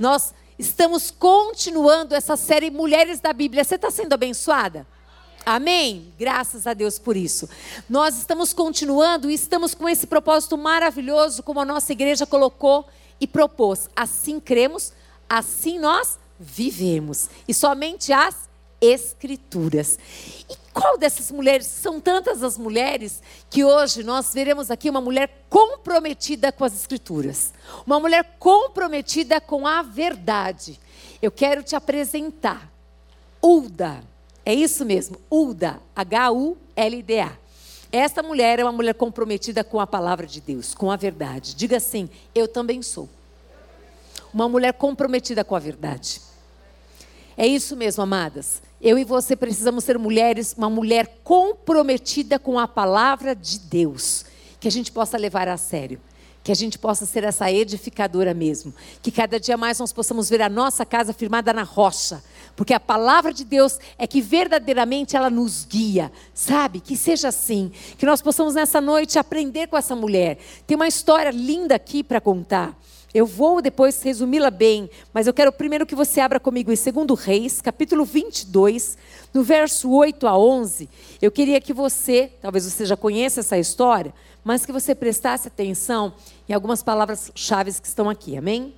Nós 0.00 0.32
estamos 0.58 1.10
continuando 1.10 2.14
essa 2.14 2.34
série 2.34 2.70
Mulheres 2.70 3.20
da 3.20 3.34
Bíblia. 3.34 3.62
Você 3.62 3.74
está 3.74 3.90
sendo 3.90 4.14
abençoada? 4.14 4.86
Amém? 5.44 6.14
Graças 6.18 6.66
a 6.66 6.72
Deus 6.72 6.98
por 6.98 7.18
isso. 7.18 7.46
Nós 7.86 8.16
estamos 8.16 8.54
continuando 8.54 9.30
e 9.30 9.34
estamos 9.34 9.74
com 9.74 9.86
esse 9.86 10.06
propósito 10.06 10.56
maravilhoso, 10.56 11.42
como 11.42 11.60
a 11.60 11.66
nossa 11.66 11.92
igreja 11.92 12.24
colocou 12.24 12.88
e 13.20 13.26
propôs. 13.26 13.90
Assim 13.94 14.40
cremos, 14.40 14.94
assim 15.28 15.78
nós 15.78 16.18
vivemos. 16.38 17.28
E 17.46 17.52
somente 17.52 18.10
as 18.10 18.48
Escrituras. 18.80 19.98
E 20.48 20.56
qual 20.72 20.96
dessas 20.96 21.30
mulheres? 21.30 21.66
São 21.66 22.00
tantas 22.00 22.42
as 22.42 22.56
mulheres 22.56 23.22
que 23.50 23.64
hoje 23.64 24.02
nós 24.02 24.32
veremos 24.32 24.70
aqui 24.70 24.88
uma 24.88 25.00
mulher 25.00 25.44
comprometida 25.48 26.50
com 26.50 26.64
as 26.64 26.74
Escrituras, 26.74 27.52
uma 27.86 28.00
mulher 28.00 28.36
comprometida 28.38 29.40
com 29.40 29.66
a 29.66 29.82
verdade. 29.82 30.80
Eu 31.20 31.30
quero 31.30 31.62
te 31.62 31.76
apresentar 31.76 32.70
Ulda. 33.42 34.02
É 34.44 34.54
isso 34.54 34.84
mesmo, 34.84 35.16
Ulda, 35.30 35.80
H-U-L-D-A. 35.94 37.32
Esta 37.92 38.22
mulher 38.22 38.60
é 38.60 38.64
uma 38.64 38.72
mulher 38.72 38.94
comprometida 38.94 39.64
com 39.64 39.80
a 39.80 39.86
palavra 39.86 40.26
de 40.26 40.40
Deus, 40.40 40.74
com 40.74 40.90
a 40.90 40.96
verdade. 40.96 41.54
Diga 41.54 41.78
assim: 41.78 42.08
eu 42.34 42.46
também 42.46 42.82
sou. 42.82 43.08
Uma 44.32 44.48
mulher 44.48 44.72
comprometida 44.74 45.42
com 45.42 45.56
a 45.56 45.58
verdade. 45.58 46.20
É 47.36 47.46
isso 47.46 47.76
mesmo, 47.76 48.02
amadas. 48.02 48.62
Eu 48.80 48.98
e 48.98 49.04
você 49.04 49.36
precisamos 49.36 49.84
ser 49.84 49.98
mulheres, 49.98 50.54
uma 50.56 50.70
mulher 50.70 51.20
comprometida 51.22 52.38
com 52.38 52.58
a 52.58 52.66
palavra 52.66 53.36
de 53.36 53.58
Deus, 53.58 54.24
que 54.58 54.66
a 54.66 54.70
gente 54.70 54.90
possa 54.90 55.18
levar 55.18 55.48
a 55.48 55.58
sério, 55.58 56.00
que 56.42 56.50
a 56.50 56.54
gente 56.54 56.78
possa 56.78 57.04
ser 57.04 57.22
essa 57.22 57.52
edificadora 57.52 58.32
mesmo, 58.32 58.72
que 59.02 59.10
cada 59.10 59.38
dia 59.38 59.58
mais 59.58 59.78
nós 59.78 59.92
possamos 59.92 60.30
ver 60.30 60.40
a 60.40 60.48
nossa 60.48 60.86
casa 60.86 61.12
firmada 61.12 61.52
na 61.52 61.62
rocha, 61.62 62.22
porque 62.56 62.72
a 62.72 62.80
palavra 62.80 63.34
de 63.34 63.44
Deus 63.44 63.78
é 63.98 64.06
que 64.06 64.22
verdadeiramente 64.22 65.14
ela 65.14 65.28
nos 65.28 65.66
guia, 65.66 66.10
sabe? 66.32 66.80
Que 66.80 66.96
seja 66.96 67.28
assim, 67.28 67.70
que 67.98 68.06
nós 68.06 68.22
possamos 68.22 68.54
nessa 68.54 68.80
noite 68.80 69.18
aprender 69.18 69.66
com 69.66 69.76
essa 69.76 69.94
mulher. 69.94 70.38
Tem 70.66 70.74
uma 70.74 70.88
história 70.88 71.30
linda 71.30 71.74
aqui 71.74 72.02
para 72.02 72.18
contar. 72.18 72.74
Eu 73.12 73.26
vou 73.26 73.60
depois 73.60 74.00
resumi-la 74.02 74.50
bem, 74.50 74.88
mas 75.12 75.26
eu 75.26 75.34
quero 75.34 75.50
primeiro 75.50 75.84
que 75.84 75.96
você 75.96 76.20
abra 76.20 76.38
comigo 76.38 76.70
em 76.70 76.76
2 76.76 77.20
Reis, 77.20 77.60
capítulo 77.60 78.04
22, 78.04 78.96
no 79.34 79.42
verso 79.42 79.90
8 79.90 80.28
a 80.28 80.38
11. 80.38 80.88
Eu 81.20 81.32
queria 81.32 81.60
que 81.60 81.72
você, 81.72 82.32
talvez 82.40 82.64
você 82.64 82.86
já 82.86 82.96
conheça 82.96 83.40
essa 83.40 83.58
história, 83.58 84.14
mas 84.44 84.64
que 84.64 84.70
você 84.70 84.94
prestasse 84.94 85.48
atenção 85.48 86.14
em 86.48 86.52
algumas 86.52 86.84
palavras-chave 86.84 87.72
que 87.80 87.88
estão 87.88 88.08
aqui, 88.08 88.36
amém? 88.36 88.74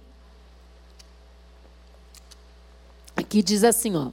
Aqui 3.15 3.43
diz 3.43 3.65
assim, 3.65 3.95
ó, 3.95 4.11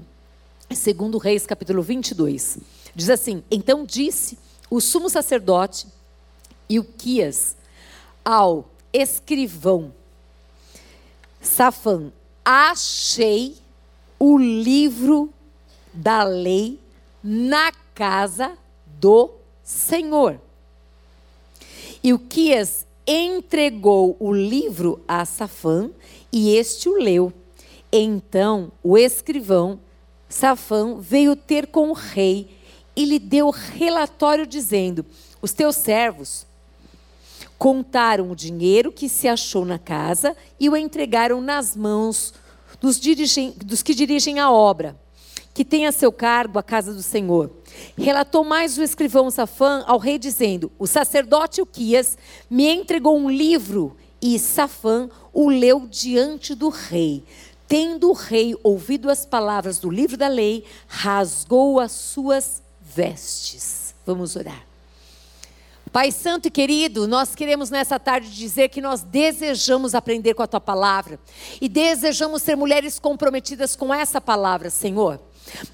2 0.67 1.23
Reis, 1.23 1.45
capítulo 1.45 1.81
22. 1.81 2.59
Diz 2.93 3.09
assim: 3.09 3.41
Então 3.49 3.85
disse 3.85 4.37
o 4.69 4.81
sumo 4.81 5.09
sacerdote 5.09 5.87
e 6.67 6.77
o 6.77 6.83
Quias 6.83 7.55
ao 8.23 8.69
escrivão 8.93 9.93
Safã, 11.49 12.11
achei 12.45 13.57
o 14.19 14.37
livro 14.37 15.33
da 15.91 16.23
lei 16.23 16.79
na 17.23 17.71
casa 17.95 18.55
do 18.85 19.31
Senhor. 19.63 20.39
E 22.03 22.13
o 22.13 22.19
Quias 22.19 22.85
entregou 23.05 24.15
o 24.19 24.31
livro 24.31 25.03
a 25.07 25.25
Safã 25.25 25.89
e 26.31 26.55
este 26.55 26.87
o 26.87 26.93
leu. 26.93 27.33
Então 27.91 28.71
o 28.83 28.95
escrivão 28.95 29.79
Safã 30.29 30.97
veio 30.99 31.35
ter 31.35 31.67
com 31.67 31.89
o 31.89 31.93
rei 31.93 32.55
e 32.95 33.03
lhe 33.03 33.17
deu 33.17 33.49
relatório 33.49 34.45
dizendo: 34.45 35.03
Os 35.41 35.51
teus 35.51 35.75
servos 35.75 36.45
contaram 37.59 38.31
o 38.31 38.35
dinheiro 38.35 38.89
que 38.89 39.09
se 39.09 39.27
achou 39.27 39.65
na 39.65 39.77
casa 39.77 40.35
e 40.57 40.69
o 40.69 40.77
entregaram 40.77 41.41
nas 41.41 41.75
mãos 41.75 42.33
dos, 42.79 42.97
dos 43.57 43.83
que 43.83 43.93
dirigem 43.93 44.39
a 44.39 44.49
obra, 44.49 44.97
que 45.53 45.65
tem 45.65 45.85
a 45.85 45.91
seu 45.91 46.09
cargo 46.09 46.57
a 46.57 46.63
casa 46.63 46.93
do 46.93 47.03
Senhor. 47.03 47.51
Relatou 47.97 48.45
mais 48.45 48.77
o 48.77 48.81
escrivão 48.81 49.29
Safã 49.29 49.83
ao 49.85 49.97
rei, 49.97 50.17
dizendo: 50.17 50.71
O 50.79 50.87
sacerdote 50.87 51.61
Uquias 51.61 52.17
me 52.49 52.65
entregou 52.65 53.17
um 53.19 53.29
livro, 53.29 53.97
e 54.21 54.39
Safã 54.39 55.09
o 55.33 55.49
leu 55.49 55.85
diante 55.85 56.55
do 56.55 56.69
rei. 56.69 57.25
Tendo 57.67 58.09
o 58.09 58.13
rei 58.13 58.55
ouvido 58.63 59.11
as 59.11 59.25
palavras 59.25 59.79
do 59.79 59.89
livro 59.89 60.15
da 60.15 60.29
lei, 60.29 60.63
rasgou 60.87 61.79
as 61.79 61.91
suas 61.91 62.63
vestes. 62.81 63.93
Vamos 64.05 64.35
orar. 64.35 64.68
Pai 65.91 66.11
Santo 66.11 66.47
e 66.47 66.51
querido, 66.51 67.07
nós 67.07 67.33
queremos 67.33 67.71
nessa 67.71 67.99
tarde 67.99 68.29
dizer 68.29 68.69
que 68.69 68.79
nós 68.79 69.01
desejamos 69.01 69.95
aprender 69.95 70.35
com 70.35 70.43
a 70.43 70.47
tua 70.47 70.61
palavra 70.61 71.19
e 71.59 71.67
desejamos 71.67 72.43
ser 72.43 72.55
mulheres 72.55 72.99
comprometidas 72.99 73.75
com 73.75 73.91
essa 73.91 74.21
palavra, 74.21 74.69
Senhor. 74.69 75.19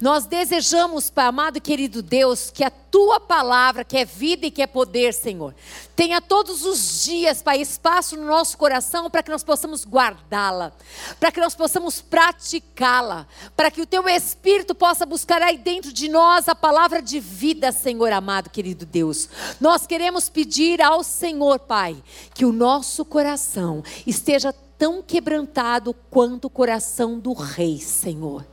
Nós 0.00 0.26
desejamos, 0.26 1.10
Pai 1.10 1.26
amado 1.26 1.58
e 1.58 1.60
querido 1.60 2.02
Deus, 2.02 2.50
que 2.50 2.64
a 2.64 2.70
tua 2.70 3.20
palavra, 3.20 3.84
que 3.84 3.96
é 3.96 4.04
vida 4.04 4.46
e 4.46 4.50
que 4.50 4.62
é 4.62 4.66
poder, 4.66 5.12
Senhor, 5.12 5.54
tenha 5.94 6.20
todos 6.20 6.64
os 6.64 7.04
dias, 7.04 7.42
Pai, 7.42 7.60
espaço 7.60 8.16
no 8.16 8.26
nosso 8.26 8.56
coração 8.56 9.10
para 9.10 9.22
que 9.22 9.30
nós 9.30 9.42
possamos 9.42 9.84
guardá-la, 9.84 10.72
para 11.18 11.32
que 11.32 11.40
nós 11.40 11.54
possamos 11.54 12.00
praticá-la, 12.00 13.26
para 13.56 13.70
que 13.70 13.80
o 13.82 13.86
teu 13.86 14.08
Espírito 14.08 14.74
possa 14.74 15.04
buscar 15.04 15.42
aí 15.42 15.58
dentro 15.58 15.92
de 15.92 16.08
nós 16.08 16.48
a 16.48 16.54
palavra 16.54 17.02
de 17.02 17.20
vida, 17.20 17.72
Senhor 17.72 18.12
amado, 18.12 18.50
querido 18.50 18.86
Deus. 18.86 19.28
Nós 19.60 19.86
queremos 19.86 20.28
pedir 20.28 20.80
ao 20.80 21.02
Senhor, 21.02 21.58
Pai, 21.58 22.02
que 22.34 22.44
o 22.44 22.52
nosso 22.52 23.04
coração 23.04 23.82
esteja 24.06 24.54
tão 24.78 25.02
quebrantado 25.02 25.94
quanto 26.10 26.46
o 26.46 26.50
coração 26.50 27.18
do 27.18 27.32
rei, 27.32 27.78
Senhor. 27.78 28.46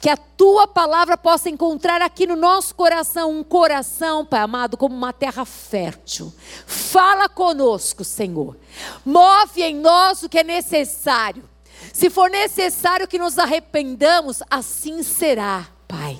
Que 0.00 0.08
a 0.08 0.16
tua 0.16 0.66
palavra 0.66 1.16
possa 1.16 1.48
encontrar 1.48 2.02
aqui 2.02 2.26
no 2.26 2.36
nosso 2.36 2.74
coração 2.74 3.30
um 3.30 3.42
coração, 3.42 4.24
Pai 4.24 4.40
amado, 4.40 4.76
como 4.76 4.94
uma 4.94 5.12
terra 5.12 5.44
fértil. 5.44 6.32
Fala 6.66 7.28
conosco, 7.28 8.04
Senhor. 8.04 8.56
Move 9.04 9.62
em 9.62 9.76
nós 9.76 10.22
o 10.22 10.28
que 10.28 10.38
é 10.38 10.44
necessário. 10.44 11.48
Se 11.92 12.10
for 12.10 12.30
necessário 12.30 13.08
que 13.08 13.18
nos 13.18 13.38
arrependamos, 13.38 14.42
assim 14.50 15.02
será, 15.02 15.66
Pai. 15.88 16.18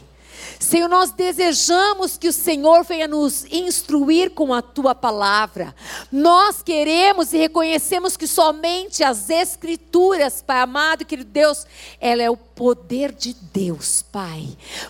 Senhor, 0.61 0.91
nós 0.91 1.11
desejamos 1.11 2.19
que 2.19 2.29
o 2.29 2.33
Senhor 2.35 2.85
venha 2.85 3.09
nos 3.09 3.47
instruir 3.47 4.33
com 4.33 4.53
a 4.53 4.61
tua 4.61 4.95
palavra. 4.95 5.75
Nós 6.13 6.63
queremos 6.63 7.33
e 7.33 7.39
reconhecemos 7.39 8.15
que 8.15 8.27
somente 8.27 9.03
as 9.03 9.31
Escrituras, 9.31 10.43
Pai 10.43 10.61
amado, 10.61 11.07
querido 11.07 11.31
Deus, 11.31 11.67
ela 11.99 12.23
é 12.23 12.29
o 12.29 12.37
poder 12.37 13.11
de 13.11 13.35
Deus, 13.55 14.03
Pai, 14.13 14.47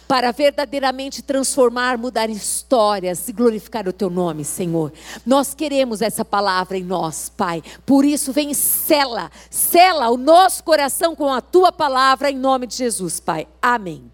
para 0.09 0.33
verdadeiramente 0.33 1.23
transformar, 1.23 1.97
mudar 1.97 2.29
histórias 2.29 3.29
e 3.29 3.33
glorificar 3.33 3.87
o 3.87 3.93
teu 3.93 4.11
nome, 4.11 4.45
Senhor. 4.45 4.93
Nós 5.25 5.55
queremos 5.55 6.03
essa 6.03 6.25
palavra 6.25 6.77
em 6.77 6.83
nós, 6.83 7.29
Pai. 7.29 7.63
Por 7.87 8.05
isso, 8.05 8.33
vem 8.33 8.53
sela, 8.55 9.31
sela 9.49 10.11
o 10.11 10.17
nosso 10.17 10.65
coração 10.65 11.15
com 11.15 11.33
a 11.33 11.41
tua 11.41 11.71
palavra 11.71 12.29
em 12.29 12.37
nome 12.37 12.67
de 12.67 12.75
Jesus, 12.75 13.21
Pai. 13.21 13.47
Amém. 13.63 14.11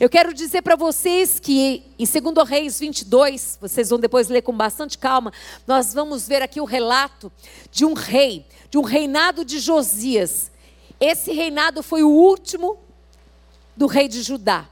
Eu 0.00 0.08
quero 0.08 0.32
dizer 0.32 0.62
para 0.62 0.76
vocês 0.76 1.38
que 1.38 1.82
em 1.98 2.06
2 2.06 2.48
Reis 2.48 2.78
22, 2.78 3.58
vocês 3.60 3.90
vão 3.90 3.98
depois 3.98 4.28
ler 4.28 4.42
com 4.42 4.52
bastante 4.52 4.96
calma, 4.96 5.32
nós 5.66 5.92
vamos 5.92 6.26
ver 6.26 6.42
aqui 6.42 6.60
o 6.60 6.64
relato 6.64 7.30
de 7.70 7.84
um 7.84 7.92
rei, 7.92 8.46
de 8.70 8.78
um 8.78 8.82
reinado 8.82 9.44
de 9.44 9.58
Josias. 9.58 10.50
Esse 11.00 11.32
reinado 11.32 11.82
foi 11.82 12.02
o 12.02 12.08
último 12.08 12.78
do 13.76 13.86
rei 13.86 14.08
de 14.08 14.22
Judá, 14.22 14.68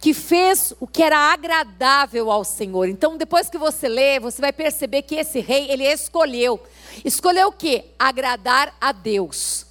que 0.00 0.12
fez 0.12 0.74
o 0.80 0.86
que 0.86 1.02
era 1.02 1.16
agradável 1.16 2.30
ao 2.30 2.44
Senhor. 2.44 2.88
Então, 2.88 3.16
depois 3.16 3.48
que 3.48 3.58
você 3.58 3.88
lê, 3.88 4.18
você 4.18 4.40
vai 4.40 4.52
perceber 4.52 5.02
que 5.02 5.14
esse 5.14 5.40
rei, 5.40 5.70
ele 5.70 5.84
escolheu. 5.84 6.60
Escolheu 7.04 7.48
o 7.48 7.52
quê? 7.52 7.86
Agradar 7.98 8.74
a 8.80 8.90
Deus. 8.90 9.66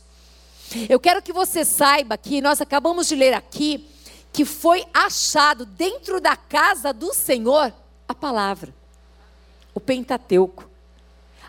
Eu 0.88 1.00
quero 1.00 1.22
que 1.22 1.34
você 1.34 1.66
saiba 1.66 2.18
que 2.18 2.40
nós 2.40 2.62
acabamos 2.62 3.08
de 3.08 3.16
ler 3.16 3.34
aqui 3.34 3.91
que 4.32 4.46
foi 4.46 4.86
achado 4.94 5.66
dentro 5.66 6.22
da 6.22 6.36
casa 6.36 6.94
do 6.94 7.14
Senhor 7.14 7.74
a 8.08 8.16
palavra, 8.16 8.74
o 9.74 9.80
Pentateuco. 9.80 10.70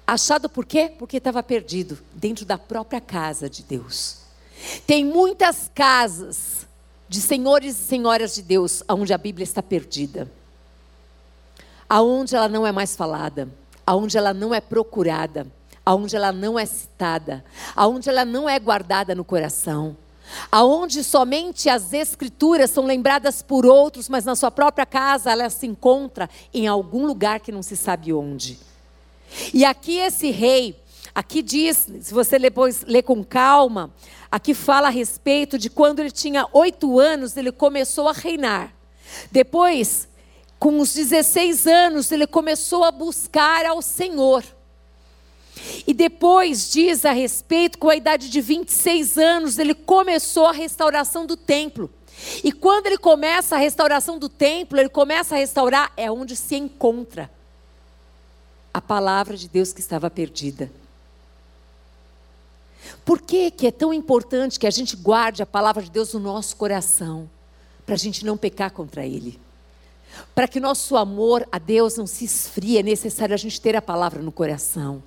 Achado 0.07 0.49
por 0.49 0.67
quê? 0.67 0.93
Porque 0.99 1.19
estava 1.19 1.43
perdido 1.43 1.99
dentro 2.13 2.45
da 2.45 2.59
própria 2.59 3.01
casa 3.01 3.49
de 3.49 3.63
Deus. 3.63 4.19
Tem 4.87 5.05
muitas 5.05 5.71
casas 5.75 6.67
de 7.09 7.21
senhores 7.21 7.79
e 7.79 7.83
senhoras 7.85 8.35
de 8.35 8.43
Deus 8.43 8.83
onde 8.89 9.13
a 9.13 9.19
Bíblia 9.19 9.45
está 9.45 9.63
perdida, 9.63 10.31
aonde 11.89 12.35
ela 12.35 12.49
não 12.49 12.67
é 12.67 12.73
mais 12.73 12.97
falada, 12.97 13.49
aonde 13.87 14.17
ela 14.17 14.33
não 14.33 14.55
é 14.55 14.61
procurada, 14.61 15.47
aonde 15.85 16.17
ela 16.17 16.33
não 16.33 16.59
é 16.59 16.65
citada, 16.65 17.45
aonde 17.77 18.09
ela 18.09 18.25
não 18.25 18.49
é 18.49 18.59
guardada 18.59 19.15
no 19.15 19.25
coração, 19.25 19.97
aonde 20.51 21.03
somente 21.05 21.69
as 21.69 21.93
escrituras 21.93 22.71
são 22.71 22.85
lembradas 22.85 23.43
por 23.43 23.67
outros, 23.67 24.09
mas 24.09 24.25
na 24.25 24.35
sua 24.35 24.51
própria 24.51 24.87
casa 24.87 25.31
ela 25.31 25.49
se 25.51 25.67
encontra 25.67 26.29
em 26.53 26.67
algum 26.67 27.07
lugar 27.07 27.41
que 27.41 27.53
não 27.53 27.63
se 27.63 27.77
sabe 27.77 28.13
onde. 28.13 28.59
E 29.53 29.65
aqui 29.65 29.99
esse 29.99 30.31
rei, 30.31 30.81
aqui 31.15 31.43
diz, 31.43 31.89
se 32.01 32.13
você 32.13 32.39
depois 32.39 32.83
lê 32.83 33.03
com 33.03 33.25
calma, 33.25 33.91
aqui 34.31 34.55
fala 34.55 34.89
a 34.89 34.91
respeito 34.91 35.59
de 35.59 35.71
quando 35.71 36.01
ele 36.01 36.11
tinha 36.11 36.47
oito 36.53 36.99
anos, 36.99 37.37
ele 37.37 37.53
começou 37.53 38.09
a 38.09 38.13
reinar. 38.13 38.73
Depois, 39.31 40.09
com 40.59 40.79
os 40.81 40.95
16 40.95 41.67
anos, 41.67 42.13
ele 42.13 42.27
começou 42.27 42.85
a 42.85 42.91
buscar 42.91 43.67
ao 43.67 43.83
Senhor. 43.83 44.45
E 45.87 45.95
depois 45.95 46.71
diz 46.71 47.05
a 47.05 47.13
respeito, 47.13 47.79
com 47.79 47.89
a 47.89 47.97
idade 47.97 48.29
de 48.29 48.41
26 48.41 49.19
anos, 49.19 49.59
ele 49.59 49.75
começou 49.75 50.47
a 50.47 50.53
restauração 50.53 51.27
do 51.27 51.37
templo. 51.37 51.91
E 52.43 52.53
quando 52.53 52.87
ele 52.87 52.99
começa 52.99 53.57
a 53.57 53.59
restauração 53.59 54.19
do 54.19 54.29
templo, 54.29 54.79
ele 54.79 54.89
começa 54.89 55.35
a 55.35 55.39
restaurar, 55.39 55.93
é 55.97 56.11
onde 56.11 56.37
se 56.37 56.57
encontra 56.57 57.31
a 58.73 58.81
palavra 58.81 59.37
de 59.37 59.49
Deus 59.49 59.73
que 59.73 59.81
estava 59.81 60.11
perdida. 60.11 60.71
Por 63.05 63.21
que, 63.21 63.51
que 63.51 63.67
é 63.67 63.71
tão 63.71 63.93
importante 63.93 64.59
que 64.59 64.67
a 64.67 64.71
gente 64.71 64.97
guarde 64.97 65.43
a 65.43 65.47
palavra 65.47 65.83
de 65.83 65.91
Deus 65.91 66.13
no 66.15 66.21
nosso 66.21 66.57
coração? 66.57 67.29
Para 67.85 67.95
a 67.95 67.99
gente 67.99 68.25
não 68.25 68.37
pecar 68.37 68.71
contra 68.71 69.05
Ele. 69.05 69.39
Para 70.35 70.47
que 70.47 70.61
nosso 70.61 70.97
amor 70.97 71.47
a 71.51 71.59
Deus 71.59 71.97
não 71.97 72.07
se 72.07 72.25
esfrie, 72.25 72.79
é 72.79 72.83
necessário 72.83 73.35
a 73.35 73.39
gente 73.39 73.61
ter 73.61 73.77
a 73.77 73.83
palavra 73.83 74.23
no 74.23 74.31
coração. 74.31 75.03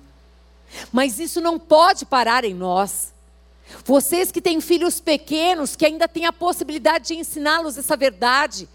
Mas 0.92 1.18
isso 1.18 1.40
não 1.40 1.58
pode 1.58 2.04
parar 2.04 2.44
em 2.44 2.54
nós. 2.54 3.14
Vocês 3.84 4.30
que 4.30 4.40
têm 4.40 4.60
filhos 4.60 5.00
pequenos, 5.00 5.76
que 5.76 5.86
ainda 5.86 6.06
têm 6.06 6.26
a 6.26 6.32
possibilidade 6.32 7.08
de 7.08 7.14
ensiná-los 7.16 7.76
essa 7.76 7.96
verdade, 7.96 8.68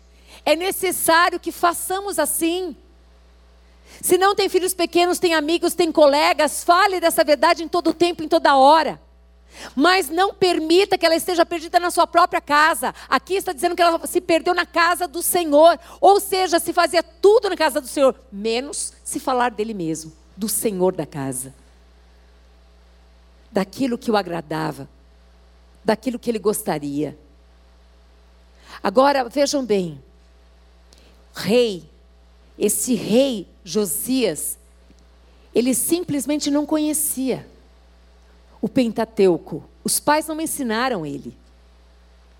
é 0.46 0.56
necessário 0.56 1.40
que 1.40 1.52
façamos 1.52 2.20
assim. 2.20 2.76
Se 4.02 4.18
não 4.18 4.36
tem 4.36 4.50
filhos 4.50 4.74
pequenos, 4.74 5.20
tem 5.20 5.34
amigos, 5.34 5.74
tem 5.74 5.92
colegas, 5.92 6.64
fale 6.64 7.00
dessa 7.00 7.24
verdade 7.24 7.64
em 7.64 7.68
todo 7.68 7.94
tempo, 7.94 8.24
em 8.24 8.28
toda 8.28 8.56
hora. 8.56 9.00
Mas 9.76 10.10
não 10.10 10.34
permita 10.34 10.98
que 10.98 11.06
ela 11.06 11.16
esteja 11.16 11.46
perdida 11.46 11.78
na 11.80 11.92
sua 11.92 12.08
própria 12.08 12.40
casa. 12.40 12.96
Aqui 13.10 13.36
está 13.36 13.52
dizendo 13.52 13.76
que 13.76 13.82
ela 13.82 14.08
se 14.08 14.22
perdeu 14.22 14.54
na 14.54 14.66
casa 14.66 15.08
do 15.08 15.22
Senhor. 15.22 15.78
Ou 16.00 16.22
seja, 16.22 16.58
se 16.58 16.72
fazia 16.72 17.04
tudo 17.04 17.50
na 17.50 17.58
casa 17.58 17.82
do 17.82 17.88
Senhor, 17.88 18.16
menos 18.32 18.94
se 19.04 19.20
falar 19.20 19.52
dele 19.52 19.74
mesmo, 19.74 20.14
do 20.38 20.48
Senhor 20.48 20.96
da 20.96 21.06
casa 21.06 21.54
daquilo 23.52 23.98
que 23.98 24.10
o 24.10 24.16
agradava, 24.16 24.88
daquilo 25.84 26.18
que 26.18 26.30
ele 26.30 26.40
gostaria. 26.40 27.18
Agora, 28.82 29.28
vejam 29.28 29.66
bem, 29.66 30.02
rei, 31.34 31.90
esse 32.58 32.96
rei 32.96 33.48
Josias, 33.64 34.58
ele 35.54 35.74
simplesmente 35.74 36.50
não 36.50 36.66
conhecia 36.66 37.46
o 38.62 38.70
Pentateuco. 38.70 39.64
Os 39.84 40.00
pais 40.00 40.28
não 40.28 40.40
ensinaram 40.40 41.06
ele. 41.06 41.36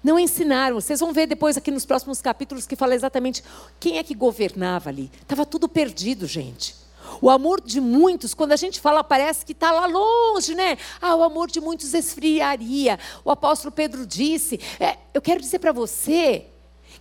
Não 0.04 0.18
ensinaram. 0.18 0.80
Vocês 0.80 1.00
vão 1.00 1.14
ver 1.14 1.28
depois 1.28 1.58
aqui 1.58 1.70
nos 1.70 1.86
próximos 1.86 2.22
capítulos 2.22 2.66
que 2.66 2.76
fala 2.76 2.96
exatamente 2.96 3.44
quem 3.80 3.98
é 3.98 4.04
que 4.04 4.16
governava 4.16 4.90
ali. 4.90 5.12
Estava 5.22 5.46
tudo 5.46 5.68
perdido, 5.68 6.26
gente. 6.26 6.76
O 7.20 7.30
amor 7.30 7.60
de 7.60 7.82
muitos, 7.82 8.34
quando 8.34 8.52
a 8.52 8.56
gente 8.56 8.80
fala, 8.80 9.04
parece 9.04 9.46
que 9.46 9.52
está 9.52 9.72
lá 9.72 9.86
longe, 9.86 10.56
né? 10.56 10.78
Ah, 11.02 11.16
o 11.16 11.24
amor 11.24 11.50
de 11.50 11.60
muitos 11.60 11.94
esfriaria. 11.94 13.00
O 13.26 13.32
apóstolo 13.32 13.72
Pedro 13.72 14.06
disse. 14.06 14.60
É, 14.80 14.98
eu 15.14 15.22
quero 15.22 15.42
dizer 15.42 15.60
para 15.60 15.72
você 15.72 16.46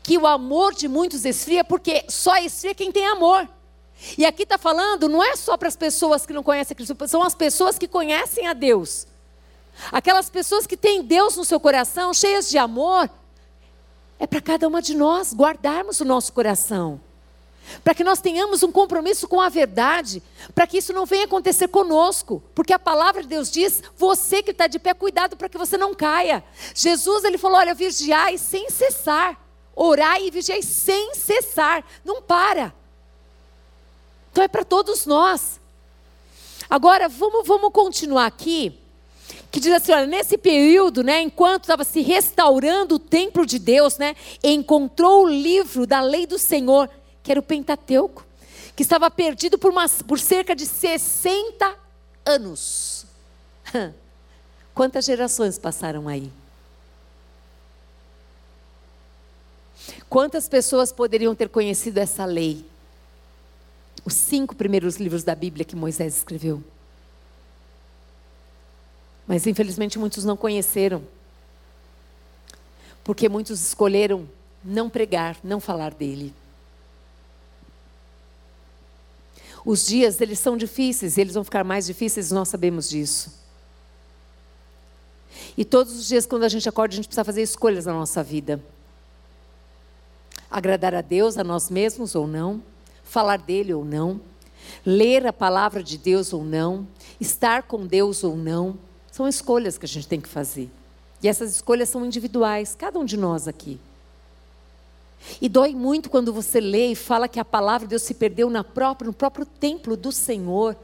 que 0.03 0.17
o 0.17 0.27
amor 0.27 0.75
de 0.75 0.89
muitos 0.89 1.25
esfria, 1.25 1.63
porque 1.63 2.05
só 2.09 2.37
esfria 2.39 2.75
quem 2.75 2.91
tem 2.91 3.07
amor. 3.07 3.49
E 4.17 4.25
aqui 4.25 4.45
está 4.45 4.57
falando, 4.57 5.09
não 5.09 5.23
é 5.23 5.37
só 5.37 5.57
para 5.59 5.69
as 5.69 5.77
pessoas 5.77 6.25
que 6.25 6.33
não 6.33 6.43
conhecem 6.43 6.75
Cristo, 6.75 6.97
são 7.07 7.23
as 7.23 7.35
pessoas 7.35 7.79
que 7.79 7.87
conhecem 7.87 8.47
a 8.47 8.55
Deus. 8.55 9.07
Aquelas 9.93 10.31
pessoas 10.31 10.67
que 10.67 10.77
têm 10.77 11.03
Deus 11.03 11.37
no 11.37 11.45
seu 11.45 11.61
coração, 11.61 12.15
cheias 12.15 12.49
de 12.49 12.57
amor, 12.57 13.11
é 14.19 14.27
para 14.27 14.41
cada 14.41 14.67
uma 14.67 14.81
de 14.81 14.95
nós 14.97 15.35
guardarmos 15.35 16.01
o 16.01 16.05
nosso 16.05 16.33
coração 16.33 17.01
para 17.83 17.95
que 17.95 18.05
nós 18.05 18.21
tenhamos 18.21 18.63
um 18.63 18.73
compromisso 18.73 19.29
com 19.29 19.41
a 19.41 19.49
verdade, 19.49 20.23
para 20.55 20.67
que 20.67 20.79
isso 20.79 20.93
não 20.93 21.07
venha 21.07 21.25
acontecer 21.25 21.69
conosco, 21.69 22.43
porque 22.55 22.73
a 22.73 22.79
palavra 22.79 23.23
de 23.23 23.29
Deus 23.29 23.51
diz: 23.51 23.83
você 23.97 24.43
que 24.43 24.51
está 24.51 24.67
de 24.67 24.79
pé, 24.79 24.95
cuidado 24.95 25.37
para 25.37 25.49
que 25.49 25.59
você 25.59 25.77
não 25.77 25.95
caia. 25.95 26.45
Jesus 26.75 27.25
ele 27.25 27.39
falou: 27.39 27.59
olha, 27.59 27.75
vigiai 27.75 28.39
sem 28.39 28.71
cessar, 28.71 29.41
orai 29.75 30.27
e 30.27 30.31
vigiai 30.31 30.63
sem 30.63 31.15
cessar, 31.15 31.85
não 32.05 32.21
para. 32.23 32.75
Então 34.31 34.45
é 34.45 34.49
para 34.49 34.65
todos 34.65 35.07
nós. 35.07 35.61
Agora 36.69 37.09
vamos, 37.09 37.47
vamos 37.47 37.73
continuar 37.73 38.27
aqui. 38.27 38.79
Que 39.51 39.59
diz 39.59 39.73
assim, 39.73 39.93
olha, 39.93 40.07
nesse 40.07 40.39
período, 40.39 41.03
né, 41.03 41.21
enquanto 41.21 41.65
estava 41.65 41.83
se 41.83 42.01
restaurando 42.01 42.97
o 42.97 42.99
templo 43.01 43.45
de 43.45 43.59
Deus, 43.59 43.99
né, 43.99 44.15
encontrou 44.45 45.25
o 45.25 45.29
livro 45.29 45.87
da 45.87 46.01
lei 46.01 46.25
do 46.27 46.39
Senhor 46.39 46.89
que 47.23 47.31
era 47.31 47.41
o 47.41 47.43
Pentateuco, 47.43 48.25
que 48.75 48.83
estava 48.83 49.11
perdido 49.11 49.59
por, 49.59 49.73
por 50.07 50.19
cerca 50.19 50.55
de 50.55 50.67
60 50.67 51.77
anos. 52.25 53.07
Quantas 54.75 55.05
gerações 55.05 55.59
passaram 55.59 56.09
aí? 56.09 56.33
Quantas 60.09 60.49
pessoas 60.49 60.93
poderiam 60.93 61.35
ter 61.35 61.49
conhecido 61.49 61.99
essa 61.99 62.25
lei? 62.25 62.65
Os 64.05 64.15
cinco 64.15 64.55
primeiros 64.55 64.97
livros 64.97 65.23
da 65.23 65.35
Bíblia 65.35 65.65
que 65.65 65.77
Moisés 65.77 66.17
escreveu. 66.17 66.63
Mas 69.27 69.47
infelizmente 69.47 69.99
muitos 69.99 70.25
não 70.25 70.37
conheceram. 70.37 71.03
Porque 73.05 73.29
muitos 73.29 73.61
escolheram 73.61 74.29
não 74.65 74.91
pregar, 74.91 75.37
não 75.45 75.61
falar 75.61 75.95
dele. 75.95 76.35
Os 79.65 79.87
dias, 79.87 80.21
eles 80.21 80.39
são 80.39 80.57
difíceis, 80.57 81.19
eles 81.19 81.35
vão 81.35 81.45
ficar 81.45 81.65
mais 81.65 81.87
difíceis, 81.87 82.31
nós 82.31 82.49
sabemos 82.49 82.89
disso. 82.89 83.41
E 85.57 85.65
todos 85.65 85.99
os 85.99 86.07
dias, 86.07 86.27
quando 86.27 86.45
a 86.45 86.49
gente 86.49 86.69
acorda, 86.69 86.95
a 86.95 86.97
gente 86.97 87.07
precisa 87.07 87.25
fazer 87.25 87.43
escolhas 87.43 87.87
na 87.87 87.93
nossa 87.93 88.23
vida. 88.23 88.63
Agradar 90.51 90.95
a 90.95 91.01
Deus, 91.01 91.37
a 91.37 91.45
nós 91.45 91.71
mesmos 91.71 92.15
ou 92.15 92.27
não, 92.27 92.63
falar 93.05 93.39
dele 93.39 93.75
ou 93.75 93.85
não, 93.85 94.21
ler 94.85 95.27
a 95.27 95.33
palavra 95.33 95.83
de 95.83 95.99
Deus 95.99 96.33
ou 96.33 96.45
não, 96.45 96.87
estar 97.21 97.65
com 97.65 97.87
Deus 97.87 98.25
ou 98.25 98.37
não, 98.37 98.79
são 99.11 99.29
escolhas 99.29 99.77
que 99.77 99.85
a 99.85 99.89
gente 99.89 100.09
tem 100.09 100.21
que 100.21 100.29
fazer. 100.29 100.71
E 101.23 101.29
essas 101.29 101.53
escolhas 101.53 101.89
são 101.89 102.05
individuais, 102.05 102.75
cada 102.75 102.99
um 102.99 103.05
de 103.05 103.17
nós 103.17 103.47
aqui. 103.47 103.79
E 105.41 105.49
dói 105.49 105.75
muito 105.75 106.09
quando 106.09 106.33
você 106.33 106.61
lê 106.61 106.93
e 106.93 106.95
fala 106.95 107.29
que 107.29 107.39
a 107.39 107.45
palavra 107.45 107.87
de 107.87 107.91
Deus 107.91 108.03
se 108.03 108.15
perdeu 108.15 108.49
na 108.49 108.65
própria, 108.65 109.07
no 109.07 109.13
próprio 109.13 109.45
templo 109.45 109.97
do 109.97 110.11
Senhor. 110.11 110.77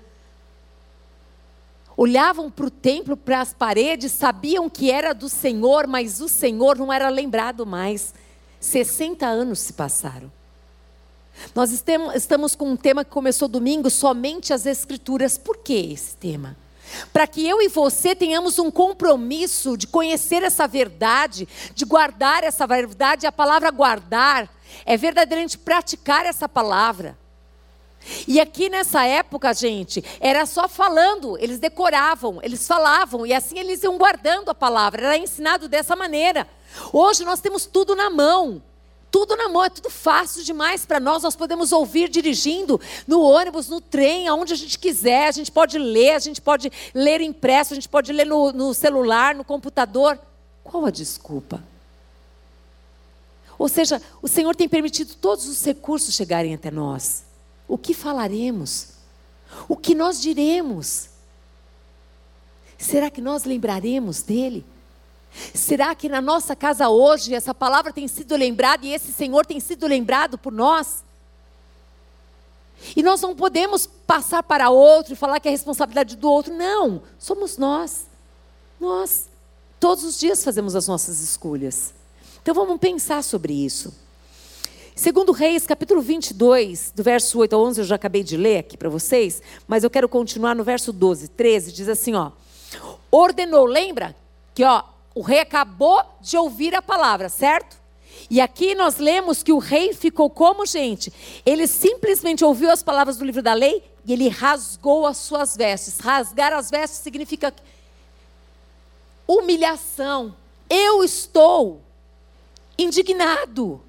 Olhavam 1.97 2.51
para 2.51 2.67
o 2.67 2.71
templo, 2.71 3.17
para 3.17 3.41
as 3.41 3.55
paredes, 3.55 4.13
sabiam 4.13 4.69
que 4.69 4.91
era 4.91 5.15
do 5.15 5.29
Senhor, 5.29 5.87
mas 5.87 6.21
o 6.21 6.29
Senhor 6.29 6.77
não 6.77 6.93
era 6.93 7.09
lembrado 7.09 7.65
mais. 7.65 8.13
60 8.61 9.27
anos 9.27 9.61
se 9.61 9.73
passaram. 9.73 10.31
Nós 11.55 11.71
estamos 11.71 12.55
com 12.55 12.71
um 12.71 12.77
tema 12.77 13.05
que 13.05 13.11
começou 13.11 13.49
domingo, 13.49 13.89
somente 13.91 14.53
as 14.53 14.67
Escrituras. 14.67 15.39
Por 15.39 15.59
que 15.59 15.93
esse 15.93 16.17
tema? 16.17 16.57
Para 17.13 17.27
que 17.27 17.47
eu 17.47 17.61
e 17.61 17.69
você 17.69 18.15
tenhamos 18.15 18.59
um 18.59 18.71
compromisso 18.71 19.77
de 19.77 19.87
conhecer 19.87 20.43
essa 20.43 20.67
verdade, 20.67 21.49
de 21.75 21.85
guardar 21.85 22.45
essa 22.45 22.67
verdade, 22.67 23.27
a 23.27 23.33
palavra 23.33 23.71
guardar 23.71 24.49
é 24.85 24.97
verdadeiramente 24.97 25.59
praticar 25.59 26.27
essa 26.27 26.49
palavra. 26.49 27.17
E 28.27 28.41
aqui 28.41 28.69
nessa 28.69 29.05
época, 29.05 29.53
gente, 29.53 30.05
era 30.21 30.47
só 30.47 30.69
falando, 30.69 31.37
eles 31.39 31.59
decoravam, 31.59 32.39
eles 32.43 32.67
falavam, 32.67 33.27
e 33.27 33.33
assim 33.33 33.59
eles 33.59 33.83
iam 33.83 33.99
guardando 33.99 34.49
a 34.49 34.55
palavra, 34.55 35.07
era 35.07 35.17
ensinado 35.17 35.69
dessa 35.69 35.97
maneira. 35.97 36.49
Hoje 36.93 37.25
nós 37.25 37.41
temos 37.41 37.67
tudo 37.67 37.97
na 37.97 38.09
mão 38.09 38.63
tudo 39.11 39.37
na 39.37 39.49
mão, 39.49 39.65
é 39.65 39.71
tudo 39.71 39.89
fácil 39.89 40.45
demais 40.45 40.85
para 40.85 41.01
nós. 41.01 41.23
Nós 41.23 41.37
podemos 41.37 41.73
ouvir 41.73 42.09
dirigindo 42.09 42.81
no 43.07 43.23
ônibus, 43.23 43.69
no 43.69 43.81
trem, 43.81 44.29
aonde 44.29 44.53
a 44.53 44.57
gente 44.57 44.79
quiser. 44.79 45.29
A 45.29 45.33
gente 45.33 45.51
pode 45.51 45.79
ler, 45.79 46.13
a 46.13 46.19
gente 46.19 46.41
pode 46.41 46.71
ler 46.95 47.21
impresso, 47.21 47.73
a 47.73 47.77
gente 47.77 47.89
pode 47.89 48.13
ler 48.13 48.27
no, 48.27 48.53
no 48.53 48.75
celular, 48.75 49.35
no 49.35 49.45
computador. 49.45 50.19
Qual 50.63 50.85
a 50.85 50.91
desculpa? 50.91 51.63
Ou 53.59 53.69
seja, 53.69 54.03
o 54.21 54.29
Senhor 54.29 54.55
tem 54.55 54.69
permitido 54.69 55.15
todos 55.15 55.49
os 55.49 55.65
recursos 55.65 56.15
chegarem 56.15 56.55
até 56.55 56.71
nós. 56.71 57.25
O 57.67 57.79
que 57.79 57.95
falaremos? 57.95 58.91
O 59.69 59.77
que 59.77 59.95
nós 59.95 60.21
diremos? 60.21 61.09
Será 62.77 63.11
que 63.11 63.21
nós 63.21 63.45
lembraremos 63.45 64.23
dele? 64.23 64.65
Será 65.55 65.95
que 65.95 66.09
na 66.09 66.21
nossa 66.21 66.57
casa 66.57 66.89
hoje 66.89 67.35
essa 67.35 67.55
palavra 67.55 67.93
tem 67.93 68.09
sido 68.09 68.35
lembrada 68.37 68.87
e 68.87 68.93
esse 68.93 69.13
Senhor 69.13 69.45
tem 69.45 69.61
sido 69.61 69.87
lembrado 69.87 70.39
por 70.39 70.53
nós? 70.53 71.05
E 72.95 73.03
nós 73.03 73.21
não 73.21 73.35
podemos 73.35 73.87
passar 74.07 74.43
para 74.43 74.71
outro 74.71 75.13
e 75.13 75.17
falar 75.17 75.41
que 75.41 75.49
é 75.49 75.51
responsabilidade 75.51 76.17
do 76.17 76.31
outro. 76.31 76.55
Não, 76.55 77.03
somos 77.19 77.57
nós. 77.57 78.07
Nós. 78.81 79.29
Todos 79.81 80.05
os 80.05 80.19
dias 80.19 80.43
fazemos 80.45 80.75
as 80.75 80.89
nossas 80.89 81.21
escolhas. 81.21 81.93
Então 82.43 82.55
vamos 82.55 82.79
pensar 82.79 83.23
sobre 83.23 83.53
isso. 83.53 83.93
Segundo 84.95 85.33
Reis, 85.33 85.67
capítulo 85.67 86.01
22, 86.01 86.93
do 86.95 87.03
verso 87.03 87.39
8 87.39 87.55
a 87.55 87.59
11, 87.59 87.81
eu 87.81 87.85
já 87.85 87.97
acabei 87.97 88.23
de 88.23 88.35
ler 88.35 88.59
aqui 88.59 88.79
para 88.79 88.89
vocês, 88.89 89.43
mas 89.69 89.85
eu 89.85 89.91
quero 89.91 90.09
continuar 90.09 90.55
no 90.55 90.65
verso 90.65 90.91
12, 90.91 91.29
13, 91.29 91.71
diz 91.71 91.89
assim, 91.89 92.15
ó. 92.15 92.31
Ordenou, 93.11 93.67
lembra? 93.67 94.17
Que, 94.55 94.65
ó, 94.65 94.83
o 95.17 95.23
rei 95.23 95.41
acabou 95.41 96.05
de 96.21 96.37
ouvir 96.37 96.75
a 96.75 96.83
palavra, 96.83 97.31
certo? 97.31 97.79
E 98.29 98.39
aqui 98.39 98.75
nós 98.75 98.99
lemos 98.99 99.43
que 99.43 99.51
o 99.51 99.57
rei 99.57 99.95
ficou 99.95 100.29
como 100.29 100.67
gente. 100.67 101.11
Ele 101.47 101.67
simplesmente 101.67 102.45
ouviu 102.45 102.71
as 102.71 102.83
palavras 102.83 103.17
do 103.17 103.25
livro 103.25 103.43
da 103.43 103.55
lei 103.55 103.83
e 104.05 104.13
ele 104.13 104.29
rasgou 104.29 105.07
as 105.07 105.17
suas 105.17 105.57
vestes. 105.57 106.01
Rasgar 106.01 106.53
as 106.53 106.71
vestes 106.71 106.99
significa 106.99 107.55
humilhação. 109.27 110.37
Eu 110.69 111.03
estou 111.03 111.81
indignado 112.77 113.81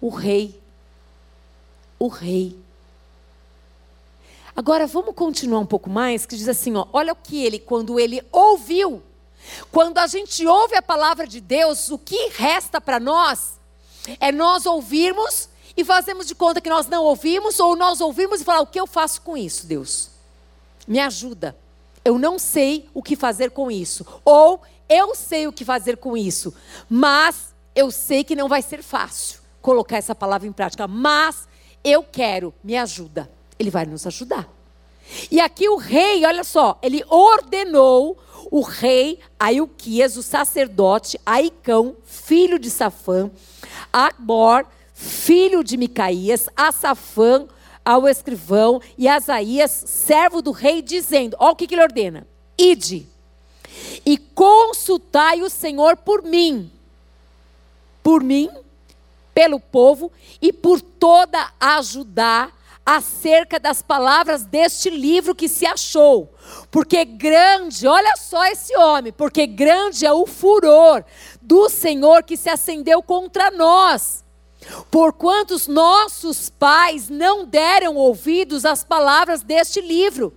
o 0.00 0.08
rei. 0.08 0.58
O 1.98 2.08
rei. 2.08 2.58
Agora 4.56 4.86
vamos 4.86 5.14
continuar 5.14 5.60
um 5.60 5.66
pouco 5.66 5.90
mais, 5.90 6.24
que 6.24 6.34
diz 6.34 6.48
assim, 6.48 6.74
ó, 6.74 6.86
olha 6.90 7.12
o 7.12 7.16
que 7.16 7.44
ele, 7.44 7.58
quando 7.58 8.00
ele 8.00 8.22
ouviu, 8.32 9.02
quando 9.70 9.98
a 9.98 10.06
gente 10.06 10.46
ouve 10.46 10.74
a 10.74 10.80
palavra 10.80 11.26
de 11.26 11.42
Deus, 11.42 11.90
o 11.90 11.98
que 11.98 12.30
resta 12.30 12.80
para 12.80 12.98
nós 12.98 13.60
é 14.18 14.32
nós 14.32 14.64
ouvirmos 14.64 15.50
e 15.76 15.84
fazemos 15.84 16.26
de 16.26 16.34
conta 16.34 16.60
que 16.60 16.70
nós 16.70 16.86
não 16.86 17.04
ouvimos, 17.04 17.60
ou 17.60 17.76
nós 17.76 18.00
ouvimos 18.00 18.40
e 18.40 18.44
falar, 18.44 18.62
o 18.62 18.66
que 18.66 18.80
eu 18.80 18.86
faço 18.86 19.20
com 19.20 19.36
isso, 19.36 19.66
Deus? 19.66 20.08
Me 20.88 20.98
ajuda. 21.00 21.54
Eu 22.02 22.18
não 22.18 22.38
sei 22.38 22.88
o 22.94 23.02
que 23.02 23.14
fazer 23.14 23.50
com 23.50 23.70
isso. 23.70 24.06
Ou 24.24 24.62
eu 24.88 25.14
sei 25.14 25.46
o 25.46 25.52
que 25.52 25.66
fazer 25.66 25.98
com 25.98 26.16
isso, 26.16 26.54
mas 26.88 27.54
eu 27.74 27.90
sei 27.90 28.24
que 28.24 28.34
não 28.34 28.48
vai 28.48 28.62
ser 28.62 28.82
fácil 28.82 29.40
colocar 29.60 29.98
essa 29.98 30.14
palavra 30.14 30.48
em 30.48 30.52
prática, 30.52 30.88
mas 30.88 31.46
eu 31.84 32.02
quero, 32.02 32.54
me 32.64 32.74
ajuda. 32.74 33.35
Ele 33.58 33.70
vai 33.70 33.86
nos 33.86 34.06
ajudar. 34.06 34.48
E 35.30 35.40
aqui 35.40 35.68
o 35.68 35.76
rei, 35.76 36.24
olha 36.26 36.44
só, 36.44 36.78
ele 36.82 37.04
ordenou 37.08 38.18
o 38.50 38.60
rei 38.60 39.18
Ailquias, 39.38 40.16
o 40.16 40.22
sacerdote 40.22 41.18
Aicão, 41.24 41.96
filho 42.04 42.58
de 42.58 42.70
Safã, 42.70 43.30
Abor, 43.92 44.66
filho 44.94 45.62
de 45.62 45.76
Micaías, 45.76 46.48
Asafã, 46.56 47.46
ao 47.84 48.08
escrivão, 48.08 48.80
e 48.98 49.06
Asaías, 49.06 49.70
servo 49.70 50.42
do 50.42 50.50
rei, 50.50 50.82
dizendo: 50.82 51.36
Olha 51.38 51.52
o 51.52 51.56
que, 51.56 51.66
que 51.66 51.74
ele 51.74 51.82
ordena: 51.82 52.26
Ide 52.58 53.06
e 54.04 54.16
consultai 54.16 55.42
o 55.42 55.50
Senhor 55.50 55.96
por 55.96 56.22
mim, 56.22 56.70
por 58.02 58.22
mim 58.22 58.50
pelo 59.34 59.60
povo 59.60 60.10
e 60.40 60.52
por 60.52 60.80
toda 60.80 61.52
a 61.60 61.82
Judá 61.82 62.50
acerca 62.86 63.58
das 63.58 63.82
palavras 63.82 64.44
deste 64.44 64.88
livro 64.88 65.34
que 65.34 65.48
se 65.48 65.66
achou. 65.66 66.32
Porque 66.70 67.04
grande, 67.04 67.88
olha 67.88 68.14
só 68.16 68.46
esse 68.46 68.76
homem, 68.76 69.12
porque 69.12 69.44
grande 69.44 70.06
é 70.06 70.12
o 70.12 70.24
furor 70.24 71.04
do 71.42 71.68
Senhor 71.68 72.22
que 72.22 72.36
se 72.36 72.48
acendeu 72.48 73.02
contra 73.02 73.50
nós. 73.50 74.24
Porquanto 74.88 75.52
os 75.54 75.66
nossos 75.66 76.48
pais 76.48 77.08
não 77.08 77.44
deram 77.44 77.96
ouvidos 77.96 78.64
às 78.64 78.84
palavras 78.84 79.42
deste 79.42 79.80
livro, 79.80 80.32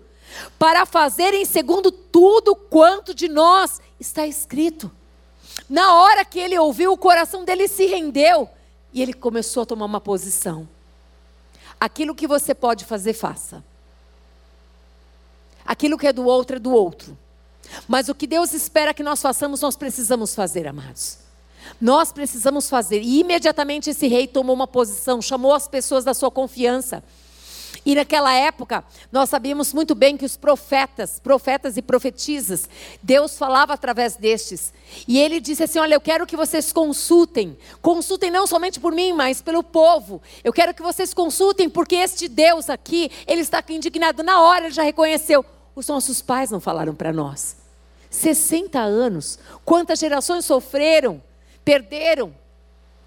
para 0.58 0.86
fazerem 0.86 1.46
segundo 1.46 1.92
tudo 1.92 2.56
quanto 2.56 3.14
de 3.14 3.28
nós 3.28 3.80
está 4.00 4.26
escrito. 4.26 4.92
Na 5.70 5.96
hora 5.96 6.26
que 6.26 6.40
ele 6.40 6.58
ouviu, 6.58 6.92
o 6.94 6.98
coração 6.98 7.46
dele 7.46 7.68
se 7.68 7.86
rendeu 7.86 8.50
e 8.92 9.02
ele 9.02 9.14
começou 9.14 9.64
a 9.64 9.66
tomar 9.66 9.86
uma 9.86 10.02
posição. 10.02 10.68
Aquilo 11.80 12.14
que 12.14 12.28
você 12.28 12.54
pode 12.54 12.86
fazer, 12.86 13.14
faça. 13.14 13.64
Aquilo 15.66 15.98
que 15.98 16.08
é 16.08 16.14
do 16.14 16.26
outro 16.26 16.58
é 16.58 16.60
do 16.60 16.72
outro. 16.72 17.18
Mas 17.88 18.10
o 18.10 18.16
que 18.16 18.26
Deus 18.26 18.54
espera 18.54 18.94
que 18.94 19.04
nós 19.04 19.22
façamos, 19.22 19.62
nós 19.62 19.76
precisamos 19.76 20.34
fazer, 20.34 20.68
amados. 20.68 21.20
Nós 21.80 22.12
precisamos 22.12 22.70
fazer. 22.70 23.02
E 23.02 23.20
imediatamente 23.20 23.90
esse 23.90 24.08
rei 24.08 24.28
tomou 24.28 24.56
uma 24.56 24.68
posição, 24.68 25.22
chamou 25.22 25.54
as 25.54 25.68
pessoas 25.68 26.04
da 26.04 26.14
sua 26.14 26.32
confiança. 26.32 27.04
E 27.86 27.96
naquela 27.96 28.34
época, 28.34 28.84
nós 29.12 29.30
sabíamos 29.30 29.74
muito 29.74 29.96
bem 29.96 30.18
que 30.18 30.26
os 30.26 30.36
profetas, 30.36 31.20
profetas 31.20 31.78
e 31.78 31.82
profetisas, 31.82 32.70
Deus 33.02 33.38
falava 33.38 33.74
através 33.74 34.16
destes. 34.16 34.74
E 35.08 35.18
ele 35.18 35.40
disse 35.40 35.64
assim: 35.64 35.80
Olha, 35.80 35.96
eu 35.96 36.02
quero 36.02 36.28
que 36.28 36.36
vocês 36.36 36.72
consultem. 36.72 37.58
Consultem 37.82 38.30
não 38.30 38.46
somente 38.46 38.80
por 38.80 38.92
mim, 38.92 39.14
mas 39.14 39.42
pelo 39.42 39.64
povo. 39.64 40.22
Eu 40.44 40.52
quero 40.52 40.74
que 40.74 40.82
vocês 40.82 41.14
consultem, 41.14 41.70
porque 41.70 41.96
este 41.96 42.28
Deus 42.28 42.70
aqui, 42.70 43.10
ele 43.26 43.42
está 43.42 43.64
indignado. 43.70 44.24
Na 44.24 44.42
hora, 44.42 44.66
ele 44.66 44.74
já 44.74 44.84
reconheceu. 44.84 45.46
Os 45.76 45.88
nossos 45.88 46.22
pais 46.22 46.52
não 46.52 46.60
falaram 46.60 46.94
para 46.94 47.14
nós. 47.14 47.58
60 48.10 48.80
anos. 48.80 49.40
Quantas 49.64 50.00
gerações 50.00 50.44
sofreram, 50.44 51.22
perderam. 51.64 52.36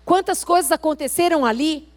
Quantas 0.04 0.42
coisas 0.44 0.72
aconteceram 0.72 1.44
ali. 1.44 1.88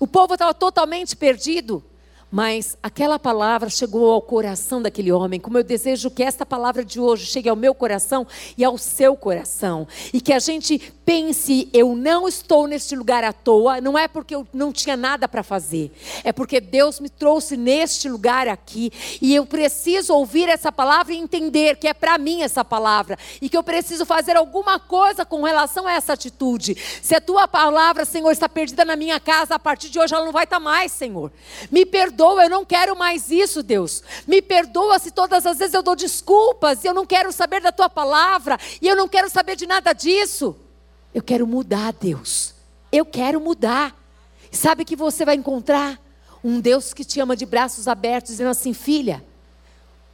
O 0.00 0.06
povo 0.06 0.34
estava 0.34 0.54
totalmente 0.54 1.14
perdido. 1.14 1.84
Mas 2.32 2.78
aquela 2.82 3.18
palavra 3.18 3.68
chegou 3.68 4.10
ao 4.10 4.22
coração 4.22 4.80
daquele 4.80 5.12
homem, 5.12 5.38
como 5.38 5.58
eu 5.58 5.62
desejo 5.62 6.10
que 6.10 6.22
esta 6.22 6.46
palavra 6.46 6.82
de 6.82 6.98
hoje 6.98 7.26
chegue 7.26 7.46
ao 7.46 7.54
meu 7.54 7.74
coração 7.74 8.26
e 8.56 8.64
ao 8.64 8.78
seu 8.78 9.14
coração. 9.14 9.86
E 10.14 10.18
que 10.18 10.32
a 10.32 10.38
gente 10.38 10.80
pense: 11.04 11.68
eu 11.72 11.94
não 11.94 12.28
estou 12.28 12.66
neste 12.66 12.94
lugar 12.96 13.24
à 13.24 13.32
toa, 13.32 13.80
não 13.80 13.98
é 13.98 14.08
porque 14.08 14.34
eu 14.34 14.46
não 14.52 14.72
tinha 14.72 14.96
nada 14.96 15.28
para 15.28 15.42
fazer, 15.42 15.92
é 16.24 16.32
porque 16.32 16.60
Deus 16.60 17.00
me 17.00 17.08
trouxe 17.08 17.56
neste 17.56 18.08
lugar 18.08 18.48
aqui. 18.48 18.90
E 19.20 19.34
eu 19.34 19.44
preciso 19.44 20.14
ouvir 20.14 20.48
essa 20.48 20.70
palavra 20.70 21.12
e 21.12 21.18
entender 21.18 21.76
que 21.76 21.88
é 21.88 21.94
para 21.94 22.16
mim 22.18 22.42
essa 22.42 22.64
palavra. 22.64 23.18
E 23.40 23.48
que 23.48 23.56
eu 23.56 23.62
preciso 23.62 24.06
fazer 24.06 24.36
alguma 24.36 24.78
coisa 24.78 25.24
com 25.24 25.42
relação 25.42 25.86
a 25.86 25.92
essa 25.92 26.12
atitude. 26.12 26.76
Se 27.02 27.14
a 27.14 27.20
tua 27.20 27.46
palavra, 27.48 28.04
Senhor, 28.04 28.30
está 28.30 28.48
perdida 28.48 28.84
na 28.84 28.96
minha 28.96 29.18
casa, 29.18 29.54
a 29.54 29.58
partir 29.58 29.88
de 29.88 29.98
hoje 29.98 30.14
ela 30.14 30.24
não 30.24 30.32
vai 30.32 30.44
estar 30.44 30.60
mais, 30.60 30.92
Senhor. 30.92 31.32
Me 31.70 31.84
perdoa 31.84 32.12
perdoa, 32.22 32.44
eu 32.44 32.50
não 32.50 32.64
quero 32.64 32.96
mais 32.96 33.30
isso, 33.30 33.62
Deus. 33.62 34.02
Me 34.26 34.40
perdoa 34.40 34.98
se 34.98 35.10
todas 35.10 35.46
as 35.46 35.58
vezes 35.58 35.74
eu 35.74 35.82
dou 35.82 35.96
desculpas 35.96 36.84
e 36.84 36.86
eu 36.86 36.94
não 36.94 37.06
quero 37.06 37.32
saber 37.32 37.60
da 37.60 37.72
tua 37.72 37.88
palavra 37.88 38.58
e 38.80 38.86
eu 38.86 38.94
não 38.94 39.08
quero 39.08 39.28
saber 39.28 39.56
de 39.56 39.66
nada 39.66 39.92
disso. 39.92 40.56
Eu 41.14 41.22
quero 41.22 41.46
mudar, 41.46 41.92
Deus. 41.92 42.54
Eu 42.90 43.04
quero 43.04 43.40
mudar. 43.40 43.96
Sabe 44.50 44.84
que 44.84 44.96
você 44.96 45.24
vai 45.24 45.34
encontrar 45.34 46.00
um 46.42 46.60
Deus 46.60 46.92
que 46.92 47.04
te 47.04 47.20
ama 47.20 47.36
de 47.36 47.46
braços 47.46 47.86
abertos, 47.86 48.32
dizendo 48.32 48.50
assim: 48.50 48.72
filha, 48.72 49.24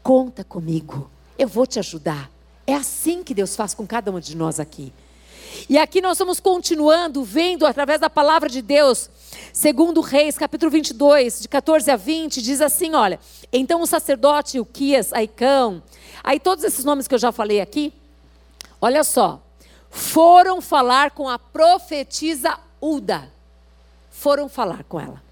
conta 0.03 0.45
comigo, 0.45 1.11
eu 1.39 1.49
vou 1.49 1.67
te 1.67 1.79
ajudar. 1.79 2.31
É 2.67 2.75
assim 2.75 3.23
que 3.23 3.35
Deus 3.35 3.57
faz 3.57 3.75
com 3.75 3.87
cada 3.87 4.11
uma 4.11 4.21
de 4.21 4.37
nós 4.37 4.61
aqui. 4.61 4.93
E 5.69 5.79
aqui 5.79 6.01
nós 6.01 6.19
vamos 6.19 6.41
continuando, 6.41 7.25
vendo 7.25 7.67
através 7.67 8.01
da 8.01 8.11
palavra 8.11 8.49
de 8.49 8.61
Deus, 8.61 9.09
segundo 9.53 10.01
Reis, 10.01 10.37
capítulo 10.37 10.71
22, 10.71 11.41
de 11.41 11.49
14 11.49 11.91
a 11.91 11.97
20, 11.97 12.43
diz 12.43 12.61
assim: 12.61 12.95
olha, 12.95 13.19
então 13.53 13.81
o 13.81 13.87
sacerdote 13.87 14.61
Uquias, 14.61 15.13
Aicão, 15.13 15.83
aí 16.23 16.39
todos 16.39 16.65
esses 16.65 16.85
nomes 16.85 17.09
que 17.09 17.15
eu 17.15 17.19
já 17.19 17.33
falei 17.33 17.61
aqui, 17.61 17.93
olha 18.81 19.03
só, 19.03 19.43
foram 19.91 20.61
falar 20.61 21.11
com 21.13 21.29
a 21.29 21.39
profetisa 21.39 22.59
Uda. 22.81 23.31
Foram 24.11 24.49
falar 24.49 24.85
com 24.85 24.99
ela, 24.99 25.23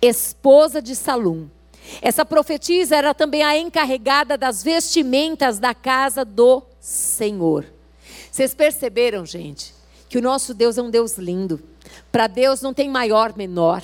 esposa 0.00 0.80
de 0.80 0.96
Salum. 0.96 1.48
Essa 2.00 2.24
profetisa 2.24 2.96
era 2.96 3.12
também 3.12 3.42
a 3.42 3.58
encarregada 3.58 4.38
das 4.38 4.62
vestimentas 4.62 5.58
da 5.58 5.74
casa 5.74 6.24
do 6.24 6.62
Senhor. 6.80 7.66
Vocês 8.30 8.54
perceberam, 8.54 9.26
gente, 9.26 9.74
que 10.08 10.16
o 10.16 10.22
nosso 10.22 10.54
Deus 10.54 10.78
é 10.78 10.82
um 10.82 10.90
Deus 10.90 11.18
lindo. 11.18 11.62
Para 12.10 12.26
Deus 12.26 12.62
não 12.62 12.72
tem 12.72 12.88
maior, 12.88 13.36
menor. 13.36 13.82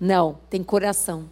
Não, 0.00 0.38
tem 0.50 0.62
coração. 0.62 1.30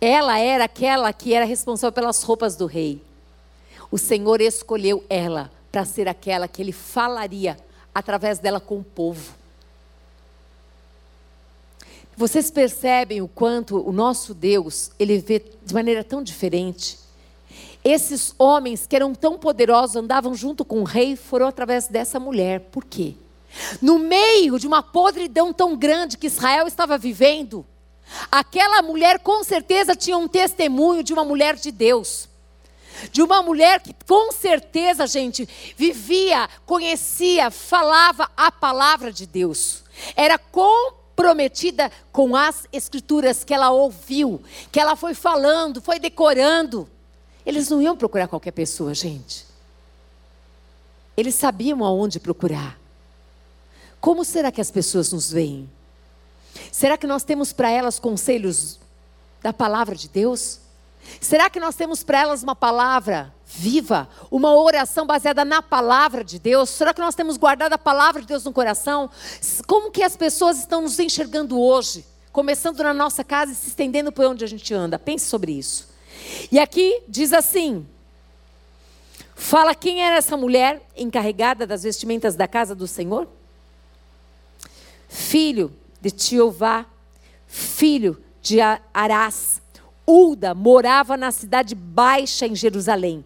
Ela 0.00 0.38
era 0.38 0.64
aquela 0.64 1.12
que 1.12 1.34
era 1.34 1.44
responsável 1.44 1.92
pelas 1.92 2.22
roupas 2.22 2.56
do 2.56 2.66
rei. 2.66 3.00
O 3.90 3.98
Senhor 3.98 4.40
escolheu 4.40 5.04
ela 5.08 5.50
para 5.74 5.84
ser 5.84 6.06
aquela 6.06 6.46
que 6.46 6.62
ele 6.62 6.70
falaria 6.70 7.56
através 7.92 8.38
dela 8.38 8.60
com 8.60 8.78
o 8.78 8.84
povo. 8.84 9.34
Vocês 12.16 12.48
percebem 12.48 13.20
o 13.20 13.26
quanto 13.26 13.84
o 13.84 13.90
nosso 13.90 14.32
Deus, 14.32 14.92
ele 15.00 15.18
vê 15.18 15.44
de 15.64 15.74
maneira 15.74 16.04
tão 16.04 16.22
diferente. 16.22 16.96
Esses 17.82 18.32
homens 18.38 18.86
que 18.86 18.94
eram 18.94 19.16
tão 19.16 19.36
poderosos, 19.36 19.96
andavam 19.96 20.32
junto 20.32 20.64
com 20.64 20.80
o 20.80 20.84
rei, 20.84 21.16
foram 21.16 21.48
através 21.48 21.88
dessa 21.88 22.20
mulher. 22.20 22.60
Por 22.70 22.84
quê? 22.84 23.14
No 23.82 23.98
meio 23.98 24.60
de 24.60 24.68
uma 24.68 24.80
podridão 24.80 25.52
tão 25.52 25.76
grande 25.76 26.16
que 26.16 26.28
Israel 26.28 26.68
estava 26.68 26.96
vivendo, 26.96 27.66
aquela 28.30 28.80
mulher 28.80 29.18
com 29.18 29.42
certeza 29.42 29.96
tinha 29.96 30.16
um 30.16 30.28
testemunho 30.28 31.02
de 31.02 31.12
uma 31.12 31.24
mulher 31.24 31.56
de 31.56 31.72
Deus. 31.72 32.28
De 33.10 33.22
uma 33.22 33.42
mulher 33.42 33.80
que 33.80 33.94
com 34.06 34.32
certeza, 34.32 35.06
gente, 35.06 35.48
vivia, 35.76 36.48
conhecia, 36.64 37.50
falava 37.50 38.30
a 38.36 38.50
palavra 38.52 39.12
de 39.12 39.26
Deus. 39.26 39.82
Era 40.14 40.38
comprometida 40.38 41.90
com 42.12 42.36
as 42.36 42.66
escrituras 42.72 43.44
que 43.44 43.54
ela 43.54 43.70
ouviu, 43.70 44.42
que 44.70 44.80
ela 44.80 44.96
foi 44.96 45.14
falando, 45.14 45.80
foi 45.80 45.98
decorando. 45.98 46.88
Eles 47.44 47.68
não 47.68 47.82
iam 47.82 47.96
procurar 47.96 48.28
qualquer 48.28 48.52
pessoa, 48.52 48.94
gente. 48.94 49.44
Eles 51.16 51.34
sabiam 51.34 51.84
aonde 51.84 52.18
procurar. 52.18 52.78
Como 54.00 54.24
será 54.24 54.50
que 54.50 54.60
as 54.60 54.70
pessoas 54.70 55.12
nos 55.12 55.30
veem? 55.30 55.70
Será 56.70 56.96
que 56.96 57.06
nós 57.06 57.24
temos 57.24 57.52
para 57.52 57.70
elas 57.70 57.98
conselhos 57.98 58.78
da 59.42 59.52
palavra 59.52 59.94
de 59.94 60.08
Deus? 60.08 60.60
Será 61.20 61.48
que 61.48 61.60
nós 61.60 61.74
temos 61.74 62.02
para 62.02 62.20
elas 62.20 62.42
uma 62.42 62.54
palavra 62.54 63.34
viva, 63.46 64.08
uma 64.30 64.54
oração 64.54 65.06
baseada 65.06 65.44
na 65.44 65.62
palavra 65.62 66.24
de 66.24 66.38
Deus? 66.38 66.70
Será 66.70 66.92
que 66.92 67.00
nós 67.00 67.14
temos 67.14 67.36
guardado 67.36 67.72
a 67.72 67.78
palavra 67.78 68.20
de 68.20 68.28
Deus 68.28 68.44
no 68.44 68.52
coração? 68.52 69.10
Como 69.66 69.90
que 69.90 70.02
as 70.02 70.16
pessoas 70.16 70.58
estão 70.58 70.82
nos 70.82 70.98
enxergando 70.98 71.60
hoje? 71.60 72.04
Começando 72.32 72.82
na 72.82 72.92
nossa 72.92 73.22
casa 73.22 73.52
e 73.52 73.54
se 73.54 73.68
estendendo 73.68 74.10
por 74.10 74.26
onde 74.26 74.44
a 74.44 74.48
gente 74.48 74.74
anda. 74.74 74.98
Pense 74.98 75.26
sobre 75.26 75.52
isso. 75.52 75.88
E 76.50 76.58
aqui 76.58 77.02
diz 77.08 77.32
assim: 77.32 77.86
fala 79.34 79.74
quem 79.74 80.02
era 80.02 80.16
essa 80.16 80.36
mulher 80.36 80.82
encarregada 80.96 81.66
das 81.66 81.84
vestimentas 81.84 82.34
da 82.34 82.48
casa 82.48 82.74
do 82.74 82.86
Senhor? 82.86 83.28
Filho 85.08 85.72
de 86.00 86.10
Tiová, 86.10 86.86
filho 87.46 88.20
de 88.42 88.58
Arás 88.92 89.62
Ulda 90.06 90.54
morava 90.54 91.16
na 91.16 91.30
cidade 91.30 91.74
baixa 91.74 92.46
em 92.46 92.54
Jerusalém. 92.54 93.24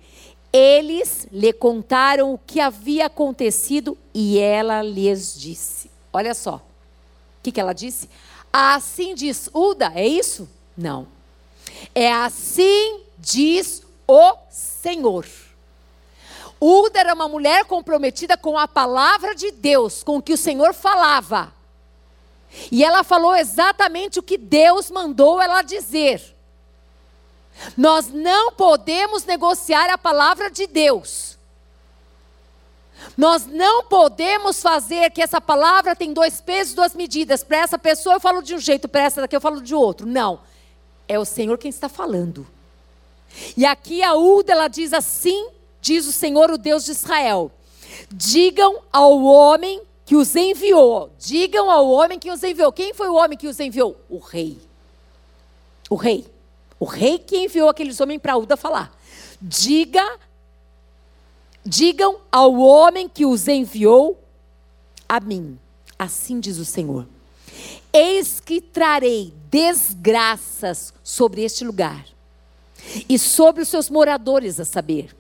Eles 0.53 1.27
lhe 1.31 1.53
contaram 1.53 2.33
o 2.33 2.39
que 2.39 2.61
havia 2.61 3.07
acontecido 3.07 3.99
e 4.15 4.39
ela 4.39 4.83
lhes 4.83 5.39
disse: 5.39 5.91
Olha 6.13 6.35
só, 6.35 6.57
o 6.57 7.43
que, 7.43 7.53
que 7.53 7.61
ela 7.61 7.73
disse? 7.73 8.09
Assim 8.53 9.15
diz 9.15 9.51
Ulda, 9.53 9.93
é 9.95 10.07
isso? 10.07 10.49
Não. 10.77 11.07
É 11.95 12.11
assim 12.13 13.01
diz 13.19 13.83
o 14.07 14.37
Senhor. 14.51 15.27
Ulda 16.61 16.99
era 16.99 17.15
uma 17.15 17.29
mulher 17.29 17.65
comprometida 17.67 18.37
com 18.37 18.59
a 18.59 18.67
palavra 18.67 19.35
de 19.35 19.51
Deus, 19.51 20.03
com 20.03 20.17
o 20.17 20.23
que 20.23 20.33
o 20.33 20.39
Senhor 20.39 20.75
falava. 20.75 21.53
E 22.73 22.83
ela 22.83 23.05
falou 23.05 23.37
exatamente 23.37 24.19
o 24.19 24.23
que 24.23 24.39
Deus 24.39 24.91
mandou 24.91 25.41
ela 25.41 25.63
dizer. 25.63 26.38
Nós 27.77 28.09
não 28.09 28.53
podemos 28.53 29.25
negociar 29.25 29.91
a 29.91 29.99
palavra 29.99 30.51
de 30.51 30.67
Deus. 30.67 31.39
Nós 33.17 33.47
não 33.47 33.85
podemos 33.85 34.61
fazer 34.61 35.11
que 35.11 35.23
essa 35.23 35.41
palavra 35.41 35.95
tem 35.95 36.13
dois 36.13 36.41
pesos, 36.41 36.75
duas 36.75 36.95
medidas. 36.95 37.45
Para 37.45 37.59
essa 37.59 37.79
pessoa 37.79 38.17
eu 38.17 38.21
falo 38.21 38.43
de 38.43 38.55
um 38.55 38.59
jeito, 38.59 38.89
para 38.89 39.03
essa 39.03 39.21
daqui 39.21 39.37
eu 39.37 39.41
falo 39.41 39.61
de 39.61 39.75
outro. 39.75 40.07
Não. 40.07 40.41
É 41.07 41.19
o 41.19 41.25
Senhor 41.25 41.57
quem 41.59 41.69
está 41.69 41.89
falando. 41.89 42.47
E 43.57 43.65
aqui 43.65 44.03
a 44.03 44.15
Uda 44.15 44.53
ela 44.53 44.69
diz 44.69 44.93
assim: 44.93 45.49
diz 45.81 46.07
o 46.07 46.13
Senhor, 46.13 46.51
o 46.51 46.59
Deus 46.59 46.85
de 46.85 46.93
Israel. 46.93 47.51
Digam 48.11 48.83
ao 48.93 49.23
homem 49.23 49.83
que 50.05 50.17
os 50.17 50.35
enviou. 50.35 51.11
Digam 51.19 51.71
ao 51.71 51.89
homem 51.91 52.19
que 52.19 52.31
os 52.31 52.43
enviou. 52.43 52.73
Quem 52.73 52.95
foi 52.95 53.09
o 53.09 53.15
homem 53.15 53.39
que 53.39 53.47
os 53.47 53.59
enviou? 53.61 53.97
O 54.09 54.19
rei. 54.19 54.59
O 55.89 55.97
rei. 55.97 56.27
O 56.81 56.85
rei 56.85 57.19
que 57.19 57.37
enviou 57.37 57.69
aqueles 57.69 58.01
homens 58.01 58.21
para 58.21 58.37
Uda 58.37 58.57
falar. 58.57 58.97
Diga, 59.41 60.19
digam 61.65 62.19
ao 62.31 62.55
homem 62.55 63.09
que 63.09 63.27
os 63.27 63.49
enviou 63.49 64.19
a 65.09 65.21
mim. 65.21 65.59
Assim 65.99 66.39
diz 66.39 66.59
o 66.59 66.65
Senhor. 66.65 67.07
Eis 67.93 68.39
que 68.41 68.61
trarei 68.61 69.33
desgraças 69.51 70.93
sobre 71.03 71.43
este 71.43 71.65
lugar 71.65 72.07
e 73.09 73.19
sobre 73.19 73.63
os 73.63 73.69
seus 73.69 73.91
moradores, 73.91 74.61
a 74.61 74.65
saber. 74.65 75.17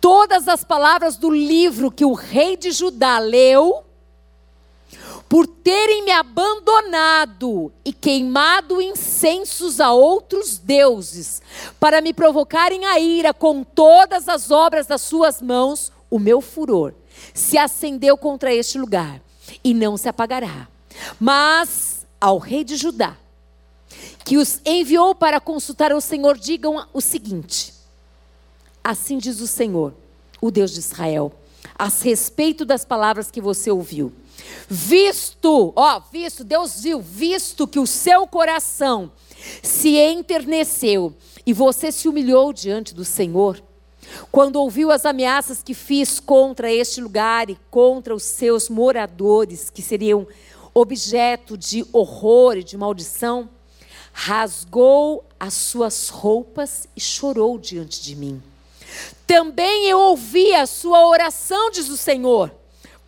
Todas 0.00 0.48
as 0.48 0.62
palavras 0.62 1.16
do 1.16 1.30
livro 1.30 1.90
que 1.90 2.04
o 2.04 2.12
rei 2.12 2.56
de 2.56 2.70
Judá 2.70 3.18
leu 3.18 3.84
por 5.32 5.46
terem 5.46 6.04
me 6.04 6.10
abandonado 6.10 7.72
e 7.82 7.90
queimado 7.90 8.82
incensos 8.82 9.80
a 9.80 9.90
outros 9.90 10.58
deuses, 10.58 11.40
para 11.80 12.02
me 12.02 12.12
provocarem 12.12 12.84
a 12.84 13.00
ira 13.00 13.32
com 13.32 13.64
todas 13.64 14.28
as 14.28 14.50
obras 14.50 14.86
das 14.86 15.00
suas 15.00 15.40
mãos, 15.40 15.90
o 16.10 16.18
meu 16.18 16.42
furor 16.42 16.92
se 17.32 17.56
acendeu 17.56 18.14
contra 18.18 18.52
este 18.52 18.76
lugar 18.76 19.22
e 19.64 19.72
não 19.72 19.96
se 19.96 20.06
apagará. 20.06 20.68
Mas 21.18 22.06
ao 22.20 22.36
rei 22.36 22.62
de 22.62 22.76
Judá, 22.76 23.16
que 24.26 24.36
os 24.36 24.60
enviou 24.66 25.14
para 25.14 25.40
consultar 25.40 25.94
o 25.94 26.00
Senhor, 26.02 26.36
digam 26.36 26.86
o 26.92 27.00
seguinte: 27.00 27.72
Assim 28.84 29.16
diz 29.16 29.40
o 29.40 29.46
Senhor, 29.46 29.94
o 30.42 30.50
Deus 30.50 30.72
de 30.72 30.80
Israel, 30.80 31.32
a 31.74 31.88
respeito 31.88 32.66
das 32.66 32.84
palavras 32.84 33.30
que 33.30 33.40
você 33.40 33.70
ouviu. 33.70 34.12
Visto, 34.68 35.72
ó, 35.76 36.00
visto, 36.12 36.44
Deus 36.44 36.80
viu, 36.80 37.00
visto 37.00 37.66
que 37.66 37.78
o 37.78 37.86
seu 37.86 38.26
coração 38.26 39.12
se 39.62 39.98
enterneceu 39.98 41.14
e 41.44 41.52
você 41.52 41.90
se 41.90 42.08
humilhou 42.08 42.52
diante 42.52 42.94
do 42.94 43.04
Senhor, 43.04 43.62
quando 44.30 44.56
ouviu 44.56 44.90
as 44.90 45.04
ameaças 45.06 45.62
que 45.62 45.74
fiz 45.74 46.20
contra 46.20 46.72
este 46.72 47.00
lugar 47.00 47.50
e 47.50 47.58
contra 47.70 48.14
os 48.14 48.22
seus 48.22 48.68
moradores, 48.68 49.70
que 49.70 49.82
seriam 49.82 50.26
objeto 50.74 51.56
de 51.56 51.84
horror 51.92 52.56
e 52.56 52.64
de 52.64 52.76
maldição, 52.76 53.48
rasgou 54.12 55.24
as 55.38 55.54
suas 55.54 56.08
roupas 56.08 56.86
e 56.96 57.00
chorou 57.00 57.58
diante 57.58 58.02
de 58.02 58.14
mim. 58.14 58.42
Também 59.26 59.88
eu 59.88 59.98
ouvi 59.98 60.54
a 60.54 60.66
sua 60.66 61.08
oração, 61.08 61.70
diz 61.70 61.88
o 61.88 61.96
Senhor. 61.96 62.54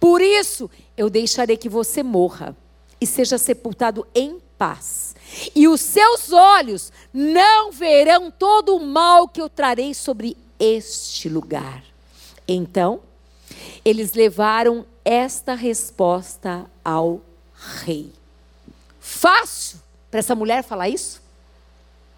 Por 0.00 0.20
isso 0.20 0.70
eu 0.96 1.10
deixarei 1.10 1.56
que 1.56 1.68
você 1.68 2.02
morra 2.02 2.56
e 3.00 3.06
seja 3.06 3.38
sepultado 3.38 4.06
em 4.14 4.40
paz. 4.56 5.14
E 5.54 5.66
os 5.66 5.80
seus 5.80 6.32
olhos 6.32 6.92
não 7.12 7.72
verão 7.72 8.30
todo 8.30 8.76
o 8.76 8.86
mal 8.86 9.28
que 9.28 9.40
eu 9.40 9.48
trarei 9.48 9.92
sobre 9.94 10.36
este 10.58 11.28
lugar. 11.28 11.82
Então, 12.46 13.00
eles 13.84 14.14
levaram 14.14 14.86
esta 15.04 15.54
resposta 15.54 16.66
ao 16.84 17.20
rei. 17.82 18.12
Fácil 19.00 19.78
para 20.10 20.20
essa 20.20 20.34
mulher 20.34 20.62
falar 20.62 20.88
isso? 20.88 21.20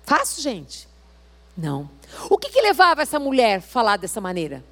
Fácil, 0.04 0.42
gente? 0.42 0.86
Não. 1.56 1.88
O 2.30 2.38
que, 2.38 2.50
que 2.50 2.60
levava 2.60 3.02
essa 3.02 3.18
mulher 3.18 3.58
a 3.58 3.60
falar 3.60 3.96
dessa 3.96 4.20
maneira? 4.20 4.62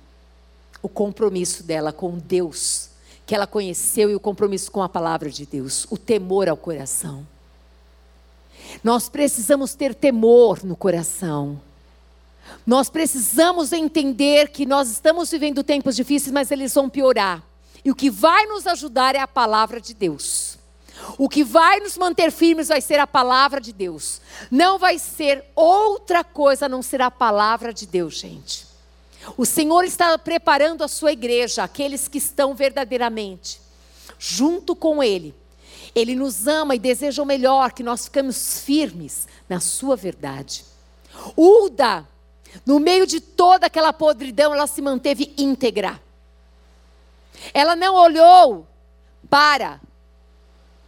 O 0.83 0.89
compromisso 0.89 1.63
dela 1.63 1.93
com 1.93 2.19
Deus 2.19 2.84
que 3.27 3.35
ela 3.35 3.47
conheceu 3.47 4.11
e 4.11 4.15
o 4.15 4.21
compromisso 4.21 4.71
com 4.71 4.83
a 4.83 4.89
palavra 4.89 5.31
de 5.31 5.47
Deus, 5.47 5.87
o 5.91 5.97
temor 5.97 6.49
ao 6.49 6.57
coração. 6.57 7.27
Nós 8.83 9.09
precisamos 9.09 9.75
ter 9.75 9.95
temor 9.95 10.65
no 10.65 10.77
coração. 10.77 11.61
Nós 12.67 12.91
precisamos 12.91 13.73
entender 13.73 14.49
que 14.49 14.67
nós 14.67 14.91
estamos 14.91 15.31
vivendo 15.31 15.63
tempos 15.63 15.97
difíceis, 15.97 16.33
mas 16.33 16.51
eles 16.51 16.75
vão 16.75 16.89
piorar. 16.89 17.43
E 17.85 17.91
o 17.91 17.95
que 17.95 18.11
vai 18.11 18.47
nos 18.47 18.67
ajudar 18.67 19.15
é 19.15 19.21
a 19.21 19.29
palavra 19.29 19.81
de 19.81 19.95
Deus. 19.95 20.59
O 21.19 21.29
que 21.29 21.45
vai 21.45 21.81
nos 21.81 21.99
manter 21.99 22.31
firmes 22.31 22.69
vai 22.69 22.81
ser 22.81 22.99
a 22.99 23.07
palavra 23.07 23.61
de 23.61 23.73
Deus. 23.73 24.21
Não 24.51 24.79
vai 24.79 24.99
ser 24.99 25.45
outra 25.55 26.25
coisa 26.25 26.67
a 26.67 26.69
não 26.69 26.83
ser 26.83 27.03
a 27.03 27.11
palavra 27.11 27.73
de 27.73 27.87
Deus, 27.87 28.15
gente. 28.15 28.74
O 29.37 29.45
Senhor 29.45 29.85
está 29.85 30.17
preparando 30.19 30.85
a 30.85 30.89
sua 30.89 31.13
igreja, 31.13 31.63
aqueles 31.63 32.09
que 32.09 32.19
estão 32.19 32.55
verdadeiramente 32.55 33.65
junto 34.19 34.75
com 34.75 35.03
Ele. 35.03 35.35
Ele 35.95 36.15
nos 36.15 36.47
ama 36.47 36.75
e 36.75 36.79
deseja 36.79 37.23
o 37.23 37.27
melhor, 37.27 37.73
que 37.73 37.83
nós 37.83 38.05
ficamos 38.05 38.61
firmes 38.61 39.29
na 39.49 39.61
sua 39.61 39.97
verdade. 39.97 40.65
Uda, 41.37 42.07
no 42.67 42.81
meio 42.81 43.07
de 43.07 43.21
toda 43.21 43.67
aquela 43.67 43.93
podridão, 43.93 44.53
ela 44.53 44.67
se 44.67 44.83
manteve 44.83 45.33
íntegra. 45.37 46.01
Ela 47.53 47.77
não 47.77 47.95
olhou 47.95 48.67
para 49.29 49.81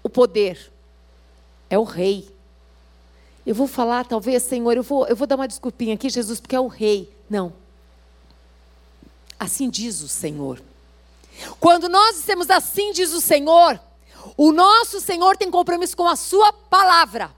o 0.02 0.08
poder. 0.08 0.72
é 1.68 1.78
o 1.78 1.84
rei. 1.84 2.28
Eu 3.44 3.54
vou 3.54 3.66
falar, 3.66 4.06
talvez, 4.06 4.42
Senhor, 4.42 4.76
eu 4.76 4.82
vou, 4.82 5.06
eu 5.06 5.14
vou 5.14 5.26
dar 5.26 5.36
uma 5.36 5.46
desculpinha 5.46 5.94
aqui, 5.94 6.08
Jesus, 6.08 6.40
porque 6.40 6.56
é 6.56 6.60
o 6.60 6.66
rei. 6.66 7.12
Não. 7.30 7.52
Assim 9.38 9.68
diz 9.68 10.00
o 10.00 10.08
Senhor. 10.08 10.62
Quando 11.60 11.88
nós 11.88 12.16
dissemos 12.16 12.50
assim 12.50 12.92
diz 12.92 13.12
o 13.12 13.20
Senhor, 13.20 13.78
o 14.36 14.52
nosso 14.52 15.00
Senhor 15.00 15.36
tem 15.36 15.50
compromisso 15.50 15.96
com 15.96 16.08
a 16.08 16.16
sua 16.16 16.52
palavra. 16.52 17.30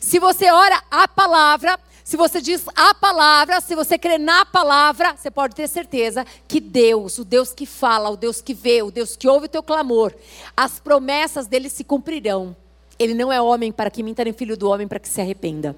Se 0.00 0.18
você 0.18 0.50
ora 0.50 0.82
a 0.90 1.06
palavra, 1.06 1.78
se 2.04 2.16
você 2.16 2.40
diz 2.40 2.64
a 2.74 2.94
palavra, 2.94 3.60
se 3.60 3.74
você 3.74 3.98
crê 3.98 4.18
na 4.18 4.44
palavra, 4.44 5.16
você 5.16 5.30
pode 5.30 5.54
ter 5.54 5.68
certeza 5.68 6.26
que 6.48 6.60
Deus, 6.60 7.18
o 7.18 7.24
Deus 7.24 7.52
que 7.52 7.64
fala, 7.66 8.10
o 8.10 8.16
Deus 8.16 8.40
que 8.40 8.54
vê, 8.54 8.82
o 8.82 8.90
Deus 8.90 9.16
que 9.16 9.28
ouve 9.28 9.46
o 9.46 9.48
teu 9.48 9.62
clamor, 9.62 10.12
as 10.56 10.80
promessas 10.80 11.46
dele 11.46 11.68
se 11.68 11.84
cumprirão. 11.84 12.56
Ele 12.98 13.14
não 13.14 13.32
é 13.32 13.40
homem 13.40 13.72
para 13.72 13.90
que 13.90 14.02
minta, 14.02 14.24
nem 14.24 14.32
filho 14.32 14.56
do 14.56 14.68
homem 14.68 14.86
para 14.86 14.98
que 14.98 15.08
se 15.08 15.20
arrependa. 15.20 15.76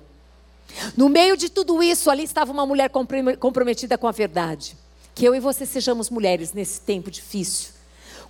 No 0.96 1.08
meio 1.08 1.36
de 1.36 1.48
tudo 1.48 1.82
isso, 1.82 2.10
ali 2.10 2.24
estava 2.24 2.50
uma 2.50 2.66
mulher 2.66 2.90
comprometida 2.90 3.96
com 3.96 4.08
a 4.08 4.12
verdade. 4.12 4.76
Que 5.14 5.24
eu 5.24 5.34
e 5.34 5.40
você 5.40 5.64
sejamos 5.64 6.10
mulheres 6.10 6.52
nesse 6.52 6.80
tempo 6.80 7.10
difícil, 7.10 7.72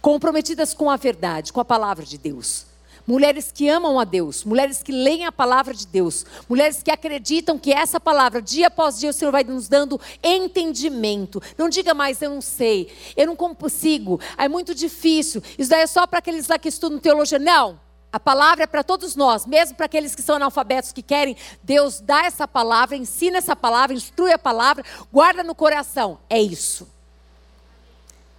comprometidas 0.03 0.75
com 0.75 0.91
a 0.91 0.97
verdade, 0.97 1.53
com 1.53 1.61
a 1.61 1.65
palavra 1.65 2.05
de 2.05 2.19
Deus. 2.19 2.67
Mulheres 3.07 3.53
que 3.53 3.69
amam 3.69 4.01
a 4.01 4.05
Deus, 4.05 4.45
mulheres 4.45 4.83
que 4.83 4.91
leem 4.91 5.27
a 5.27 5.33
palavra 5.33 5.75
de 5.75 5.87
Deus, 5.87 6.25
mulheres 6.49 6.83
que 6.83 6.91
acreditam 6.91 7.59
que 7.59 7.71
essa 7.71 8.01
palavra, 8.01 8.41
dia 8.41 8.69
após 8.69 8.99
dia, 8.99 9.11
o 9.11 9.13
Senhor 9.13 9.31
vai 9.31 9.45
nos 9.45 9.69
dando 9.69 10.01
entendimento. 10.23 11.43
Não 11.59 11.69
diga 11.69 11.93
mais, 11.93 12.23
eu 12.23 12.31
não 12.31 12.41
sei, 12.41 12.91
eu 13.15 13.27
não 13.27 13.37
consigo, 13.37 14.19
é 14.39 14.49
muito 14.49 14.75
difícil. 14.75 15.43
Isso 15.59 15.69
daí 15.69 15.83
é 15.83 15.87
só 15.87 16.07
para 16.07 16.21
aqueles 16.21 16.49
lá 16.49 16.59
que 16.59 16.69
estudam 16.69 16.99
teologia. 16.99 17.39
Não, 17.39 17.79
a 18.15 18.21
palavra 18.21 18.63
é 18.63 18.67
para 18.69 18.85
todos 18.85 19.17
nós, 19.17 19.45
mesmo 19.45 19.75
para 19.75 19.87
aqueles 19.87 20.15
que 20.15 20.23
são 20.23 20.37
analfabetos 20.37 20.93
que 20.93 21.03
querem. 21.03 21.37
Deus 21.65 21.99
dá 21.99 22.27
essa 22.27 22.47
palavra, 22.47 22.97
ensina 22.97 23.39
essa 23.39 23.57
palavra, 23.57 23.93
instrui 23.93 24.31
a 24.31 24.39
palavra, 24.39 24.85
guarda 25.13 25.43
no 25.43 25.53
coração. 25.53 26.21
É 26.31 26.41
isso. 26.41 26.89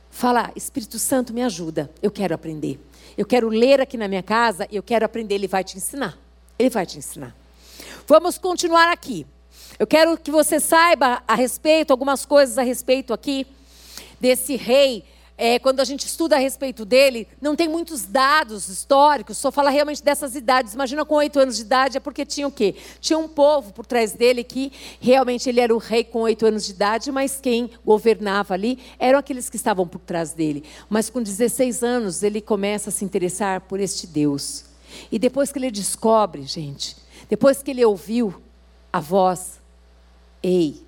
Fala, 0.09 0.49
Espírito 0.55 0.97
Santo, 0.97 1.33
me 1.33 1.43
ajuda. 1.43 1.91
Eu 2.01 2.09
quero 2.09 2.33
aprender. 2.33 2.79
Eu 3.17 3.25
quero 3.25 3.49
ler 3.49 3.81
aqui 3.81 3.97
na 3.97 4.07
minha 4.07 4.23
casa, 4.23 4.65
eu 4.71 4.81
quero 4.81 5.03
aprender. 5.03 5.35
Ele 5.35 5.45
vai 5.45 5.61
te 5.61 5.75
ensinar. 5.75 6.17
Ele 6.57 6.69
vai 6.69 6.85
te 6.85 6.97
ensinar. 6.97 7.35
Vamos 8.07 8.37
continuar 8.37 8.89
aqui. 8.93 9.27
Eu 9.77 9.85
quero 9.85 10.17
que 10.17 10.31
você 10.31 10.57
saiba 10.57 11.21
a 11.27 11.35
respeito, 11.35 11.91
algumas 11.91 12.25
coisas 12.25 12.57
a 12.57 12.63
respeito 12.63 13.13
aqui 13.13 13.45
desse 14.21 14.55
rei 14.55 15.03
é, 15.37 15.59
quando 15.59 15.81
a 15.81 15.83
gente 15.83 16.05
estuda 16.05 16.37
a 16.37 16.39
respeito 16.39 16.85
dele, 16.85 17.27
não 17.41 17.55
tem 17.55 17.67
muitos 17.67 18.05
dados 18.05 18.69
históricos, 18.69 19.37
só 19.37 19.51
fala 19.51 19.69
realmente 19.69 20.01
dessas 20.01 20.33
idades. 20.33 20.73
Imagina 20.73 21.03
com 21.03 21.15
oito 21.15 21.39
anos 21.39 21.57
de 21.57 21.63
idade, 21.63 21.97
é 21.97 21.99
porque 21.99 22.25
tinha 22.25 22.47
o 22.47 22.51
quê? 22.51 22.75
Tinha 23.01 23.19
um 23.19 23.27
povo 23.27 23.73
por 23.73 23.85
trás 23.85 24.13
dele 24.13 24.43
que 24.45 24.71
realmente 24.99 25.49
ele 25.49 25.59
era 25.59 25.75
o 25.75 25.77
rei 25.77 26.05
com 26.05 26.21
oito 26.21 26.45
anos 26.45 26.65
de 26.65 26.71
idade, 26.71 27.11
mas 27.11 27.39
quem 27.41 27.69
governava 27.85 28.53
ali 28.53 28.79
eram 28.97 29.19
aqueles 29.19 29.49
que 29.49 29.57
estavam 29.57 29.85
por 29.85 29.99
trás 29.99 30.31
dele. 30.31 30.63
Mas 30.89 31.09
com 31.09 31.21
16 31.21 31.83
anos 31.83 32.23
ele 32.23 32.39
começa 32.39 32.89
a 32.89 32.93
se 32.93 33.03
interessar 33.03 33.61
por 33.61 33.79
este 33.81 34.07
Deus. 34.07 34.65
E 35.11 35.19
depois 35.19 35.51
que 35.51 35.59
ele 35.59 35.69
descobre, 35.69 36.43
gente, 36.43 36.95
depois 37.29 37.61
que 37.61 37.71
ele 37.71 37.83
ouviu 37.83 38.33
a 38.93 39.01
voz, 39.01 39.59
ei, 40.41 40.81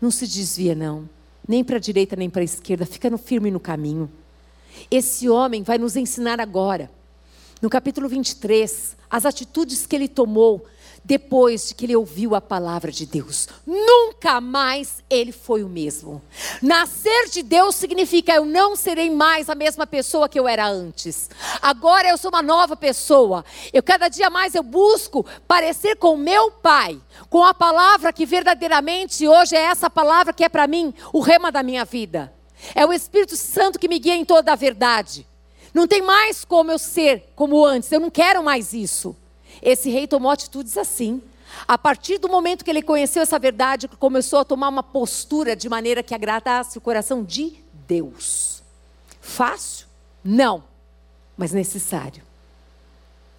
não 0.00 0.12
se 0.12 0.28
desvia 0.28 0.76
não 0.76 1.08
nem 1.46 1.64
para 1.64 1.76
a 1.76 1.80
direita 1.80 2.16
nem 2.16 2.30
para 2.30 2.42
a 2.42 2.44
esquerda, 2.44 2.86
fica 2.86 3.16
firme 3.18 3.50
no 3.50 3.60
caminho. 3.60 4.10
Esse 4.90 5.28
homem 5.28 5.62
vai 5.62 5.78
nos 5.78 5.96
ensinar 5.96 6.40
agora, 6.40 6.90
no 7.60 7.68
capítulo 7.68 8.08
23, 8.08 8.96
as 9.10 9.26
atitudes 9.26 9.86
que 9.86 9.96
ele 9.96 10.08
tomou 10.08 10.64
depois 11.04 11.68
de 11.68 11.74
que 11.74 11.86
ele 11.86 11.96
ouviu 11.96 12.34
a 12.34 12.40
palavra 12.40 12.92
de 12.92 13.06
Deus. 13.06 13.48
Nunca 13.66 14.40
mais 14.40 15.02
ele 15.08 15.32
foi 15.32 15.62
o 15.62 15.68
mesmo. 15.68 16.22
Nascer 16.62 17.28
de 17.30 17.42
Deus 17.42 17.74
significa 17.74 18.32
eu 18.32 18.44
não 18.44 18.76
serei 18.76 19.10
mais 19.10 19.48
a 19.48 19.54
mesma 19.54 19.86
pessoa 19.86 20.28
que 20.28 20.38
eu 20.38 20.46
era 20.46 20.68
antes. 20.68 21.30
Agora 21.60 22.08
eu 22.08 22.18
sou 22.18 22.30
uma 22.30 22.42
nova 22.42 22.76
pessoa. 22.76 23.44
Eu 23.72 23.82
cada 23.82 24.08
dia 24.08 24.30
mais 24.30 24.54
eu 24.54 24.62
busco 24.62 25.24
parecer 25.48 25.96
com 25.96 26.16
meu 26.16 26.50
Pai, 26.50 27.00
com 27.28 27.42
a 27.42 27.54
palavra 27.54 28.12
que 28.12 28.26
verdadeiramente 28.26 29.26
hoje 29.26 29.56
é 29.56 29.62
essa 29.62 29.88
palavra 29.88 30.32
que 30.32 30.44
é 30.44 30.48
para 30.48 30.66
mim 30.66 30.94
o 31.12 31.20
rema 31.20 31.50
da 31.50 31.62
minha 31.62 31.84
vida. 31.84 32.32
É 32.74 32.84
o 32.84 32.92
Espírito 32.92 33.36
Santo 33.36 33.78
que 33.78 33.88
me 33.88 33.98
guia 33.98 34.14
em 34.14 34.24
toda 34.24 34.52
a 34.52 34.56
verdade. 34.56 35.26
Não 35.72 35.86
tem 35.86 36.02
mais 36.02 36.44
como 36.44 36.70
eu 36.70 36.78
ser 36.78 37.32
como 37.34 37.64
antes. 37.64 37.90
Eu 37.90 38.00
não 38.00 38.10
quero 38.10 38.42
mais 38.42 38.72
isso. 38.72 39.16
Esse 39.62 39.90
rei 39.90 40.06
tomou 40.06 40.30
atitudes 40.30 40.76
assim. 40.76 41.22
A 41.66 41.76
partir 41.76 42.18
do 42.18 42.28
momento 42.28 42.64
que 42.64 42.70
ele 42.70 42.82
conheceu 42.82 43.22
essa 43.22 43.38
verdade, 43.38 43.88
começou 43.88 44.38
a 44.38 44.44
tomar 44.44 44.68
uma 44.68 44.82
postura 44.82 45.56
de 45.56 45.68
maneira 45.68 46.02
que 46.02 46.14
agradasse 46.14 46.78
o 46.78 46.80
coração 46.80 47.24
de 47.24 47.54
Deus. 47.86 48.62
Fácil? 49.20 49.86
Não, 50.22 50.62
mas 51.36 51.52
necessário. 51.52 52.22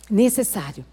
Necessário. 0.10 0.86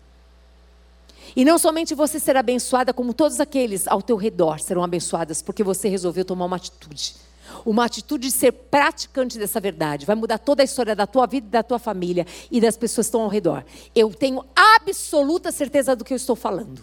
E 1.34 1.44
não 1.44 1.58
somente 1.58 1.94
você 1.94 2.18
será 2.18 2.40
abençoada, 2.40 2.92
como 2.92 3.12
todos 3.12 3.40
aqueles 3.40 3.86
ao 3.86 4.00
teu 4.00 4.16
redor 4.16 4.60
serão 4.60 4.82
abençoadas, 4.82 5.42
porque 5.42 5.62
você 5.62 5.88
resolveu 5.88 6.24
tomar 6.24 6.46
uma 6.46 6.56
atitude 6.56 7.27
uma 7.64 7.84
atitude 7.84 8.28
de 8.28 8.32
ser 8.32 8.52
praticante 8.52 9.38
dessa 9.38 9.60
verdade. 9.60 10.06
Vai 10.06 10.16
mudar 10.16 10.38
toda 10.38 10.62
a 10.62 10.64
história 10.64 10.94
da 10.94 11.06
tua 11.06 11.26
vida, 11.26 11.48
da 11.48 11.62
tua 11.62 11.78
família 11.78 12.26
e 12.50 12.60
das 12.60 12.76
pessoas 12.76 13.06
que 13.06 13.08
estão 13.08 13.22
ao 13.22 13.28
redor. 13.28 13.64
Eu 13.94 14.10
tenho 14.10 14.44
absoluta 14.54 15.52
certeza 15.52 15.94
do 15.94 16.04
que 16.04 16.12
eu 16.12 16.16
estou 16.16 16.36
falando. 16.36 16.82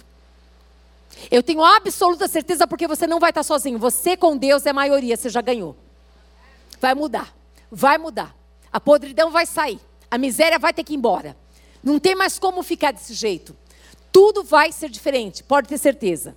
Eu 1.32 1.42
tenho 1.42 1.64
absoluta 1.64 2.28
certeza 2.28 2.68
porque 2.68 2.88
você 2.88 3.08
não 3.08 3.20
vai 3.20 3.32
estar 3.32 3.44
sozinho. 3.44 3.80
Você 3.80 4.18
com 4.18 4.38
Deus 4.38 4.66
é 4.66 4.70
a 4.70 4.74
maioria, 4.74 5.16
você 5.16 5.30
já 5.30 5.42
ganhou. 5.42 5.76
Vai 6.80 6.94
mudar. 6.94 7.34
Vai 7.72 7.98
mudar. 7.98 8.36
A 8.72 8.80
podridão 8.80 9.32
vai 9.32 9.46
sair. 9.46 9.80
A 10.10 10.18
miséria 10.18 10.60
vai 10.60 10.74
ter 10.74 10.84
que 10.84 10.94
ir 10.94 10.98
embora. 10.98 11.36
Não 11.84 12.00
tem 12.00 12.16
mais 12.16 12.40
como 12.40 12.64
ficar 12.64 12.92
desse 12.92 13.14
jeito. 13.14 13.56
Tudo 14.12 14.44
vai 14.44 14.72
ser 14.72 14.90
diferente, 14.90 15.44
pode 15.44 15.68
ter 15.68 15.78
certeza. 15.78 16.36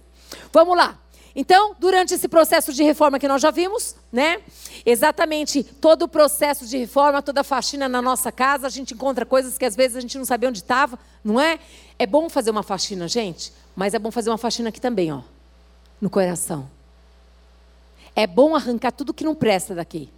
Vamos 0.52 0.76
lá. 0.76 0.98
Então, 1.40 1.76
durante 1.78 2.12
esse 2.12 2.26
processo 2.26 2.72
de 2.72 2.82
reforma 2.82 3.16
que 3.16 3.28
nós 3.28 3.40
já 3.40 3.52
vimos, 3.52 3.94
né? 4.10 4.40
Exatamente 4.84 5.62
todo 5.62 6.02
o 6.02 6.08
processo 6.08 6.66
de 6.66 6.76
reforma, 6.76 7.22
toda 7.22 7.42
a 7.42 7.44
faxina 7.44 7.88
na 7.88 8.02
nossa 8.02 8.32
casa, 8.32 8.66
a 8.66 8.70
gente 8.70 8.92
encontra 8.92 9.24
coisas 9.24 9.56
que 9.56 9.64
às 9.64 9.76
vezes 9.76 9.96
a 9.96 10.00
gente 10.00 10.18
não 10.18 10.24
sabia 10.24 10.48
onde 10.48 10.58
estava, 10.58 10.98
não 11.22 11.40
é? 11.40 11.60
É 11.96 12.06
bom 12.08 12.28
fazer 12.28 12.50
uma 12.50 12.64
faxina, 12.64 13.06
gente, 13.06 13.52
mas 13.76 13.94
é 13.94 14.00
bom 14.00 14.10
fazer 14.10 14.30
uma 14.30 14.36
faxina 14.36 14.70
aqui 14.70 14.80
também, 14.80 15.12
ó, 15.12 15.20
no 16.00 16.10
coração. 16.10 16.68
É 18.16 18.26
bom 18.26 18.56
arrancar 18.56 18.90
tudo 18.90 19.14
que 19.14 19.22
não 19.22 19.36
presta 19.36 19.76
daqui. 19.76 20.08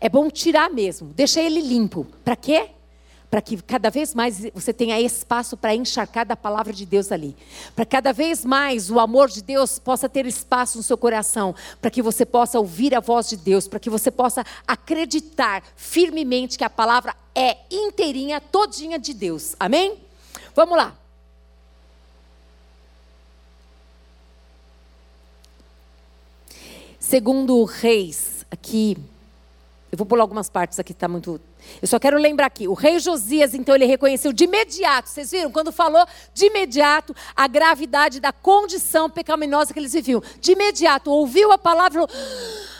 É 0.00 0.08
bom 0.08 0.28
tirar 0.28 0.70
mesmo, 0.70 1.10
deixar 1.14 1.42
ele 1.42 1.60
limpo. 1.60 2.04
Para 2.24 2.34
quê? 2.34 2.70
Para 3.34 3.42
que 3.42 3.60
cada 3.60 3.90
vez 3.90 4.14
mais 4.14 4.44
você 4.54 4.72
tenha 4.72 5.00
espaço 5.00 5.56
para 5.56 5.74
encharcar 5.74 6.24
da 6.24 6.36
palavra 6.36 6.72
de 6.72 6.86
Deus 6.86 7.10
ali. 7.10 7.36
Para 7.74 7.84
cada 7.84 8.12
vez 8.12 8.44
mais 8.44 8.92
o 8.92 9.00
amor 9.00 9.28
de 9.28 9.42
Deus 9.42 9.76
possa 9.76 10.08
ter 10.08 10.24
espaço 10.24 10.78
no 10.78 10.84
seu 10.84 10.96
coração, 10.96 11.52
para 11.80 11.90
que 11.90 12.00
você 12.00 12.24
possa 12.24 12.60
ouvir 12.60 12.94
a 12.94 13.00
voz 13.00 13.28
de 13.28 13.36
Deus, 13.36 13.66
para 13.66 13.80
que 13.80 13.90
você 13.90 14.08
possa 14.08 14.44
acreditar 14.64 15.64
firmemente 15.74 16.56
que 16.56 16.62
a 16.62 16.70
palavra 16.70 17.12
é 17.34 17.56
inteirinha, 17.72 18.40
todinha 18.40 19.00
de 19.00 19.12
Deus. 19.12 19.56
Amém? 19.58 19.98
Vamos 20.54 20.76
lá. 20.78 20.96
Segundo 27.00 27.64
Reis, 27.64 28.46
aqui 28.48 28.96
eu 29.90 29.96
vou 29.96 30.06
pular 30.06 30.22
algumas 30.22 30.48
partes 30.48 30.78
aqui, 30.78 30.92
está 30.92 31.08
muito. 31.08 31.40
Eu 31.80 31.88
só 31.88 31.98
quero 31.98 32.18
lembrar 32.18 32.46
aqui. 32.46 32.66
O 32.68 32.74
rei 32.74 32.98
Josias, 32.98 33.54
então, 33.54 33.74
ele 33.74 33.84
reconheceu 33.84 34.32
de 34.32 34.44
imediato, 34.44 35.08
vocês 35.08 35.30
viram? 35.30 35.50
Quando 35.50 35.72
falou 35.72 36.06
de 36.32 36.46
imediato 36.46 37.14
a 37.34 37.46
gravidade 37.46 38.20
da 38.20 38.32
condição 38.32 39.10
pecaminosa 39.10 39.72
que 39.72 39.78
eles 39.78 39.92
viviam. 39.92 40.22
De 40.40 40.52
imediato, 40.52 41.10
ouviu 41.10 41.52
a 41.52 41.58
palavra 41.58 41.90
e 41.90 42.06
falou: 42.06 42.08
ah, 42.12 42.78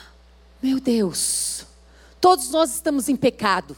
Meu 0.62 0.80
Deus, 0.80 1.66
todos 2.20 2.50
nós 2.50 2.72
estamos 2.72 3.08
em 3.08 3.16
pecado. 3.16 3.76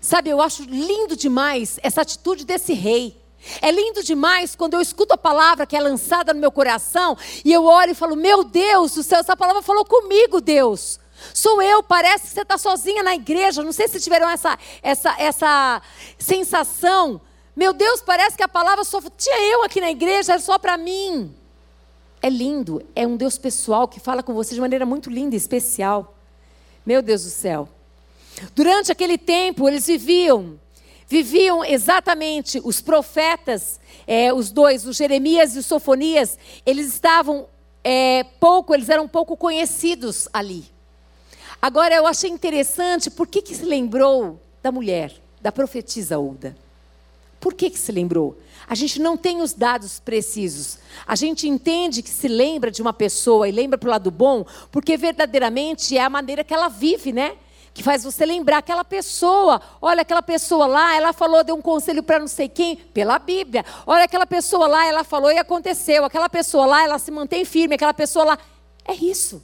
Sabe, 0.00 0.30
eu 0.30 0.40
acho 0.40 0.62
lindo 0.62 1.16
demais 1.16 1.80
essa 1.82 2.02
atitude 2.02 2.44
desse 2.44 2.72
rei. 2.72 3.16
É 3.62 3.70
lindo 3.70 4.02
demais 4.02 4.54
quando 4.54 4.74
eu 4.74 4.80
escuto 4.80 5.14
a 5.14 5.18
palavra 5.18 5.66
que 5.66 5.76
é 5.76 5.80
lançada 5.80 6.34
no 6.34 6.40
meu 6.40 6.50
coração 6.50 7.16
e 7.44 7.52
eu 7.52 7.64
olho 7.64 7.92
e 7.92 7.94
falo: 7.94 8.16
Meu 8.16 8.44
Deus 8.44 8.94
do 8.94 9.02
céu, 9.02 9.20
essa 9.20 9.36
palavra 9.36 9.62
falou 9.62 9.84
comigo, 9.84 10.40
Deus. 10.40 10.98
Sou 11.32 11.60
eu, 11.62 11.82
parece 11.82 12.26
que 12.26 12.32
você 12.32 12.42
está 12.42 12.58
sozinha 12.58 13.02
na 13.02 13.14
igreja. 13.14 13.62
Não 13.62 13.72
sei 13.72 13.88
se 13.88 14.00
tiveram 14.00 14.28
essa, 14.28 14.58
essa, 14.82 15.14
essa 15.18 15.82
sensação. 16.18 17.20
Meu 17.54 17.72
Deus, 17.72 18.02
parece 18.02 18.36
que 18.36 18.42
a 18.42 18.48
palavra 18.48 18.84
só 18.84 19.00
tinha 19.16 19.40
eu 19.52 19.62
aqui 19.64 19.80
na 19.80 19.90
igreja, 19.90 20.32
era 20.32 20.40
só 20.40 20.58
para 20.58 20.76
mim. 20.76 21.34
É 22.22 22.28
lindo, 22.28 22.82
é 22.94 23.06
um 23.06 23.16
Deus 23.16 23.38
pessoal 23.38 23.86
que 23.86 24.00
fala 24.00 24.22
com 24.22 24.34
você 24.34 24.54
de 24.54 24.60
maneira 24.60 24.84
muito 24.84 25.10
linda 25.10 25.34
e 25.34 25.38
especial. 25.38 26.14
Meu 26.84 27.02
Deus 27.02 27.24
do 27.24 27.30
céu. 27.30 27.68
Durante 28.54 28.92
aquele 28.92 29.16
tempo, 29.16 29.68
eles 29.68 29.86
viviam 29.86 30.58
viviam 31.08 31.64
exatamente 31.64 32.60
os 32.64 32.80
profetas, 32.80 33.80
é, 34.06 34.32
os 34.32 34.50
dois, 34.50 34.86
o 34.86 34.92
Jeremias 34.92 35.54
e 35.54 35.60
o 35.60 35.62
Sofonias, 35.62 36.38
eles 36.64 36.88
estavam 36.88 37.46
é, 37.84 38.24
pouco, 38.40 38.74
eles 38.74 38.88
eram 38.88 39.06
pouco 39.06 39.36
conhecidos 39.36 40.28
ali. 40.32 40.64
Agora 41.60 41.94
eu 41.94 42.06
achei 42.06 42.30
interessante, 42.30 43.10
por 43.10 43.26
que, 43.26 43.42
que 43.42 43.54
se 43.54 43.64
lembrou 43.64 44.40
da 44.62 44.70
mulher, 44.70 45.12
da 45.40 45.50
profetisa 45.50 46.18
Uda? 46.18 46.56
Por 47.40 47.54
que, 47.54 47.70
que 47.70 47.78
se 47.78 47.92
lembrou? 47.92 48.36
A 48.68 48.74
gente 48.74 49.00
não 49.00 49.16
tem 49.16 49.40
os 49.40 49.52
dados 49.52 50.00
precisos. 50.00 50.78
A 51.06 51.14
gente 51.14 51.48
entende 51.48 52.02
que 52.02 52.10
se 52.10 52.26
lembra 52.26 52.70
de 52.70 52.82
uma 52.82 52.92
pessoa 52.92 53.48
e 53.48 53.52
lembra 53.52 53.78
para 53.78 53.86
o 53.86 53.90
lado 53.90 54.10
bom, 54.10 54.44
porque 54.72 54.96
verdadeiramente 54.96 55.96
é 55.96 56.02
a 56.02 56.10
maneira 56.10 56.42
que 56.42 56.52
ela 56.52 56.68
vive, 56.68 57.12
né? 57.12 57.36
Que 57.72 57.82
faz 57.82 58.02
você 58.02 58.26
lembrar 58.26 58.58
aquela 58.58 58.84
pessoa. 58.84 59.60
Olha, 59.80 60.02
aquela 60.02 60.22
pessoa 60.22 60.66
lá, 60.66 60.96
ela 60.96 61.12
falou, 61.12 61.44
deu 61.44 61.54
um 61.54 61.62
conselho 61.62 62.02
para 62.02 62.18
não 62.18 62.26
sei 62.26 62.48
quem, 62.48 62.76
pela 62.76 63.18
Bíblia. 63.18 63.64
Olha, 63.86 64.04
aquela 64.04 64.26
pessoa 64.26 64.66
lá, 64.66 64.86
ela 64.86 65.04
falou 65.04 65.30
e 65.30 65.38
aconteceu. 65.38 66.04
Aquela 66.04 66.28
pessoa 66.28 66.66
lá, 66.66 66.82
ela 66.82 66.98
se 66.98 67.10
mantém 67.10 67.44
firme. 67.44 67.74
Aquela 67.76 67.94
pessoa 67.94 68.24
lá. 68.24 68.38
É 68.84 68.94
isso. 68.94 69.42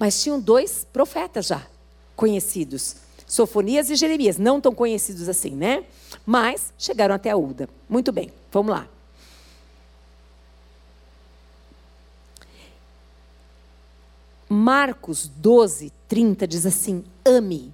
Mas 0.00 0.22
tinham 0.22 0.40
dois 0.40 0.86
profetas 0.90 1.46
já 1.46 1.66
conhecidos. 2.16 2.96
Sofonias 3.26 3.90
e 3.90 3.96
Jeremias, 3.96 4.38
não 4.38 4.58
tão 4.58 4.74
conhecidos 4.74 5.28
assim, 5.28 5.50
né? 5.50 5.84
Mas 6.24 6.72
chegaram 6.78 7.14
até 7.14 7.30
a 7.30 7.36
Uda. 7.36 7.68
Muito 7.86 8.10
bem, 8.10 8.32
vamos 8.50 8.72
lá. 8.72 8.88
Marcos 14.48 15.28
12, 15.28 15.92
30 16.08 16.48
diz 16.48 16.64
assim: 16.64 17.04
Ame 17.22 17.72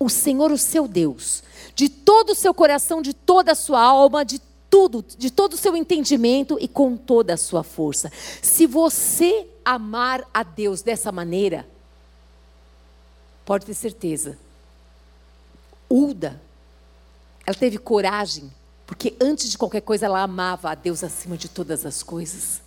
o 0.00 0.08
Senhor, 0.08 0.50
o 0.50 0.58
seu 0.58 0.86
Deus, 0.86 1.44
de 1.74 1.88
todo 1.88 2.30
o 2.30 2.34
seu 2.34 2.52
coração, 2.52 3.00
de 3.00 3.14
toda 3.14 3.52
a 3.52 3.54
sua 3.54 3.80
alma, 3.80 4.24
de 4.24 4.40
tudo, 4.68 5.04
de 5.16 5.30
todo 5.30 5.54
o 5.54 5.56
seu 5.56 5.76
entendimento 5.76 6.58
e 6.60 6.68
com 6.68 6.96
toda 6.96 7.34
a 7.34 7.36
sua 7.36 7.62
força. 7.62 8.12
Se 8.42 8.66
você 8.66 9.46
amar 9.74 10.26
a 10.32 10.42
Deus 10.42 10.80
dessa 10.80 11.12
maneira, 11.12 11.68
pode 13.44 13.66
ter 13.66 13.74
certeza, 13.74 14.38
Uda, 15.90 16.40
ela 17.46 17.54
teve 17.54 17.78
coragem, 17.78 18.52
porque 18.86 19.14
antes 19.20 19.50
de 19.50 19.58
qualquer 19.58 19.80
coisa 19.80 20.06
ela 20.06 20.20
amava 20.22 20.70
a 20.70 20.74
Deus 20.74 21.04
acima 21.04 21.36
de 21.36 21.48
todas 21.48 21.86
as 21.86 22.02
coisas. 22.02 22.62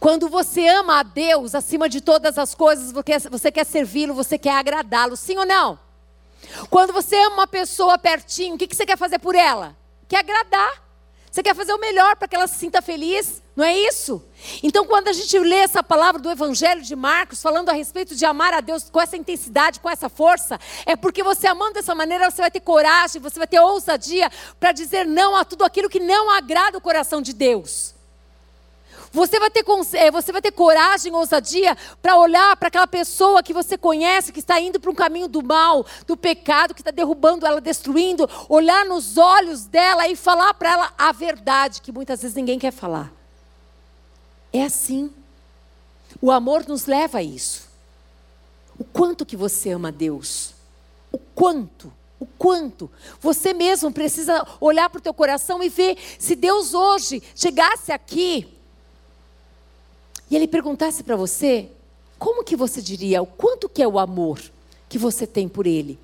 Quando 0.00 0.28
você 0.28 0.66
ama 0.68 1.00
a 1.00 1.02
Deus 1.02 1.54
acima 1.54 1.88
de 1.88 2.00
todas 2.00 2.38
as 2.38 2.54
coisas, 2.54 2.92
você 3.30 3.50
quer 3.52 3.64
servi-lo, 3.64 4.14
você 4.14 4.38
quer 4.38 4.56
agradá-lo, 4.58 5.16
sim 5.16 5.36
ou 5.36 5.46
não? 5.46 5.78
Quando 6.70 6.92
você 6.92 7.16
ama 7.16 7.36
uma 7.36 7.46
pessoa 7.46 7.98
pertinho, 7.98 8.54
o 8.54 8.58
que 8.58 8.74
você 8.74 8.86
quer 8.86 8.96
fazer 8.96 9.18
por 9.18 9.34
ela? 9.34 9.76
Quer 10.08 10.18
agradar. 10.18 10.85
Você 11.36 11.42
quer 11.42 11.54
fazer 11.54 11.74
o 11.74 11.78
melhor 11.78 12.16
para 12.16 12.26
que 12.26 12.34
ela 12.34 12.46
se 12.46 12.54
sinta 12.54 12.80
feliz, 12.80 13.42
não 13.54 13.62
é 13.62 13.78
isso? 13.78 14.26
Então, 14.62 14.86
quando 14.86 15.08
a 15.08 15.12
gente 15.12 15.38
lê 15.38 15.56
essa 15.56 15.82
palavra 15.82 16.18
do 16.18 16.30
Evangelho 16.30 16.80
de 16.80 16.96
Marcos, 16.96 17.42
falando 17.42 17.68
a 17.68 17.74
respeito 17.74 18.16
de 18.16 18.24
amar 18.24 18.54
a 18.54 18.62
Deus 18.62 18.88
com 18.88 18.98
essa 18.98 19.18
intensidade, 19.18 19.78
com 19.78 19.90
essa 19.90 20.08
força, 20.08 20.58
é 20.86 20.96
porque 20.96 21.22
você 21.22 21.46
amando 21.46 21.74
dessa 21.74 21.94
maneira, 21.94 22.30
você 22.30 22.40
vai 22.40 22.50
ter 22.50 22.60
coragem, 22.60 23.20
você 23.20 23.38
vai 23.38 23.46
ter 23.46 23.60
ousadia 23.60 24.30
para 24.58 24.72
dizer 24.72 25.04
não 25.04 25.36
a 25.36 25.44
tudo 25.44 25.62
aquilo 25.62 25.90
que 25.90 26.00
não 26.00 26.30
agrada 26.30 26.78
o 26.78 26.80
coração 26.80 27.20
de 27.20 27.34
Deus. 27.34 27.95
Você 29.16 29.40
vai 29.40 29.48
ter, 29.50 29.64
eh, 29.94 30.10
você 30.10 30.30
vai 30.30 30.42
ter 30.42 30.52
coragem, 30.52 31.14
ousadia 31.14 31.74
para 32.02 32.18
olhar 32.18 32.54
para 32.54 32.68
aquela 32.68 32.86
pessoa 32.86 33.42
que 33.42 33.54
você 33.54 33.78
conhece, 33.78 34.30
que 34.30 34.40
está 34.40 34.60
indo 34.60 34.78
para 34.78 34.90
um 34.90 34.94
caminho 34.94 35.26
do 35.26 35.42
mal, 35.42 35.86
do 36.06 36.18
pecado, 36.18 36.74
que 36.74 36.82
está 36.82 36.90
derrubando 36.90 37.46
ela, 37.46 37.58
destruindo, 37.58 38.28
olhar 38.46 38.84
nos 38.84 39.16
olhos 39.16 39.64
dela 39.64 40.06
e 40.06 40.14
falar 40.14 40.52
para 40.52 40.70
ela 40.70 40.94
a 40.98 41.12
verdade, 41.12 41.80
que 41.80 41.90
muitas 41.90 42.20
vezes 42.20 42.36
ninguém 42.36 42.58
quer 42.58 42.70
falar. 42.70 43.10
É 44.52 44.64
assim. 44.64 45.10
O 46.20 46.30
amor 46.30 46.68
nos 46.68 46.84
leva 46.84 47.16
a 47.16 47.22
isso. 47.22 47.70
O 48.78 48.84
quanto 48.84 49.24
que 49.24 49.34
você 49.34 49.70
ama 49.70 49.90
Deus. 49.90 50.52
O 51.10 51.16
quanto. 51.16 51.90
O 52.20 52.26
quanto. 52.26 52.90
Você 53.18 53.54
mesmo 53.54 53.90
precisa 53.90 54.46
olhar 54.60 54.90
para 54.90 54.98
o 54.98 55.02
teu 55.02 55.14
coração 55.14 55.62
e 55.62 55.70
ver 55.70 55.96
se 56.18 56.36
Deus 56.36 56.74
hoje 56.74 57.22
chegasse 57.34 57.90
aqui 57.92 58.55
e 60.30 60.36
ele 60.36 60.48
perguntasse 60.48 61.02
para 61.02 61.16
você, 61.16 61.68
como 62.18 62.44
que 62.44 62.56
você 62.56 62.80
diria, 62.80 63.22
o 63.22 63.26
quanto 63.26 63.68
que 63.68 63.82
é 63.82 63.88
o 63.88 63.98
amor 63.98 64.40
que 64.88 64.98
você 64.98 65.26
tem 65.26 65.48
por 65.48 65.66
ele? 65.66 65.98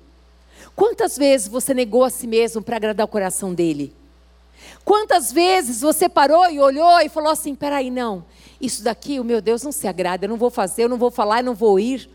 Quantas 0.75 1.17
vezes 1.17 1.47
você 1.47 1.73
negou 1.73 2.03
a 2.03 2.09
si 2.09 2.25
mesmo 2.25 2.61
para 2.61 2.77
agradar 2.77 3.05
o 3.05 3.09
coração 3.09 3.53
dele? 3.53 3.93
Quantas 4.85 5.31
vezes 5.31 5.81
você 5.81 6.07
parou 6.07 6.49
e 6.49 6.59
olhou 6.59 6.99
e 7.01 7.09
falou 7.09 7.31
assim: 7.31 7.53
peraí, 7.53 7.91
não, 7.91 8.23
isso 8.59 8.83
daqui, 8.83 9.19
o 9.19 9.23
meu 9.23 9.41
Deus 9.41 9.63
não 9.63 9.71
se 9.71 9.87
agrada, 9.87 10.25
eu 10.25 10.29
não 10.29 10.37
vou 10.37 10.49
fazer, 10.49 10.83
eu 10.83 10.89
não 10.89 10.97
vou 10.97 11.11
falar, 11.11 11.39
eu 11.39 11.45
não 11.45 11.55
vou 11.55 11.79
ir. 11.79 12.09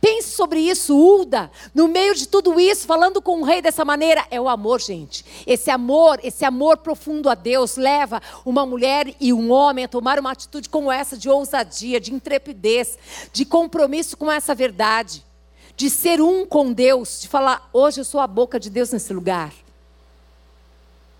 Pense 0.00 0.30
sobre 0.30 0.60
isso, 0.60 0.96
Uda, 0.96 1.50
no 1.74 1.86
meio 1.86 2.14
de 2.14 2.26
tudo 2.26 2.58
isso, 2.58 2.86
falando 2.86 3.20
com 3.20 3.40
o 3.40 3.44
rei 3.44 3.60
dessa 3.60 3.84
maneira, 3.84 4.26
é 4.30 4.40
o 4.40 4.48
amor, 4.48 4.80
gente. 4.80 5.22
Esse 5.46 5.70
amor, 5.70 6.18
esse 6.22 6.42
amor 6.42 6.78
profundo 6.78 7.28
a 7.28 7.34
Deus 7.34 7.76
leva 7.76 8.22
uma 8.42 8.64
mulher 8.64 9.14
e 9.20 9.30
um 9.30 9.50
homem 9.52 9.84
a 9.84 9.88
tomar 9.88 10.18
uma 10.18 10.32
atitude 10.32 10.70
como 10.70 10.90
essa 10.90 11.18
de 11.18 11.28
ousadia, 11.28 12.00
de 12.00 12.14
intrepidez, 12.14 12.98
de 13.30 13.44
compromisso 13.44 14.16
com 14.16 14.32
essa 14.32 14.54
verdade, 14.54 15.22
de 15.76 15.90
ser 15.90 16.22
um 16.22 16.46
com 16.46 16.72
Deus, 16.72 17.20
de 17.20 17.28
falar: 17.28 17.68
hoje 17.70 18.00
eu 18.00 18.04
sou 18.04 18.20
a 18.20 18.26
boca 18.26 18.58
de 18.58 18.70
Deus 18.70 18.92
nesse 18.92 19.12
lugar. 19.12 19.52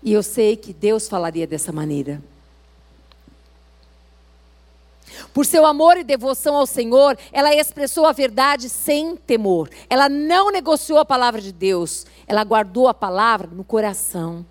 E 0.01 0.11
eu 0.11 0.23
sei 0.23 0.55
que 0.55 0.73
Deus 0.73 1.07
falaria 1.07 1.45
dessa 1.45 1.71
maneira. 1.71 2.19
Por 5.33 5.45
seu 5.45 5.65
amor 5.65 5.97
e 5.97 6.03
devoção 6.03 6.55
ao 6.55 6.65
Senhor, 6.65 7.17
ela 7.31 7.53
expressou 7.53 8.05
a 8.05 8.11
verdade 8.11 8.69
sem 8.69 9.15
temor. 9.15 9.69
Ela 9.89 10.09
não 10.09 10.51
negociou 10.51 10.99
a 10.99 11.05
palavra 11.05 11.41
de 11.41 11.51
Deus, 11.51 12.05
ela 12.27 12.43
guardou 12.43 12.87
a 12.87 12.93
palavra 12.93 13.49
no 13.51 13.63
coração. 13.63 14.45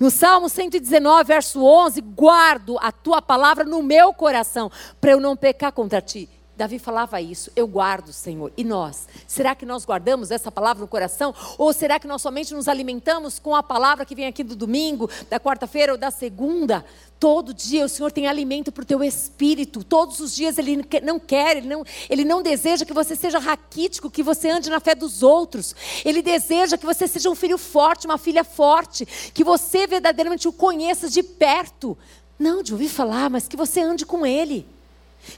No 0.00 0.10
Salmo 0.10 0.48
119, 0.48 1.24
verso 1.24 1.64
11: 1.64 2.00
Guardo 2.00 2.78
a 2.80 2.90
tua 2.90 3.22
palavra 3.22 3.64
no 3.64 3.82
meu 3.82 4.12
coração, 4.12 4.70
para 5.00 5.12
eu 5.12 5.20
não 5.20 5.36
pecar 5.36 5.72
contra 5.72 6.00
ti. 6.00 6.28
Davi 6.56 6.78
falava 6.78 7.20
isso, 7.20 7.52
eu 7.54 7.66
guardo, 7.66 8.14
Senhor. 8.14 8.50
E 8.56 8.64
nós? 8.64 9.06
Será 9.26 9.54
que 9.54 9.66
nós 9.66 9.84
guardamos 9.84 10.30
essa 10.30 10.50
palavra 10.50 10.80
no 10.80 10.88
coração? 10.88 11.34
Ou 11.58 11.70
será 11.70 12.00
que 12.00 12.06
nós 12.06 12.22
somente 12.22 12.54
nos 12.54 12.66
alimentamos 12.66 13.38
com 13.38 13.54
a 13.54 13.62
palavra 13.62 14.06
que 14.06 14.14
vem 14.14 14.26
aqui 14.26 14.42
do 14.42 14.56
domingo, 14.56 15.10
da 15.28 15.38
quarta-feira 15.38 15.92
ou 15.92 15.98
da 15.98 16.10
segunda? 16.10 16.82
Todo 17.20 17.52
dia 17.52 17.84
o 17.84 17.88
Senhor 17.90 18.10
tem 18.10 18.26
alimento 18.26 18.72
para 18.72 18.82
o 18.82 18.86
teu 18.86 19.04
espírito. 19.04 19.84
Todos 19.84 20.18
os 20.18 20.34
dias 20.34 20.56
Ele 20.56 20.82
não 21.02 21.20
quer, 21.20 21.58
ele 21.58 21.68
não, 21.68 21.84
ele 22.08 22.24
não 22.24 22.42
deseja 22.42 22.86
que 22.86 22.94
você 22.94 23.14
seja 23.14 23.38
raquítico, 23.38 24.10
que 24.10 24.22
você 24.22 24.48
ande 24.48 24.70
na 24.70 24.80
fé 24.80 24.94
dos 24.94 25.22
outros. 25.22 25.76
Ele 26.06 26.22
deseja 26.22 26.78
que 26.78 26.86
você 26.86 27.06
seja 27.06 27.28
um 27.28 27.34
filho 27.34 27.58
forte, 27.58 28.06
uma 28.06 28.16
filha 28.16 28.44
forte, 28.44 29.04
que 29.34 29.44
você 29.44 29.86
verdadeiramente 29.86 30.48
o 30.48 30.52
conheça 30.52 31.10
de 31.10 31.22
perto. 31.22 31.98
Não 32.38 32.62
de 32.62 32.72
ouvir 32.72 32.88
falar, 32.88 33.28
mas 33.28 33.46
que 33.46 33.56
você 33.58 33.80
ande 33.80 34.06
com 34.06 34.24
Ele 34.24 34.66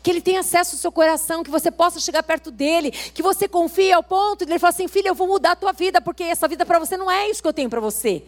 que 0.03 0.11
ele 0.11 0.21
tenha 0.21 0.41
acesso 0.41 0.75
ao 0.75 0.81
seu 0.81 0.93
coração, 0.93 1.43
que 1.43 1.51
você 1.51 1.71
possa 1.71 2.01
chegar 2.01 2.23
perto 2.23 2.51
dele, 2.51 2.91
que 2.91 3.23
você 3.23 3.49
confie 3.49 3.93
ao 3.93 4.03
ponto 4.03 4.45
de 4.45 4.53
ele 4.53 4.59
falar 4.59 4.71
assim: 4.71 4.89
filha, 4.89 5.09
eu 5.09 5.15
vou 5.15 5.27
mudar 5.27 5.53
a 5.53 5.57
tua 5.57 5.73
vida, 5.73 6.01
porque 6.01 6.23
essa 6.25 6.49
vida 6.49 6.65
para 6.65 6.79
você 6.79 6.97
não 6.97 7.11
é 7.11 7.29
isso 7.31 7.43
que 7.43 7.49
eu 7.49 7.53
tenho 7.53 7.71
para 7.71 7.81
você. 7.81 8.23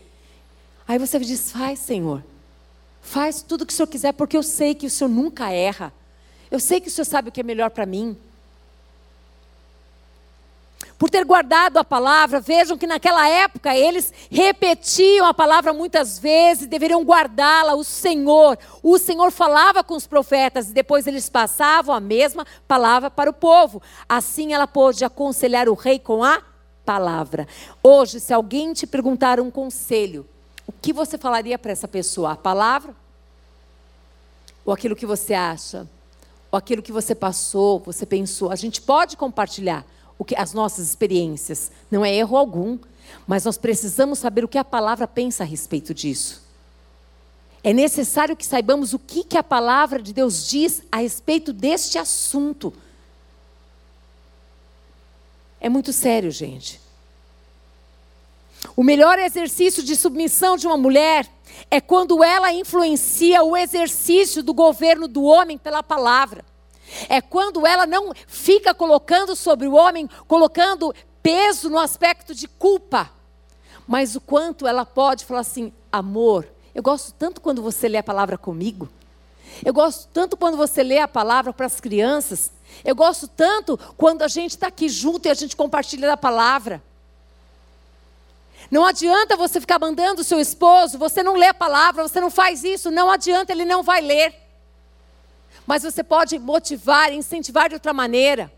Aí 0.87 0.99
você 0.99 1.19
diz: 1.19 1.53
faz, 1.53 1.79
Senhor, 1.79 2.23
faz 3.01 3.43
tudo 3.43 3.63
o 3.63 3.67
que 3.67 3.73
o 3.73 3.77
Senhor 3.77 3.87
quiser, 3.87 4.13
porque 4.13 4.37
eu 4.37 4.43
sei 4.43 4.75
que 4.75 4.87
o 4.87 4.91
Senhor 4.91 5.11
nunca 5.11 5.51
erra, 5.51 5.93
eu 6.51 6.59
sei 6.59 6.81
que 6.81 6.89
o 6.89 6.91
Senhor 6.91 7.05
sabe 7.05 7.29
o 7.29 7.33
que 7.33 7.41
é 7.41 7.45
melhor 7.45 7.71
para 7.71 7.87
mim 7.87 8.17
por 11.01 11.09
ter 11.09 11.25
guardado 11.25 11.79
a 11.79 11.83
palavra, 11.83 12.41
vejam 12.41 12.77
que 12.77 12.87
naquela 12.87 13.27
época 13.27 13.75
eles 13.75 14.13
repetiam 14.31 15.27
a 15.27 15.33
palavra 15.33 15.73
muitas 15.73 16.19
vezes, 16.19 16.67
deveriam 16.67 17.03
guardá-la. 17.03 17.75
O 17.75 17.83
Senhor, 17.83 18.59
o 18.83 18.99
Senhor 18.99 19.33
falava 19.33 19.83
com 19.83 19.95
os 19.95 20.07
profetas 20.07 20.69
e 20.69 20.75
depois 20.75 21.07
eles 21.07 21.31
passavam 21.31 21.95
a 21.95 22.01
mesma 22.01 22.47
palavra 22.69 23.11
para 23.11 23.31
o 23.31 23.33
povo. 23.33 23.81
Assim 24.07 24.53
ela 24.53 24.67
pôde 24.67 25.03
aconselhar 25.03 25.71
o 25.71 25.75
rei 25.75 25.99
com 25.99 26.23
a 26.23 26.43
palavra. 26.85 27.49
Hoje, 27.83 28.21
se 28.21 28.35
alguém 28.35 28.75
te 28.75 28.87
perguntar 28.87 29.41
um 29.41 29.51
conselho, 29.51 30.29
o 30.67 30.73
que 30.83 30.93
você 30.93 31.17
falaria 31.17 31.59
para 31.59 31.73
essa 31.73 31.89
pessoa? 31.89 32.33
A 32.33 32.37
palavra? 32.37 32.95
Ou 34.67 34.75
aquilo 34.75 34.95
que 34.95 35.07
você 35.07 35.33
acha? 35.33 35.89
Ou 36.53 36.59
aquilo 36.59 36.83
que 36.83 36.93
você 36.93 37.15
passou, 37.15 37.79
você 37.79 38.05
pensou? 38.05 38.53
A 38.53 38.57
gente 38.57 38.83
pode 38.83 39.17
compartilhar 39.17 39.83
o 40.21 40.25
que, 40.25 40.37
as 40.37 40.53
nossas 40.53 40.87
experiências. 40.87 41.73
Não 41.91 42.05
é 42.05 42.15
erro 42.15 42.37
algum, 42.37 42.79
mas 43.27 43.47
nós 43.47 43.57
precisamos 43.57 44.19
saber 44.19 44.45
o 44.45 44.49
que 44.49 44.59
a 44.59 44.65
palavra 44.65 45.09
pensa 45.09 45.45
a 45.45 45.47
respeito 45.47 45.95
disso. 45.95 46.43
É 47.65 47.73
necessário 47.73 48.37
que 48.37 48.45
saibamos 48.45 48.93
o 48.93 48.99
que, 48.99 49.25
que 49.25 49.39
a 49.39 49.43
palavra 49.43 50.01
de 50.03 50.13
Deus 50.13 50.47
diz 50.47 50.83
a 50.93 50.99
respeito 50.99 51.55
deste 51.55 51.97
assunto. 51.97 52.71
É 55.59 55.71
muito 55.71 55.91
sério, 55.91 56.31
gente. 56.31 56.79
O 58.77 58.83
melhor 58.83 59.19
exercício 59.19 59.83
de 59.83 59.97
submissão 59.97 60.55
de 60.55 60.67
uma 60.67 60.77
mulher 60.77 61.27
é 61.71 61.81
quando 61.81 62.23
ela 62.23 62.53
influencia 62.53 63.43
o 63.43 63.57
exercício 63.57 64.43
do 64.43 64.53
governo 64.53 65.09
do 65.09 65.23
homem 65.23 65.57
pela 65.57 65.83
palavra. 65.83 66.45
É 67.09 67.21
quando 67.21 67.67
ela 67.67 67.87
não 67.87 68.13
fica 68.27 68.75
colocando 68.75 69.37
sobre 69.37 69.67
o 69.67 69.75
homem, 69.75 70.09
colocando 70.27 70.95
peso 71.23 71.69
no 71.71 71.79
aspecto 71.79 72.35
de 72.35 72.49
culpa, 72.49 73.11
mas 73.87 74.17
o 74.17 74.21
quanto 74.21 74.67
ela 74.67 74.85
pode 74.85 75.25
falar 75.25 75.41
assim: 75.41 75.73
amor, 75.91 76.47
eu 76.75 76.83
gosto 76.83 77.13
tanto 77.13 77.41
quando 77.41 77.63
você 77.63 77.89
lê 77.89 77.99
a 77.99 78.03
palavra 78.03 78.39
comigo. 78.39 78.89
Eu 79.65 79.75
gosto 79.75 80.09
tanto 80.13 80.37
quando 80.37 80.57
você 80.57 80.83
lê 80.83 80.99
a 80.99 81.09
palavra 81.09 81.53
para 81.53 81.67
as 81.67 81.81
crianças. 81.81 82.51
Eu 82.85 82.95
gosto 82.95 83.27
tanto 83.27 83.79
quando 83.97 84.23
a 84.23 84.29
gente 84.29 84.53
está 84.53 84.69
aqui 84.69 84.89
junto 84.89 85.27
e 85.27 85.31
a 85.31 85.35
gente 85.35 85.57
compartilha 85.57 86.07
da 86.07 86.17
palavra. 86.17 86.83
Não 88.71 88.85
adianta 88.87 89.37
você 89.37 89.61
ficar 89.61 89.81
mandando 89.81 90.21
o 90.21 90.25
seu 90.25 90.39
esposo, 90.39 90.97
você 90.97 91.23
não 91.23 91.35
lê 91.35 91.47
a 91.47 91.55
palavra, 91.55 92.07
você 92.07 92.21
não 92.21 92.31
faz 92.31 92.63
isso, 92.63 92.91
não 92.91 93.11
adianta, 93.11 93.51
ele 93.51 93.65
não 93.65 93.83
vai 93.83 94.01
ler. 94.01 94.33
Mas 95.71 95.85
você 95.85 96.03
pode 96.03 96.37
motivar, 96.37 97.13
incentivar 97.13 97.69
de 97.69 97.77
outra 97.77 97.93
maneira. 97.93 98.53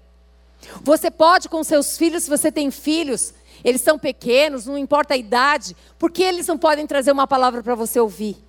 Você 0.80 1.10
pode 1.10 1.46
com 1.46 1.62
seus 1.62 1.98
filhos, 1.98 2.22
se 2.22 2.30
você 2.30 2.50
tem 2.50 2.70
filhos, 2.70 3.34
eles 3.62 3.82
são 3.82 3.98
pequenos, 3.98 4.64
não 4.64 4.78
importa 4.78 5.12
a 5.12 5.16
idade, 5.18 5.76
por 5.98 6.10
que 6.10 6.22
eles 6.22 6.46
não 6.46 6.56
podem 6.56 6.86
trazer 6.86 7.12
uma 7.12 7.26
palavra 7.26 7.62
para 7.62 7.74
você 7.74 8.00
ouvir? 8.00 8.42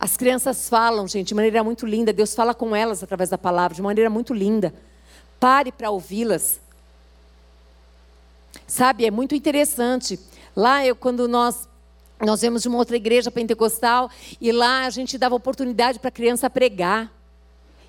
As 0.00 0.16
crianças 0.16 0.66
falam, 0.66 1.06
gente, 1.06 1.28
de 1.28 1.34
maneira 1.34 1.62
muito 1.62 1.84
linda. 1.84 2.10
Deus 2.10 2.34
fala 2.34 2.54
com 2.54 2.74
elas 2.74 3.02
através 3.02 3.28
da 3.28 3.36
palavra, 3.36 3.74
de 3.74 3.82
maneira 3.82 4.08
muito 4.08 4.32
linda. 4.32 4.72
Pare 5.38 5.70
para 5.70 5.90
ouvi-las. 5.90 6.58
Sabe, 8.66 9.04
é 9.04 9.10
muito 9.10 9.34
interessante. 9.34 10.18
Lá, 10.56 10.86
eu, 10.86 10.96
quando 10.96 11.28
nós 11.28 11.68
nós 12.18 12.40
vemos 12.40 12.62
de 12.62 12.68
uma 12.68 12.78
outra 12.78 12.96
igreja 12.96 13.30
pentecostal 13.30 14.08
e 14.40 14.50
lá 14.52 14.86
a 14.86 14.90
gente 14.90 15.18
dava 15.18 15.34
oportunidade 15.34 15.98
para 15.98 16.08
a 16.08 16.12
criança 16.12 16.48
pregar. 16.48 17.12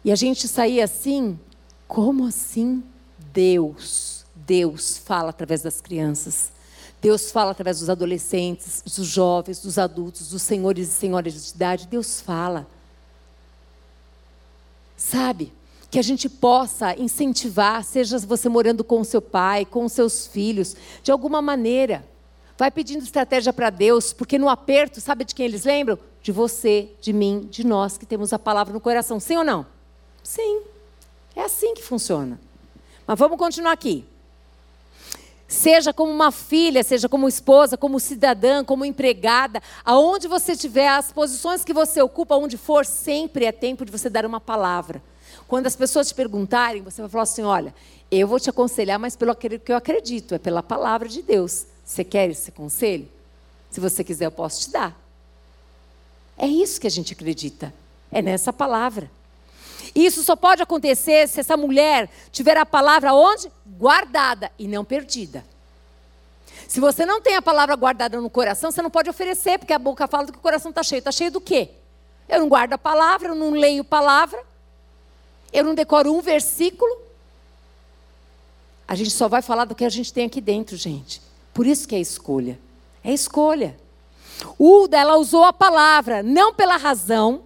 E 0.06 0.12
a 0.12 0.16
gente 0.16 0.48
saía 0.48 0.84
assim, 0.84 1.40
como 1.88 2.26
assim? 2.26 2.84
Deus, 3.32 4.26
Deus 4.36 4.98
fala 4.98 5.30
através 5.30 5.62
das 5.62 5.80
crianças. 5.80 6.52
Deus 7.02 7.32
fala 7.32 7.52
através 7.52 7.80
dos 7.80 7.90
adolescentes, 7.90 8.82
dos 8.82 9.08
jovens, 9.08 9.60
dos 9.60 9.78
adultos, 9.78 10.30
dos 10.30 10.42
senhores 10.42 10.88
e 10.88 10.92
senhoras 10.92 11.34
de 11.34 11.56
idade. 11.56 11.88
Deus 11.88 12.22
fala. 12.22 12.68
Sabe? 14.96 15.52
Que 15.92 16.00
a 16.00 16.02
gente 16.02 16.30
possa 16.30 16.96
incentivar, 16.98 17.84
seja 17.84 18.18
você 18.20 18.48
morando 18.50 18.84
com 18.84 19.02
o 19.02 19.06
seu 19.06 19.22
pai, 19.22 19.66
com 19.66 19.86
os 19.86 19.92
seus 19.92 20.28
filhos, 20.28 20.76
de 21.04 21.12
alguma 21.12 21.42
maneira. 21.42 22.06
Vai 22.58 22.72
pedindo 22.72 23.04
estratégia 23.04 23.52
para 23.52 23.70
Deus, 23.70 24.14
porque 24.14 24.40
no 24.40 24.48
aperto, 24.48 25.02
sabe 25.02 25.26
de 25.26 25.36
quem 25.36 25.46
eles 25.46 25.66
lembram? 25.66 26.00
De 26.22 26.32
você, 26.32 26.90
de 27.02 27.12
mim, 27.12 27.48
de 27.52 27.66
nós 27.66 27.98
que 27.98 28.06
temos 28.06 28.32
a 28.32 28.40
palavra 28.40 28.74
no 28.74 28.80
coração. 28.80 29.20
Sim 29.20 29.38
ou 29.38 29.44
não? 29.44 29.66
Sim. 30.24 30.62
É 31.36 31.42
assim 31.42 31.74
que 31.74 31.84
funciona. 31.84 32.40
Mas 33.06 33.20
vamos 33.20 33.38
continuar 33.38 33.74
aqui. 33.74 34.06
Seja 35.48 35.94
como 35.94 36.12
uma 36.12 36.32
filha, 36.32 36.84
seja 36.84 37.08
como 37.08 37.28
esposa, 37.28 37.78
como 37.78 38.00
cidadã, 38.00 38.64
como 38.64 38.86
empregada, 38.86 39.62
aonde 39.86 40.28
você 40.28 40.54
estiver, 40.54 40.88
as 40.88 41.12
posições 41.12 41.64
que 41.64 41.74
você 41.74 42.02
ocupa, 42.02 42.36
onde 42.36 42.58
for, 42.58 42.86
sempre 42.86 43.46
é 43.46 43.52
tempo 43.52 43.86
de 43.86 43.92
você 43.92 44.10
dar 44.10 44.26
uma 44.26 44.40
palavra. 44.40 45.02
Quando 45.48 45.68
as 45.68 45.76
pessoas 45.76 46.08
te 46.08 46.16
perguntarem, 46.16 46.82
você 46.82 47.02
vai 47.02 47.10
falar 47.10 47.24
assim: 47.24 47.44
olha, 47.44 47.76
eu 48.10 48.28
vou 48.28 48.40
te 48.40 48.50
aconselhar, 48.50 48.98
mas 48.98 49.16
pelo 49.16 49.36
que 49.36 49.62
eu 49.68 49.76
acredito, 49.76 50.34
é 50.34 50.40
pela 50.40 50.64
palavra 50.64 51.08
de 51.08 51.22
Deus. 51.22 51.68
Você 51.86 52.04
quer 52.04 52.30
esse 52.30 52.52
conselho? 52.52 53.08
Se 53.70 53.80
você 53.80 54.04
quiser, 54.04 54.26
eu 54.26 54.32
posso 54.32 54.62
te 54.62 54.72
dar. 54.72 55.00
É 56.38 56.48
isso 56.48 56.80
que 56.80 56.88
a 56.88 56.92
gente 56.92 57.14
acredita. 57.14 57.74
É 58.12 58.22
nessa 58.22 58.52
palavra. 58.52 59.12
E 59.96 60.06
isso 60.06 60.24
só 60.24 60.36
pode 60.36 60.62
acontecer 60.62 61.28
se 61.28 61.40
essa 61.40 61.56
mulher 61.56 62.10
tiver 62.32 62.58
a 62.58 62.66
palavra 62.66 63.14
onde? 63.14 63.52
Guardada 63.66 64.52
e 64.58 64.68
não 64.68 64.84
perdida. 64.84 65.46
Se 66.68 66.80
você 66.80 67.06
não 67.06 67.22
tem 67.22 67.36
a 67.36 67.42
palavra 67.42 67.76
guardada 67.76 68.20
no 68.20 68.30
coração, 68.30 68.72
você 68.72 68.82
não 68.82 68.90
pode 68.90 69.10
oferecer, 69.10 69.60
porque 69.60 69.74
a 69.74 69.80
boca 69.80 70.08
fala 70.08 70.26
que 70.26 70.38
o 70.38 70.42
coração 70.42 70.70
está 70.70 70.82
cheio. 70.82 71.00
Está 71.00 71.12
cheio 71.12 71.30
do 71.30 71.40
quê? 71.40 71.70
Eu 72.28 72.40
não 72.40 72.50
guardo 72.50 72.74
a 72.74 72.78
palavra, 72.78 73.30
eu 73.30 73.36
não 73.36 73.52
leio 73.52 73.84
palavra, 73.84 74.42
eu 75.52 75.64
não 75.64 75.76
decoro 75.76 76.12
um 76.14 76.22
versículo. 76.22 76.92
A 78.88 78.96
gente 78.96 79.12
só 79.12 79.28
vai 79.28 79.42
falar 79.42 79.66
do 79.66 79.76
que 79.76 79.86
a 79.86 79.90
gente 79.90 80.12
tem 80.12 80.26
aqui 80.26 80.42
dentro, 80.42 80.76
gente. 80.76 81.22
Por 81.54 81.68
isso 81.68 81.88
que 81.88 81.96
é 81.96 82.00
escolha. 82.00 82.60
É 83.04 83.14
escolha. 83.14 83.78
Uda, 84.60 84.98
ela 84.98 85.18
usou 85.18 85.44
a 85.44 85.54
palavra, 85.54 86.24
não 86.24 86.54
pela 86.54 86.78
razão, 86.78 87.44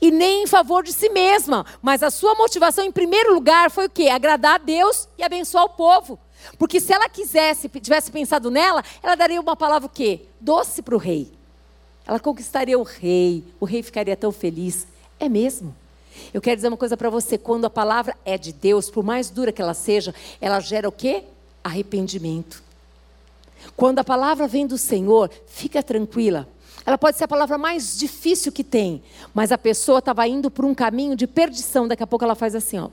e 0.00 0.10
nem 0.10 0.44
em 0.44 0.46
favor 0.46 0.82
de 0.82 0.92
si 0.92 1.08
mesma, 1.08 1.64
mas 1.82 2.02
a 2.02 2.10
sua 2.10 2.34
motivação 2.34 2.84
em 2.84 2.92
primeiro 2.92 3.34
lugar 3.34 3.70
foi 3.70 3.86
o 3.86 3.90
quê? 3.90 4.08
Agradar 4.08 4.56
a 4.56 4.58
Deus 4.58 5.08
e 5.18 5.22
abençoar 5.22 5.64
o 5.64 5.70
povo. 5.70 6.18
Porque 6.58 6.80
se 6.80 6.92
ela 6.92 7.08
quisesse, 7.08 7.68
tivesse 7.68 8.10
pensado 8.10 8.50
nela, 8.50 8.84
ela 9.02 9.14
daria 9.14 9.40
uma 9.40 9.56
palavra 9.56 9.86
o 9.86 9.90
quê? 9.90 10.22
Doce 10.40 10.82
para 10.82 10.94
o 10.94 10.98
rei. 10.98 11.32
Ela 12.06 12.20
conquistaria 12.20 12.78
o 12.78 12.82
rei, 12.82 13.44
o 13.58 13.64
rei 13.64 13.82
ficaria 13.82 14.16
tão 14.16 14.30
feliz. 14.30 14.86
É 15.18 15.28
mesmo. 15.28 15.74
Eu 16.32 16.40
quero 16.40 16.56
dizer 16.56 16.68
uma 16.68 16.76
coisa 16.76 16.96
para 16.96 17.10
você, 17.10 17.36
quando 17.36 17.64
a 17.64 17.70
palavra 17.70 18.16
é 18.24 18.38
de 18.38 18.52
Deus, 18.52 18.90
por 18.90 19.04
mais 19.04 19.28
dura 19.28 19.52
que 19.52 19.60
ela 19.60 19.74
seja, 19.74 20.14
ela 20.40 20.60
gera 20.60 20.88
o 20.88 20.92
quê? 20.92 21.24
Arrependimento. 21.64 22.62
Quando 23.76 23.98
a 23.98 24.04
palavra 24.04 24.46
vem 24.46 24.66
do 24.66 24.78
Senhor, 24.78 25.30
fica 25.46 25.82
tranquila, 25.82 26.48
ela 26.86 26.96
pode 26.96 27.18
ser 27.18 27.24
a 27.24 27.28
palavra 27.28 27.58
mais 27.58 27.98
difícil 27.98 28.52
que 28.52 28.62
tem, 28.62 29.02
mas 29.34 29.50
a 29.50 29.58
pessoa 29.58 29.98
estava 29.98 30.26
indo 30.28 30.48
por 30.48 30.64
um 30.64 30.72
caminho 30.72 31.16
de 31.16 31.26
perdição. 31.26 31.88
Daqui 31.88 32.04
a 32.04 32.06
pouco 32.06 32.24
ela 32.24 32.36
faz 32.36 32.54
assim, 32.54 32.78
ó. 32.78 32.88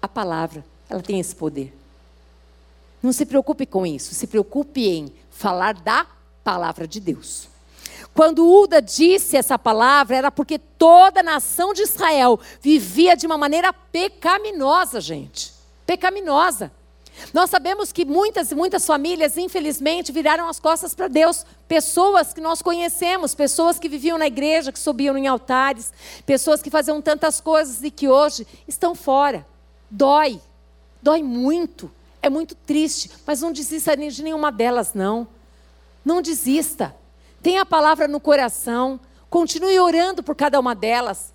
A 0.00 0.06
palavra, 0.06 0.64
ela 0.88 1.02
tem 1.02 1.18
esse 1.18 1.34
poder. 1.34 1.76
Não 3.02 3.12
se 3.12 3.26
preocupe 3.26 3.66
com 3.66 3.84
isso, 3.84 4.14
se 4.14 4.28
preocupe 4.28 4.88
em 4.88 5.12
falar 5.28 5.74
da 5.74 6.06
palavra 6.44 6.86
de 6.86 7.00
Deus. 7.00 7.48
Quando 8.14 8.48
Uda 8.48 8.80
disse 8.80 9.36
essa 9.36 9.58
palavra, 9.58 10.16
era 10.16 10.30
porque 10.30 10.56
toda 10.56 11.18
a 11.18 11.22
nação 11.22 11.72
de 11.72 11.82
Israel 11.82 12.38
vivia 12.60 13.16
de 13.16 13.26
uma 13.26 13.36
maneira 13.36 13.72
pecaminosa, 13.72 15.00
gente. 15.00 15.52
Pecaminosa. 15.84 16.70
Nós 17.32 17.50
sabemos 17.50 17.92
que 17.92 18.04
muitas 18.04 18.50
e 18.50 18.54
muitas 18.54 18.86
famílias, 18.86 19.36
infelizmente, 19.36 20.12
viraram 20.12 20.48
as 20.48 20.58
costas 20.58 20.94
para 20.94 21.08
Deus. 21.08 21.44
Pessoas 21.66 22.32
que 22.32 22.40
nós 22.40 22.62
conhecemos, 22.62 23.34
pessoas 23.34 23.78
que 23.78 23.88
viviam 23.88 24.18
na 24.18 24.26
igreja, 24.26 24.72
que 24.72 24.78
subiam 24.78 25.16
em 25.16 25.26
altares, 25.26 25.92
pessoas 26.24 26.62
que 26.62 26.70
faziam 26.70 27.02
tantas 27.02 27.40
coisas 27.40 27.82
e 27.82 27.90
que 27.90 28.08
hoje 28.08 28.46
estão 28.66 28.94
fora. 28.94 29.46
Dói, 29.90 30.40
dói 31.02 31.22
muito, 31.22 31.90
é 32.22 32.30
muito 32.30 32.54
triste, 32.54 33.10
mas 33.26 33.40
não 33.40 33.52
desista 33.52 33.96
de 33.96 34.22
nenhuma 34.22 34.50
delas, 34.50 34.94
não. 34.94 35.26
Não 36.04 36.22
desista. 36.22 36.94
Tenha 37.42 37.62
a 37.62 37.66
palavra 37.66 38.08
no 38.08 38.20
coração, 38.20 38.98
continue 39.28 39.78
orando 39.78 40.22
por 40.22 40.34
cada 40.34 40.58
uma 40.58 40.74
delas. 40.74 41.32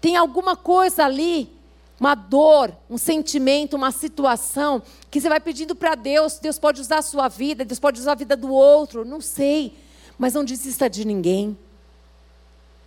Tem 0.00 0.16
alguma 0.16 0.56
coisa 0.56 1.04
ali 1.04 1.59
uma 2.00 2.14
dor, 2.14 2.74
um 2.88 2.96
sentimento, 2.96 3.76
uma 3.76 3.92
situação 3.92 4.82
que 5.10 5.20
você 5.20 5.28
vai 5.28 5.38
pedindo 5.38 5.76
para 5.76 5.94
Deus, 5.94 6.38
Deus 6.38 6.58
pode 6.58 6.80
usar 6.80 6.98
a 6.98 7.02
sua 7.02 7.28
vida, 7.28 7.62
Deus 7.62 7.78
pode 7.78 8.00
usar 8.00 8.12
a 8.12 8.14
vida 8.14 8.34
do 8.34 8.50
outro, 8.50 9.04
não 9.04 9.20
sei, 9.20 9.76
mas 10.18 10.32
não 10.32 10.42
desista 10.42 10.88
de 10.88 11.04
ninguém. 11.04 11.56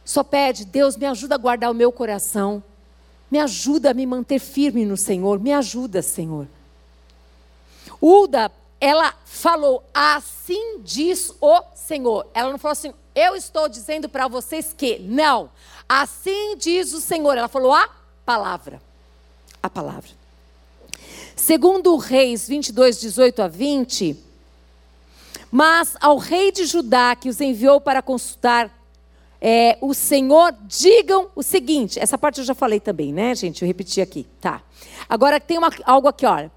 Só 0.03 0.23
pede, 0.23 0.65
Deus 0.65 0.97
me 0.97 1.05
ajuda 1.05 1.35
a 1.35 1.37
guardar 1.37 1.69
o 1.69 1.75
meu 1.75 1.91
coração, 1.91 2.63
me 3.29 3.37
ajuda 3.37 3.91
a 3.91 3.93
me 3.93 4.05
manter 4.07 4.39
firme 4.39 4.83
no 4.83 4.97
Senhor, 4.97 5.39
me 5.39 5.53
ajuda, 5.53 6.01
Senhor. 6.01 6.47
Uda, 8.01 8.51
ela 8.81 9.13
falou, 9.25 9.83
assim 9.93 10.79
diz 10.79 11.31
o 11.39 11.61
Senhor. 11.75 12.25
Ela 12.33 12.51
não 12.51 12.57
falou 12.57 12.73
assim, 12.73 12.93
eu 13.13 13.35
estou 13.35 13.69
dizendo 13.69 14.09
para 14.09 14.27
vocês 14.27 14.73
que. 14.75 14.97
Não, 14.99 15.51
assim 15.87 16.57
diz 16.57 16.93
o 16.93 16.99
Senhor. 16.99 17.37
Ela 17.37 17.47
falou 17.47 17.71
a 17.73 17.87
palavra 18.25 18.81
a 19.63 19.69
palavra. 19.69 20.11
Segundo 21.35 21.95
Reis 21.95 22.47
22, 22.47 22.99
18 22.99 23.41
a 23.41 23.47
20, 23.47 24.17
mas 25.49 25.95
ao 26.01 26.17
rei 26.17 26.51
de 26.51 26.65
Judá 26.65 27.15
que 27.15 27.29
os 27.29 27.39
enviou 27.39 27.79
para 27.79 28.01
consultar 28.01 28.69
é, 29.41 29.77
o 29.81 29.93
Senhor, 29.93 30.53
digam 30.63 31.29
o 31.35 31.41
seguinte: 31.41 31.99
essa 31.99 32.17
parte 32.17 32.39
eu 32.39 32.45
já 32.45 32.53
falei 32.53 32.79
também, 32.79 33.11
né, 33.11 33.33
gente? 33.35 33.61
Eu 33.61 33.67
repeti 33.67 34.01
aqui, 34.01 34.27
tá. 34.39 34.61
Agora 35.07 35.39
tem 35.39 35.57
uma, 35.57 35.69
algo 35.85 36.07
aqui, 36.07 36.25
olha. 36.25 36.51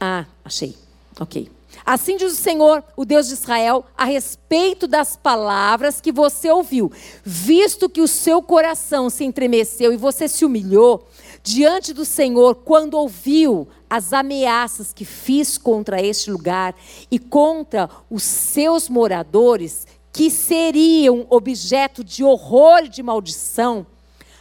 Ah, 0.00 0.26
achei. 0.44 0.76
Ok. 1.18 1.50
Assim 1.84 2.16
diz 2.16 2.32
o 2.32 2.36
Senhor, 2.36 2.84
o 2.96 3.04
Deus 3.04 3.28
de 3.28 3.34
Israel, 3.34 3.84
a 3.96 4.04
respeito 4.04 4.86
das 4.86 5.16
palavras 5.16 6.00
que 6.00 6.12
você 6.12 6.50
ouviu, 6.50 6.92
visto 7.24 7.88
que 7.88 8.00
o 8.00 8.08
seu 8.08 8.42
coração 8.42 9.10
se 9.10 9.24
entremeceu 9.24 9.92
e 9.92 9.96
você 9.96 10.28
se 10.28 10.44
humilhou, 10.44 11.08
diante 11.48 11.94
do 11.94 12.04
Senhor 12.04 12.56
quando 12.56 12.92
ouviu 12.92 13.66
as 13.88 14.12
ameaças 14.12 14.92
que 14.92 15.06
fiz 15.06 15.56
contra 15.56 15.98
este 15.98 16.30
lugar 16.30 16.76
e 17.10 17.18
contra 17.18 17.88
os 18.10 18.22
seus 18.22 18.86
moradores, 18.86 19.86
que 20.12 20.30
seriam 20.30 21.26
objeto 21.30 22.04
de 22.04 22.22
horror 22.22 22.80
e 22.84 22.88
de 22.90 23.02
maldição, 23.02 23.86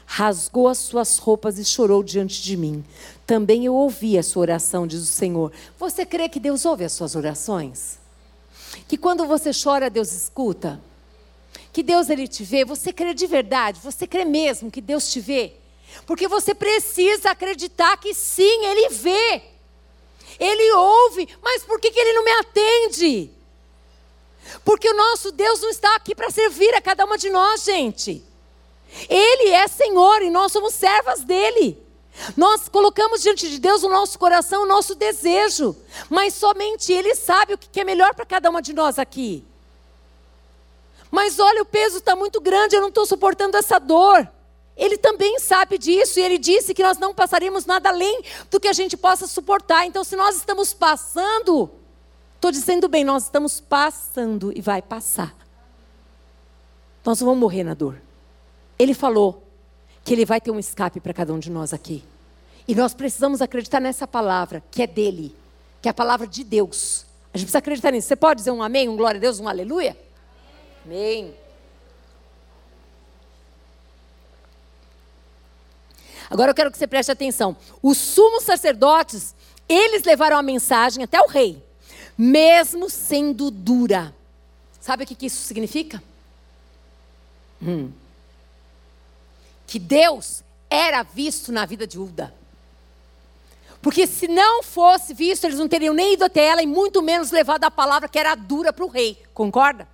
rasgou 0.06 0.68
as 0.68 0.80
suas 0.80 1.18
roupas 1.18 1.58
e 1.58 1.64
chorou 1.64 2.04
diante 2.04 2.42
de 2.42 2.58
mim. 2.58 2.84
Também 3.26 3.64
eu 3.64 3.74
ouvi 3.74 4.18
a 4.18 4.24
sua 4.24 4.42
oração, 4.42 4.86
diz 4.86 5.02
o 5.02 5.06
Senhor. 5.06 5.54
Você 5.80 6.06
crê 6.06 6.28
que 6.28 6.42
Deus 6.42 6.66
ouve 6.66 6.84
as 6.84 6.92
suas 6.92 7.16
orações? 7.16 8.00
Que 8.86 8.98
quando 8.98 9.26
você 9.26 9.52
chora, 9.54 9.90
Deus 9.90 10.12
escuta? 10.12 10.78
Que 11.72 11.82
Deus 11.82 12.10
ele 12.10 12.28
te 12.28 12.44
vê? 12.44 12.66
Você 12.66 12.92
crê 12.92 13.14
de 13.14 13.28
verdade? 13.28 13.80
Você 13.82 14.06
crê 14.06 14.26
mesmo 14.26 14.70
que 14.70 14.82
Deus 14.82 15.10
te 15.10 15.22
vê? 15.22 15.54
Porque 16.06 16.28
você 16.28 16.54
precisa 16.54 17.32
acreditar 17.32 17.98
que 17.98 18.14
sim, 18.14 18.66
Ele 18.66 18.90
vê. 18.90 19.44
Ele 20.40 20.72
ouve, 20.74 21.28
mas 21.42 21.64
por 21.64 21.80
que, 21.80 21.92
que 21.92 22.00
Ele 22.00 22.14
não 22.14 22.24
me 22.24 22.32
atende? 22.32 23.32
Porque 24.64 24.90
o 24.90 24.96
nosso 24.96 25.32
Deus 25.32 25.62
não 25.62 25.70
está 25.70 25.96
aqui 25.96 26.14
para 26.14 26.30
servir 26.30 26.74
a 26.76 26.82
cada 26.82 27.06
uma 27.06 27.18
de 27.18 27.30
nós, 27.30 27.64
gente. 27.64 28.24
Ele 29.10 29.50
é 29.50 29.68
Senhor 29.68 30.22
e 30.22 30.30
nós 30.30 30.52
somos 30.52 30.74
servas 30.74 31.24
dele. 31.24 31.78
Nós 32.36 32.68
colocamos 32.68 33.22
diante 33.22 33.50
de 33.50 33.60
Deus 33.60 33.84
o 33.84 33.90
nosso 33.90 34.18
coração, 34.18 34.64
o 34.64 34.68
nosso 34.68 34.96
desejo, 34.96 35.76
mas 36.10 36.34
somente 36.34 36.92
Ele 36.92 37.14
sabe 37.14 37.54
o 37.54 37.58
que 37.58 37.80
é 37.80 37.84
melhor 37.84 38.16
para 38.16 38.26
cada 38.26 38.50
uma 38.50 38.62
de 38.62 38.74
nós 38.74 38.98
aqui. 38.98 39.44
Mas 41.12 41.40
olha, 41.40 41.62
o 41.62 41.66
peso 41.66 41.98
está 41.98 42.16
muito 42.16 42.42
grande, 42.42 42.76
eu 42.76 42.82
não 42.82 42.90
estou 42.90 43.06
suportando 43.06 43.56
essa 43.56 43.80
dor. 43.80 44.28
Ele 44.78 44.98
também 44.98 45.40
sabe 45.40 45.78
disso 45.78 46.20
e 46.20 46.24
ele 46.24 46.38
disse 46.38 46.74
que 46.74 46.84
nós 46.84 47.00
não 47.00 47.14
passaremos 47.14 47.66
nada 47.66 47.90
além 47.90 48.22
do 48.52 48.60
que 48.60 48.68
a 48.68 48.74
gente 48.74 48.96
possa 48.96 49.26
suportar. 49.26 49.86
Então, 49.88 50.04
se 50.04 50.16
nós 50.16 50.36
estamos 50.36 50.72
passando, 50.74 51.70
estou 52.36 52.52
dizendo 52.52 52.88
bem, 52.88 53.04
nós 53.04 53.24
estamos 53.24 53.60
passando 53.60 54.54
e 54.56 54.62
vai 54.62 54.82
passar. 54.82 55.36
Nós 57.04 57.20
não 57.20 57.28
vamos 57.28 57.42
morrer 57.42 57.64
na 57.64 57.74
dor. 57.74 58.00
Ele 58.78 58.94
falou 58.94 59.44
que 60.04 60.14
ele 60.14 60.26
vai 60.26 60.40
ter 60.40 60.52
um 60.52 60.60
escape 60.60 61.00
para 61.00 61.14
cada 61.14 61.34
um 61.34 61.40
de 61.40 61.50
nós 61.50 61.74
aqui. 61.74 62.04
E 62.68 62.76
nós 62.76 62.94
precisamos 62.94 63.42
acreditar 63.42 63.80
nessa 63.80 64.06
palavra, 64.06 64.62
que 64.70 64.84
é 64.84 64.88
dele, 64.88 65.36
que 65.82 65.90
é 65.90 65.92
a 65.92 65.94
palavra 65.94 66.28
de 66.28 66.44
Deus. 66.44 67.06
A 67.34 67.38
gente 67.38 67.46
precisa 67.46 67.58
acreditar 67.58 67.92
nisso. 67.92 68.08
Você 68.08 68.16
pode 68.16 68.40
dizer 68.40 68.52
um 68.52 68.62
amém, 68.62 68.88
um 68.88 68.96
glória 68.96 69.18
a 69.18 69.22
Deus, 69.22 69.40
um 69.40 69.48
aleluia? 69.48 69.98
Amém. 70.86 71.34
Agora 76.30 76.52
eu 76.52 76.56
quero 76.56 76.72
que 76.72 76.78
você 76.78 76.88
preste 76.88 77.12
atenção. 77.12 77.56
Os 77.82 77.98
sumos 77.98 78.44
sacerdotes, 78.44 79.36
eles 79.68 80.04
levaram 80.04 80.38
a 80.38 80.42
mensagem 80.42 81.04
até 81.04 81.22
o 81.22 81.28
rei, 81.28 81.64
mesmo 82.18 82.90
sendo 82.90 83.50
dura. 83.50 84.14
Sabe 84.80 85.04
o 85.04 85.08
que 85.08 85.26
isso 85.26 85.44
significa? 85.44 86.02
Hum. 87.62 87.92
Que 89.66 89.80
Deus 89.80 90.44
era 90.70 91.04
visto 91.04 91.52
na 91.52 91.66
vida 91.66 91.86
de 91.86 92.00
Uda. 92.00 92.34
Porque 93.82 94.08
se 94.08 94.28
não 94.28 94.64
fosse 94.64 95.14
visto, 95.14 95.46
eles 95.46 95.60
não 95.60 95.68
teriam 95.68 95.94
nem 95.94 96.14
ido 96.14 96.26
até 96.26 96.46
ela 96.46 96.62
e 96.62 96.68
muito 96.68 97.02
menos 97.02 97.32
levado 97.32 97.64
a 97.64 97.72
palavra 97.72 98.10
que 98.10 98.20
era 98.20 98.36
dura 98.36 98.74
para 98.74 98.84
o 98.84 98.90
rei. 98.90 99.22
Concorda? 99.34 99.88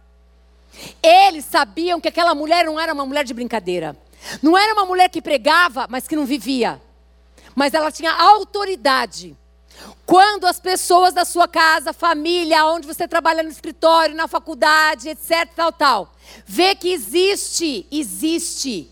Eles 1.02 1.46
sabiam 1.46 2.02
que 2.02 2.08
aquela 2.08 2.34
mulher 2.34 2.66
não 2.66 2.80
era 2.80 2.94
uma 2.94 3.06
mulher 3.06 3.24
de 3.24 3.34
brincadeira. 3.34 3.96
Não 4.42 4.58
era 4.58 4.74
uma 4.74 4.86
mulher 4.86 5.10
que 5.10 5.22
pregava, 5.22 5.88
mas 5.90 6.08
que 6.08 6.16
não 6.16 6.26
vivia. 6.26 6.82
Mas 7.56 7.74
ela 7.74 7.92
tinha 7.92 8.12
autoridade. 8.12 9.36
Quando 10.06 10.46
as 10.46 10.60
pessoas 10.60 11.14
da 11.14 11.26
sua 11.26 11.48
casa, 11.48 11.94
família, 11.94 12.66
onde 12.66 12.88
você 12.88 13.08
trabalha 13.08 13.44
no 13.44 13.50
escritório, 13.50 14.16
na 14.16 14.28
faculdade, 14.28 15.10
etc, 15.10 15.50
tal, 15.56 15.72
tal, 15.72 16.14
vê 16.46 16.76
que 16.76 16.92
existe, 16.92 17.86
existe. 17.92 18.92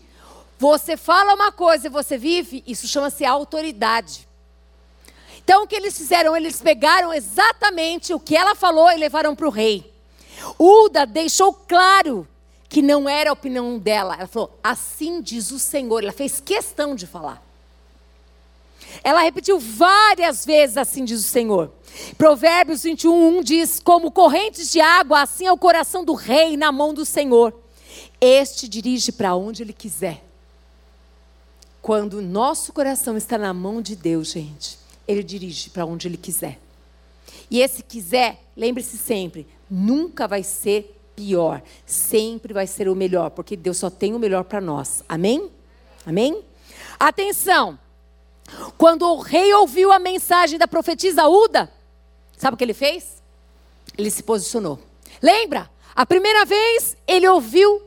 Você 0.58 0.96
fala 0.96 1.34
uma 1.34 1.52
coisa 1.52 1.86
e 1.86 1.90
você 1.90 2.16
vive, 2.16 2.62
isso 2.66 2.86
chama-se 2.86 3.24
autoridade. 3.24 4.28
Então 5.44 5.64
o 5.64 5.66
que 5.66 5.74
eles 5.74 5.96
fizeram? 5.96 6.36
Eles 6.36 6.60
pegaram 6.60 7.12
exatamente 7.12 8.14
o 8.14 8.20
que 8.20 8.36
ela 8.36 8.54
falou 8.54 8.90
e 8.90 8.96
levaram 8.96 9.34
para 9.34 9.46
o 9.46 9.50
rei. 9.50 9.92
Uda 10.58 11.04
deixou 11.04 11.52
claro 11.52 12.26
que 12.72 12.80
não 12.80 13.06
era 13.06 13.28
a 13.28 13.34
opinião 13.34 13.78
dela. 13.78 14.14
Ela 14.14 14.26
falou: 14.26 14.58
Assim 14.64 15.20
diz 15.20 15.50
o 15.50 15.58
Senhor. 15.58 16.02
Ela 16.02 16.10
fez 16.10 16.40
questão 16.40 16.94
de 16.94 17.06
falar. 17.06 17.44
Ela 19.04 19.20
repetiu 19.20 19.60
várias 19.60 20.46
vezes: 20.46 20.78
Assim 20.78 21.04
diz 21.04 21.20
o 21.20 21.28
Senhor. 21.28 21.70
Provérbios 22.16 22.84
21, 22.84 23.38
1 23.38 23.42
diz: 23.42 23.78
Como 23.78 24.10
correntes 24.10 24.72
de 24.72 24.80
água, 24.80 25.20
assim 25.20 25.46
é 25.46 25.52
o 25.52 25.58
coração 25.58 26.02
do 26.02 26.14
rei 26.14 26.56
na 26.56 26.72
mão 26.72 26.94
do 26.94 27.04
Senhor. 27.04 27.54
Este 28.18 28.66
dirige 28.66 29.12
para 29.12 29.36
onde 29.36 29.62
ele 29.62 29.74
quiser. 29.74 30.24
Quando 31.82 32.14
o 32.14 32.22
nosso 32.22 32.72
coração 32.72 33.18
está 33.18 33.36
na 33.36 33.52
mão 33.52 33.82
de 33.82 33.94
Deus, 33.94 34.28
gente, 34.28 34.78
ele 35.06 35.22
dirige 35.22 35.68
para 35.68 35.84
onde 35.84 36.08
ele 36.08 36.16
quiser. 36.16 36.58
E 37.50 37.60
esse 37.60 37.82
quiser, 37.82 38.42
lembre-se 38.56 38.96
sempre, 38.96 39.46
nunca 39.68 40.26
vai 40.26 40.42
ser 40.42 41.01
pior, 41.14 41.62
sempre 41.86 42.52
vai 42.52 42.66
ser 42.66 42.88
o 42.88 42.94
melhor, 42.94 43.30
porque 43.30 43.56
Deus 43.56 43.76
só 43.76 43.90
tem 43.90 44.14
o 44.14 44.18
melhor 44.18 44.44
para 44.44 44.60
nós. 44.60 45.02
Amém? 45.08 45.50
Amém? 46.06 46.44
Atenção! 46.98 47.78
Quando 48.76 49.06
o 49.06 49.20
rei 49.20 49.52
ouviu 49.54 49.92
a 49.92 49.98
mensagem 49.98 50.58
da 50.58 50.66
profetisa 50.66 51.26
Uda, 51.28 51.72
sabe 52.36 52.54
o 52.54 52.58
que 52.58 52.64
ele 52.64 52.74
fez? 52.74 53.22
Ele 53.96 54.10
se 54.10 54.22
posicionou. 54.22 54.78
Lembra? 55.20 55.70
A 55.94 56.06
primeira 56.06 56.44
vez 56.44 56.96
ele 57.06 57.28
ouviu 57.28 57.82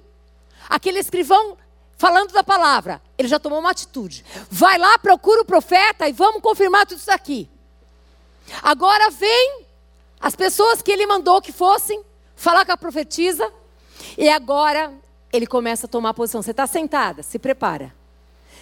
aquele 0.69 0.99
escrivão 0.99 1.57
falando 1.97 2.31
da 2.31 2.43
palavra, 2.43 3.01
ele 3.17 3.27
já 3.27 3.39
tomou 3.39 3.59
uma 3.59 3.71
atitude. 3.71 4.23
Vai 4.49 4.77
lá, 4.77 4.97
procura 4.99 5.41
o 5.41 5.45
profeta 5.45 6.07
e 6.07 6.13
vamos 6.13 6.41
confirmar 6.41 6.85
tudo 6.85 6.99
isso 6.99 7.11
aqui. 7.11 7.49
Agora 8.61 9.09
vem 9.09 9.65
as 10.19 10.35
pessoas 10.35 10.81
que 10.81 10.91
ele 10.91 11.07
mandou 11.07 11.41
que 11.41 11.51
fossem 11.51 12.03
falar 12.35 12.65
com 12.65 12.71
a 12.71 12.77
profetisa, 12.77 13.51
e 14.17 14.29
agora 14.29 14.93
ele 15.31 15.47
começa 15.47 15.85
a 15.85 15.89
tomar 15.89 16.13
posição. 16.13 16.41
Você 16.41 16.51
está 16.51 16.67
sentada? 16.67 17.23
Se 17.23 17.39
prepara. 17.39 17.93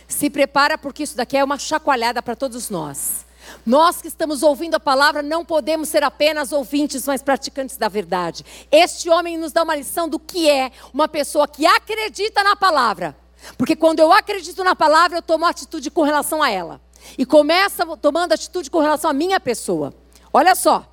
Se 0.08 0.30
prepara, 0.30 0.78
porque 0.78 1.04
isso 1.04 1.16
daqui 1.16 1.38
é 1.38 1.44
uma 1.44 1.58
chacoalhada 1.58 2.22
para 2.22 2.36
todos 2.36 2.70
nós. 2.70 3.26
Nós 3.66 4.02
que 4.02 4.08
estamos 4.08 4.42
ouvindo 4.42 4.76
a 4.76 4.80
palavra 4.80 5.22
não 5.22 5.44
podemos 5.44 5.90
ser 5.90 6.04
apenas 6.04 6.52
ouvintes, 6.52 7.06
mas 7.06 7.22
praticantes 7.22 7.78
da 7.78 7.90
verdade. 7.90 8.46
Este 8.72 9.10
homem 9.10 9.38
nos 9.38 9.52
dá 9.52 9.64
uma 9.64 9.76
lição 9.76 10.08
do 10.08 10.20
que 10.20 10.50
é 10.50 10.72
uma 10.94 11.08
pessoa 11.08 11.48
que 11.48 11.66
acredita 11.66 12.44
na 12.44 12.56
palavra. 12.56 13.16
Porque 13.58 13.76
quando 13.76 14.00
eu 14.00 14.12
acredito 14.14 14.64
na 14.64 14.76
palavra, 14.76 15.18
eu 15.18 15.22
tomo 15.22 15.46
atitude 15.46 15.92
com 15.92 16.04
relação 16.04 16.42
a 16.42 16.50
ela. 16.50 16.82
E 17.18 17.26
começa 17.26 17.86
tomando 17.98 18.32
atitude 18.32 18.72
com 18.72 18.80
relação 18.80 19.12
à 19.12 19.14
minha 19.14 19.40
pessoa. 19.40 19.94
Olha 20.32 20.56
só. 20.56 20.93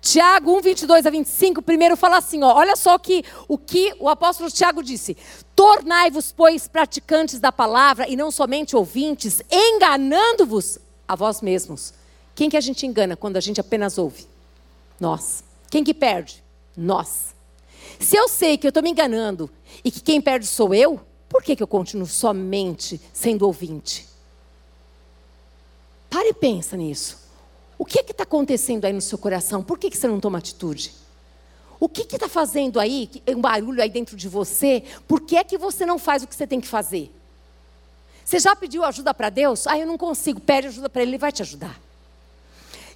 Tiago 0.00 0.56
1, 0.58 0.60
22 0.60 1.06
a 1.06 1.10
25, 1.10 1.62
primeiro 1.62 1.96
fala 1.96 2.18
assim: 2.18 2.42
ó, 2.42 2.54
olha 2.54 2.76
só 2.76 2.98
que, 2.98 3.24
o 3.48 3.58
que 3.58 3.94
o 3.98 4.08
apóstolo 4.08 4.50
Tiago 4.50 4.82
disse: 4.82 5.16
Tornai-vos, 5.54 6.32
pois, 6.32 6.68
praticantes 6.68 7.40
da 7.40 7.50
palavra 7.50 8.08
e 8.08 8.16
não 8.16 8.30
somente 8.30 8.76
ouvintes, 8.76 9.42
enganando-vos 9.50 10.78
a 11.08 11.16
vós 11.16 11.40
mesmos. 11.40 11.94
Quem 12.34 12.50
que 12.50 12.56
a 12.56 12.60
gente 12.60 12.86
engana 12.86 13.16
quando 13.16 13.36
a 13.36 13.40
gente 13.40 13.60
apenas 13.60 13.98
ouve? 13.98 14.26
Nós. 15.00 15.42
Quem 15.70 15.82
que 15.82 15.94
perde? 15.94 16.42
Nós. 16.76 17.34
Se 17.98 18.16
eu 18.16 18.28
sei 18.28 18.58
que 18.58 18.66
eu 18.66 18.70
estou 18.70 18.82
me 18.82 18.90
enganando 18.90 19.50
e 19.82 19.90
que 19.90 20.00
quem 20.00 20.20
perde 20.20 20.46
sou 20.46 20.74
eu, 20.74 21.00
por 21.28 21.42
que, 21.42 21.56
que 21.56 21.62
eu 21.62 21.66
continuo 21.66 22.06
somente 22.06 23.00
sendo 23.12 23.46
ouvinte? 23.46 24.06
Pare 26.10 26.28
e 26.28 26.34
pensa 26.34 26.76
nisso. 26.76 27.25
O 27.78 27.84
que 27.84 28.00
está 28.00 28.22
acontecendo 28.22 28.84
aí 28.84 28.92
no 28.92 29.00
seu 29.00 29.18
coração? 29.18 29.62
Por 29.62 29.78
que, 29.78 29.90
que 29.90 29.96
você 29.96 30.08
não 30.08 30.20
toma 30.20 30.38
atitude? 30.38 30.92
O 31.78 31.88
que 31.88 32.02
está 32.02 32.28
fazendo 32.28 32.80
aí, 32.80 33.10
um 33.28 33.40
barulho 33.40 33.82
aí 33.82 33.90
dentro 33.90 34.16
de 34.16 34.28
você? 34.28 34.82
Por 35.06 35.20
que 35.20 35.36
é 35.36 35.44
que 35.44 35.58
você 35.58 35.84
não 35.84 35.98
faz 35.98 36.22
o 36.22 36.26
que 36.26 36.34
você 36.34 36.46
tem 36.46 36.60
que 36.60 36.66
fazer? 36.66 37.12
Você 38.24 38.38
já 38.40 38.56
pediu 38.56 38.82
ajuda 38.82 39.12
para 39.12 39.28
Deus? 39.28 39.66
Ah, 39.66 39.78
eu 39.78 39.86
não 39.86 39.98
consigo. 39.98 40.40
Pede 40.40 40.68
ajuda 40.68 40.88
para 40.88 41.02
Ele, 41.02 41.12
Ele 41.12 41.18
vai 41.18 41.30
te 41.30 41.42
ajudar. 41.42 41.78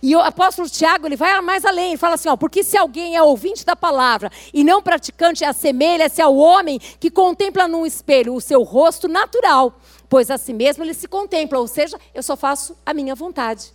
E 0.03 0.16
o 0.16 0.20
apóstolo 0.20 0.68
Tiago, 0.68 1.07
ele 1.07 1.16
vai 1.16 1.39
mais 1.43 1.62
além, 1.64 1.89
ele 1.89 1.99
fala 1.99 2.14
assim, 2.14 2.31
ó, 2.31 2.37
porque 2.37 2.64
se 2.64 2.74
alguém 2.74 3.16
é 3.16 3.22
ouvinte 3.22 3.66
da 3.66 3.76
palavra 3.76 4.33
e 4.53 4.64
não 4.64 4.83
praticante, 4.83 5.45
assemelha-se 5.45 6.22
ao 6.22 6.35
homem 6.35 6.78
que 6.78 7.11
contempla 7.11 7.68
num 7.68 7.85
espelho 7.85 8.35
o 8.35 8.41
seu 8.41 8.62
rosto 8.62 9.07
natural, 9.09 9.78
pois 10.09 10.31
a 10.31 10.39
si 10.39 10.55
mesmo 10.55 10.83
ele 10.83 10.95
se 10.95 11.07
contempla, 11.07 11.59
ou 11.59 11.68
seja, 11.68 12.01
eu 12.14 12.22
só 12.22 12.35
faço 12.35 12.74
a 12.85 12.95
minha 12.95 13.14
vontade. 13.14 13.72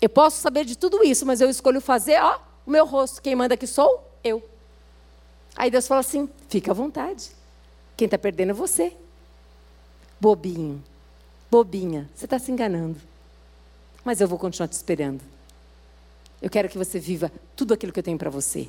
Eu 0.00 0.08
posso 0.08 0.40
saber 0.40 0.64
de 0.64 0.76
tudo 0.76 1.02
isso, 1.02 1.26
mas 1.26 1.40
eu 1.40 1.50
escolho 1.50 1.80
fazer, 1.80 2.20
ó, 2.22 2.38
o 2.66 2.70
meu 2.70 2.86
rosto. 2.86 3.20
Quem 3.20 3.34
manda 3.34 3.56
que 3.56 3.66
sou? 3.66 4.08
Eu. 4.22 4.42
Aí 5.56 5.70
Deus 5.70 5.88
fala 5.88 6.00
assim: 6.00 6.28
fica 6.48 6.70
à 6.70 6.74
vontade. 6.74 7.30
Quem 7.96 8.04
está 8.06 8.16
perdendo 8.16 8.50
é 8.50 8.54
você. 8.54 8.96
Bobinho. 10.20 10.82
bobinha, 11.50 12.08
você 12.14 12.26
está 12.26 12.38
se 12.38 12.50
enganando. 12.50 13.00
Mas 14.04 14.20
eu 14.20 14.28
vou 14.28 14.38
continuar 14.38 14.68
te 14.68 14.72
esperando. 14.72 15.20
Eu 16.40 16.48
quero 16.48 16.68
que 16.68 16.78
você 16.78 16.98
viva 16.98 17.32
tudo 17.56 17.74
aquilo 17.74 17.92
que 17.92 17.98
eu 17.98 18.04
tenho 18.04 18.18
para 18.18 18.30
você. 18.30 18.68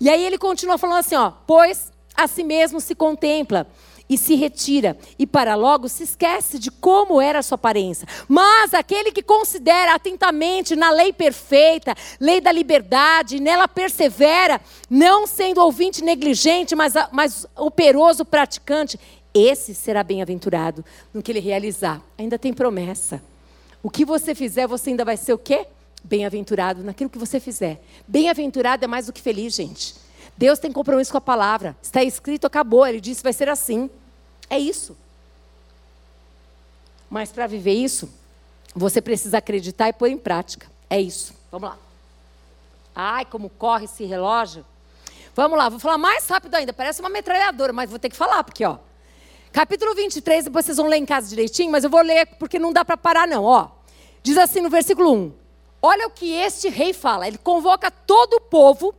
E 0.00 0.08
aí 0.08 0.24
ele 0.24 0.38
continua 0.38 0.78
falando 0.78 0.98
assim, 0.98 1.14
ó, 1.14 1.32
pois 1.46 1.92
a 2.14 2.26
si 2.26 2.42
mesmo 2.42 2.80
se 2.80 2.94
contempla 2.94 3.66
e 4.12 4.18
se 4.18 4.34
retira, 4.34 4.96
e 5.18 5.26
para 5.26 5.54
logo 5.54 5.88
se 5.88 6.02
esquece 6.02 6.58
de 6.58 6.70
como 6.70 7.18
era 7.18 7.38
a 7.38 7.42
sua 7.42 7.54
aparência. 7.54 8.06
Mas 8.28 8.74
aquele 8.74 9.10
que 9.10 9.22
considera 9.22 9.94
atentamente 9.94 10.76
na 10.76 10.90
lei 10.90 11.14
perfeita, 11.14 11.94
lei 12.20 12.38
da 12.38 12.52
liberdade, 12.52 13.40
nela 13.40 13.66
persevera, 13.66 14.60
não 14.90 15.26
sendo 15.26 15.62
ouvinte 15.62 16.04
negligente, 16.04 16.74
mas, 16.74 16.92
mas 17.10 17.46
operoso 17.56 18.22
praticante, 18.22 19.00
esse 19.32 19.74
será 19.74 20.04
bem-aventurado 20.04 20.84
no 21.14 21.22
que 21.22 21.32
ele 21.32 21.40
realizar. 21.40 22.02
Ainda 22.18 22.38
tem 22.38 22.52
promessa. 22.52 23.22
O 23.82 23.88
que 23.88 24.04
você 24.04 24.34
fizer, 24.34 24.66
você 24.66 24.90
ainda 24.90 25.06
vai 25.06 25.16
ser 25.16 25.32
o 25.32 25.38
quê? 25.38 25.66
Bem-aventurado 26.04 26.84
naquilo 26.84 27.08
que 27.08 27.18
você 27.18 27.40
fizer. 27.40 27.82
Bem-aventurado 28.06 28.84
é 28.84 28.88
mais 28.88 29.06
do 29.06 29.12
que 29.12 29.22
feliz, 29.22 29.54
gente. 29.54 29.94
Deus 30.36 30.58
tem 30.58 30.70
compromisso 30.70 31.12
com 31.12 31.18
a 31.18 31.22
palavra. 31.22 31.74
Está 31.82 32.02
escrito, 32.02 32.46
acabou. 32.46 32.86
Ele 32.86 33.00
disse, 33.00 33.22
vai 33.22 33.32
ser 33.32 33.48
assim. 33.48 33.88
É 34.52 34.58
isso. 34.58 34.94
Mas 37.08 37.32
para 37.32 37.46
viver 37.46 37.72
isso, 37.72 38.12
você 38.74 39.00
precisa 39.00 39.38
acreditar 39.38 39.88
e 39.88 39.94
pôr 39.94 40.08
em 40.08 40.18
prática. 40.18 40.70
É 40.90 41.00
isso. 41.00 41.32
Vamos 41.50 41.70
lá. 41.70 41.78
Ai, 42.94 43.24
como 43.24 43.48
corre 43.48 43.86
esse 43.86 44.04
relógio. 44.04 44.62
Vamos 45.34 45.56
lá, 45.56 45.70
vou 45.70 45.78
falar 45.78 45.96
mais 45.96 46.28
rápido 46.28 46.54
ainda. 46.54 46.70
Parece 46.70 47.00
uma 47.00 47.08
metralhadora, 47.08 47.72
mas 47.72 47.88
vou 47.88 47.98
ter 47.98 48.10
que 48.10 48.16
falar, 48.16 48.44
porque, 48.44 48.62
ó. 48.62 48.76
Capítulo 49.50 49.94
23, 49.94 50.44
depois 50.44 50.66
vocês 50.66 50.76
vão 50.76 50.86
ler 50.86 50.98
em 50.98 51.06
casa 51.06 51.30
direitinho, 51.30 51.72
mas 51.72 51.82
eu 51.82 51.88
vou 51.88 52.02
ler 52.02 52.26
porque 52.38 52.58
não 52.58 52.74
dá 52.74 52.84
para 52.84 52.98
parar, 52.98 53.26
não. 53.26 53.44
Ó. 53.44 53.68
Diz 54.22 54.36
assim 54.36 54.60
no 54.60 54.68
versículo 54.68 55.14
1: 55.14 55.32
Olha 55.80 56.08
o 56.08 56.10
que 56.10 56.30
este 56.30 56.68
rei 56.68 56.92
fala. 56.92 57.26
Ele 57.26 57.38
convoca 57.38 57.90
todo 57.90 58.34
o 58.34 58.40
povo, 58.40 58.94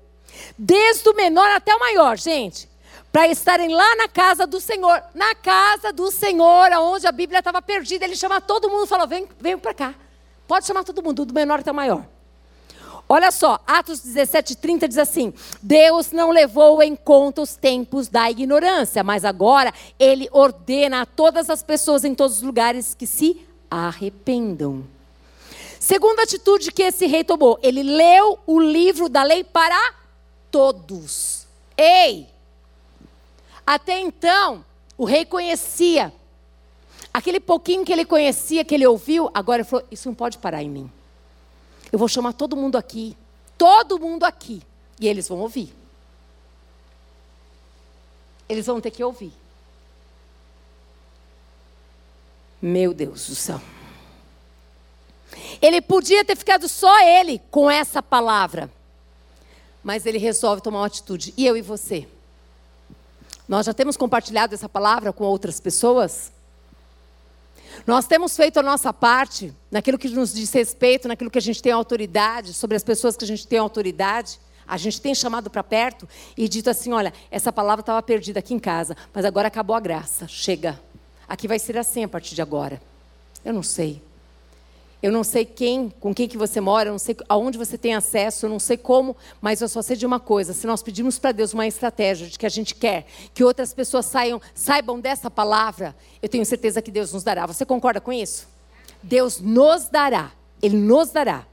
desde 0.58 1.08
o 1.10 1.16
menor 1.16 1.48
até 1.52 1.76
o 1.76 1.80
maior, 1.80 2.18
gente, 2.18 2.68
para 3.14 3.28
estarem 3.28 3.70
lá 3.70 3.96
na 3.96 4.08
casa 4.08 4.48
do 4.48 4.60
Senhor. 4.60 5.04
Na 5.14 5.36
casa 5.36 5.94
do 5.94 6.10
Senhor, 6.10 6.72
onde 6.80 7.06
a 7.06 7.12
Bíblia 7.12 7.40
estava 7.40 7.62
perdida. 7.62 8.04
Ele 8.04 8.16
chama 8.16 8.42
todo 8.42 8.72
mundo 8.72 8.88
falou: 8.88 9.08
vem, 9.08 9.30
vem 9.40 9.56
para 9.56 9.72
cá. 9.72 9.94
Pode 10.48 10.66
chamar 10.66 10.84
todo 10.84 11.04
mundo, 11.04 11.24
do 11.24 11.34
menor 11.34 11.60
até 11.60 11.72
o 11.72 11.76
maior. 11.76 12.04
Olha 13.08 13.32
só, 13.32 13.60
Atos 13.68 14.00
17, 14.00 14.56
30 14.56 14.88
diz 14.88 14.98
assim: 14.98 15.32
Deus 15.62 16.12
não 16.12 16.32
levou 16.32 16.82
em 16.82 16.96
conta 16.96 17.44
os 17.44 17.56
tempos 17.56 18.08
da 18.08 18.32
ignorância, 18.32 19.04
mas 19.04 19.24
agora 19.24 19.72
Ele 20.00 20.28
ordena 20.32 21.02
a 21.02 21.06
todas 21.06 21.52
as 21.52 21.62
pessoas 21.62 22.04
em 22.04 22.16
todos 22.16 22.38
os 22.38 22.42
lugares 22.42 22.96
que 22.96 23.06
se 23.06 23.46
arrependam. 23.70 24.84
Segunda 25.80 26.24
atitude 26.24 26.72
que 26.72 26.82
esse 26.82 27.06
rei 27.06 27.24
tomou, 27.24 27.60
ele 27.62 27.84
leu 27.84 28.40
o 28.48 28.60
livro 28.60 29.08
da 29.10 29.22
lei 29.22 29.44
para 29.44 29.94
todos. 30.50 31.46
Ei! 31.78 32.33
Até 33.66 34.00
então, 34.00 34.64
o 34.98 35.06
rei 35.06 35.26
conhecia. 35.26 36.14
Aquele 37.14 37.40
pouquinho 37.40 37.86
que 37.86 37.92
ele 37.92 38.06
conhecia, 38.06 38.66
que 38.66 38.74
ele 38.74 38.88
ouviu, 38.88 39.30
agora 39.34 39.62
ele 39.62 39.70
falou: 39.70 39.86
Isso 39.92 40.08
não 40.08 40.16
pode 40.16 40.38
parar 40.38 40.64
em 40.64 40.70
mim. 40.70 40.92
Eu 41.92 42.00
vou 42.00 42.08
chamar 42.08 42.34
todo 42.34 42.56
mundo 42.56 42.76
aqui. 42.76 43.16
Todo 43.58 44.00
mundo 44.00 44.24
aqui. 44.24 44.62
E 45.00 45.08
eles 45.08 45.28
vão 45.28 45.40
ouvir. 45.40 45.74
Eles 48.50 48.66
vão 48.66 48.82
ter 48.82 48.92
que 48.92 49.04
ouvir. 49.04 49.32
Meu 52.62 52.94
Deus 52.94 53.28
do 53.28 53.36
céu. 53.36 53.62
Ele 55.62 55.82
podia 55.82 56.26
ter 56.26 56.36
ficado 56.36 56.68
só 56.68 57.02
ele 57.02 57.42
com 57.52 57.70
essa 57.70 58.02
palavra. 58.02 58.72
Mas 59.84 60.06
ele 60.06 60.18
resolve 60.18 60.62
tomar 60.62 60.80
uma 60.80 60.88
atitude. 60.88 61.34
E 61.38 61.46
eu 61.46 61.56
e 61.56 61.62
você? 61.62 62.08
Nós 63.48 63.66
já 63.66 63.74
temos 63.74 63.98
compartilhado 63.98 64.54
essa 64.54 64.70
palavra 64.70 65.12
com 65.12 65.24
outras 65.26 65.60
pessoas? 65.60 66.32
Nós 67.86 68.06
temos 68.06 68.36
feito 68.36 68.60
a 68.60 68.64
nossa 68.64 68.94
parte 68.94 69.54
naquilo 69.70 69.98
que 69.98 70.08
nos 70.10 70.34
diz 70.34 70.52
respeito, 70.52 71.08
naquilo 71.08 71.30
que 71.30 71.38
a 71.38 71.42
gente 71.42 71.62
tem 71.62 71.72
autoridade, 71.72 72.54
sobre 72.54 72.78
as 72.78 72.84
pessoas 72.84 73.18
que 73.18 73.26
a 73.26 73.28
gente 73.28 73.46
tem 73.48 73.60
autoridade. 73.60 74.40
A 74.66 74.78
gente 74.78 75.02
tem 75.02 75.14
chamado 75.14 75.50
para 75.50 75.64
perto 75.64 76.08
e 76.38 76.48
dito 76.48 76.70
assim: 76.70 76.94
olha, 76.94 77.14
essa 77.30 77.52
palavra 77.52 77.82
estava 77.82 78.02
perdida 78.02 78.40
aqui 78.40 78.54
em 78.54 78.60
casa, 78.60 78.96
mas 79.14 79.26
agora 79.26 79.48
acabou 79.48 79.76
a 79.76 79.80
graça. 79.80 80.28
Chega. 80.28 80.80
Aqui 81.28 81.48
vai 81.48 81.60
ser 81.60 81.78
assim 81.78 82.04
a 82.04 82.08
partir 82.08 82.36
de 82.36 82.42
agora. 82.42 82.82
Eu 83.44 83.54
não 83.54 83.64
sei. 83.64 84.02
Eu 85.04 85.12
não 85.12 85.22
sei 85.22 85.44
quem, 85.44 85.90
com 86.00 86.16
quem 86.16 86.30
que 86.30 86.38
você 86.38 86.62
mora, 86.62 86.88
eu 86.88 86.94
não 86.94 86.98
sei 86.98 87.18
aonde 87.28 87.58
você 87.58 87.78
tem 87.78 87.94
acesso, 87.94 88.46
eu 88.46 88.50
não 88.50 88.58
sei 88.58 88.78
como, 88.78 89.18
mas 89.42 89.62
eu 89.62 89.68
só 89.68 89.82
sei 89.82 89.98
de 89.98 90.06
uma 90.06 90.18
coisa: 90.18 90.54
se 90.54 90.66
nós 90.66 90.82
pedimos 90.82 91.20
para 91.20 91.34
Deus 91.34 91.54
uma 91.54 91.68
estratégia 91.68 92.26
de 92.26 92.40
que 92.40 92.46
a 92.46 92.50
gente 92.50 92.74
quer 92.74 93.06
que 93.34 93.44
outras 93.44 93.74
pessoas 93.74 94.06
saiam, 94.06 94.42
saibam 94.56 95.02
dessa 95.02 95.30
palavra, 95.30 95.94
eu 96.22 96.30
tenho 96.30 96.46
certeza 96.46 96.82
que 96.82 96.90
Deus 96.90 97.12
nos 97.12 97.22
dará. 97.22 97.46
Você 97.46 97.66
concorda 97.66 98.00
com 98.00 98.14
isso? 98.14 98.48
Deus 99.04 99.42
nos 99.42 99.90
dará. 99.90 100.32
Ele 100.62 100.78
nos 100.78 101.10
dará. 101.10 101.46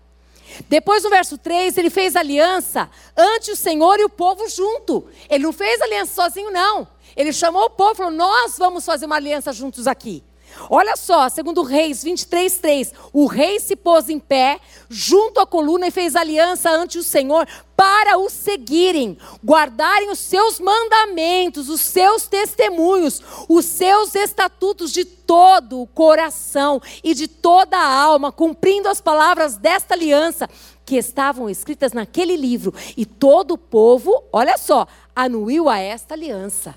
Depois, 0.69 1.03
no 1.03 1.11
verso 1.11 1.37
3, 1.37 1.77
ele 1.77 1.91
fez 1.91 2.15
aliança 2.15 2.89
ante 3.17 3.51
o 3.51 3.57
Senhor 3.57 3.99
e 3.99 4.05
o 4.05 4.09
povo 4.09 4.49
junto. 4.49 5.09
Ele 5.29 5.43
não 5.43 5.53
fez 5.53 5.81
aliança 5.81 6.15
sozinho, 6.15 6.53
não. 6.53 6.87
Ele 7.17 7.33
chamou 7.33 7.65
o 7.65 7.71
povo 7.71 7.95
e 7.95 7.97
falou: 7.97 8.13
Nós 8.13 8.57
vamos 8.57 8.85
fazer 8.85 9.07
uma 9.07 9.17
aliança 9.17 9.53
juntos 9.53 9.89
aqui. 9.89 10.23
Olha 10.69 10.97
só, 10.97 11.29
segundo 11.29 11.63
Reis 11.63 12.03
23, 12.03 12.59
3. 12.59 12.93
O 13.13 13.27
rei 13.27 13.61
se 13.61 13.77
pôs 13.77 14.09
em 14.09 14.19
pé, 14.19 14.61
junto 14.89 15.41
à 15.41 15.47
coluna, 15.47 15.89
e 15.89 15.91
fez 15.91 16.17
aliança 16.17 16.71
ante 16.71 16.99
o 16.99 17.03
Senhor 17.03 17.47
para 17.77 18.19
o 18.19 18.29
seguirem, 18.29 19.17
guardarem 19.43 20.11
os 20.11 20.19
seus 20.19 20.61
mandamentos, 20.61 21.71
os 21.71 21.81
seus 21.81 22.27
testemunhos, 22.27 23.23
os 23.49 23.65
seus 23.65 24.15
estatutos 24.15 24.93
de 24.93 25.05
todo 25.05 25.81
o 25.81 25.87
coração 25.87 26.79
e 27.03 27.15
de 27.15 27.27
toda 27.27 27.79
a 27.79 27.95
alma, 28.03 28.31
cumprindo 28.31 28.87
as 28.87 29.01
palavras 29.01 29.57
desta 29.57 29.95
aliança 29.95 30.47
que 30.85 30.97
estavam 30.97 31.49
escritas 31.49 31.93
naquele 31.93 32.37
livro. 32.37 32.75
E 32.97 33.07
todo 33.07 33.53
o 33.53 33.59
povo, 33.59 34.25
olha 34.31 34.59
só, 34.59 34.87
anuiu 35.17 35.69
a 35.69 35.79
esta 35.79 36.15
aliança. 36.15 36.75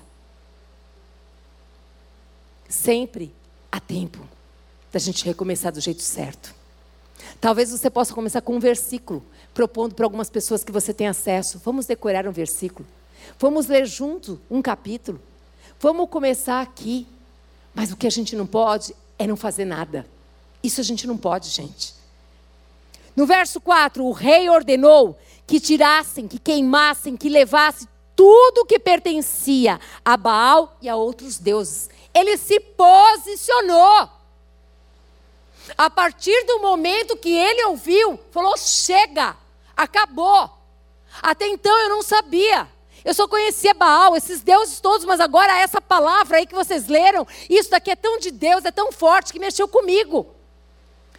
Sempre 2.66 3.34
há 3.74 3.80
tempo 3.80 4.20
da 4.92 5.00
gente 5.00 5.24
recomeçar 5.24 5.72
do 5.72 5.80
jeito 5.80 6.02
certo. 6.02 6.54
Talvez 7.40 7.72
você 7.72 7.90
possa 7.90 8.14
começar 8.14 8.40
com 8.40 8.54
um 8.54 8.60
versículo, 8.60 9.24
propondo 9.52 9.96
para 9.96 10.06
algumas 10.06 10.30
pessoas 10.30 10.62
que 10.62 10.70
você 10.70 10.94
tem 10.94 11.08
acesso. 11.08 11.60
Vamos 11.64 11.84
decorar 11.84 12.28
um 12.28 12.30
versículo. 12.30 12.86
Vamos 13.36 13.66
ler 13.66 13.84
junto 13.86 14.40
um 14.48 14.62
capítulo. 14.62 15.20
Vamos 15.80 16.08
começar 16.08 16.60
aqui. 16.60 17.04
Mas 17.74 17.90
o 17.90 17.96
que 17.96 18.06
a 18.06 18.10
gente 18.10 18.36
não 18.36 18.46
pode 18.46 18.94
é 19.18 19.26
não 19.26 19.36
fazer 19.36 19.64
nada. 19.64 20.06
Isso 20.62 20.80
a 20.80 20.84
gente 20.84 21.04
não 21.04 21.16
pode, 21.16 21.48
gente. 21.48 21.94
No 23.16 23.26
verso 23.26 23.60
4, 23.60 24.04
o 24.04 24.12
rei 24.12 24.48
ordenou 24.48 25.18
que 25.48 25.58
tirassem, 25.58 26.28
que 26.28 26.38
queimassem, 26.38 27.16
que 27.16 27.28
levassem 27.28 27.88
tudo 28.14 28.64
que 28.64 28.78
pertencia 28.78 29.80
a 30.04 30.16
Baal 30.16 30.76
e 30.80 30.88
a 30.88 30.94
outros 30.94 31.38
deuses 31.38 31.90
ele 32.14 32.38
se 32.38 32.60
posicionou. 32.60 34.08
A 35.76 35.90
partir 35.90 36.44
do 36.44 36.60
momento 36.60 37.16
que 37.16 37.30
ele 37.30 37.64
ouviu, 37.64 38.18
falou: 38.30 38.56
chega, 38.56 39.36
acabou. 39.76 40.50
Até 41.20 41.48
então 41.48 41.76
eu 41.80 41.88
não 41.88 42.02
sabia. 42.02 42.68
Eu 43.04 43.12
só 43.12 43.28
conhecia 43.28 43.74
Baal, 43.74 44.16
esses 44.16 44.42
deuses 44.42 44.80
todos, 44.80 45.04
mas 45.04 45.20
agora 45.20 45.58
essa 45.58 45.80
palavra 45.80 46.38
aí 46.38 46.46
que 46.46 46.54
vocês 46.54 46.86
leram, 46.88 47.26
isso 47.50 47.70
daqui 47.70 47.90
é 47.90 47.96
tão 47.96 48.18
de 48.18 48.30
Deus, 48.30 48.64
é 48.64 48.70
tão 48.70 48.90
forte 48.90 49.32
que 49.32 49.38
mexeu 49.38 49.68
comigo. 49.68 50.34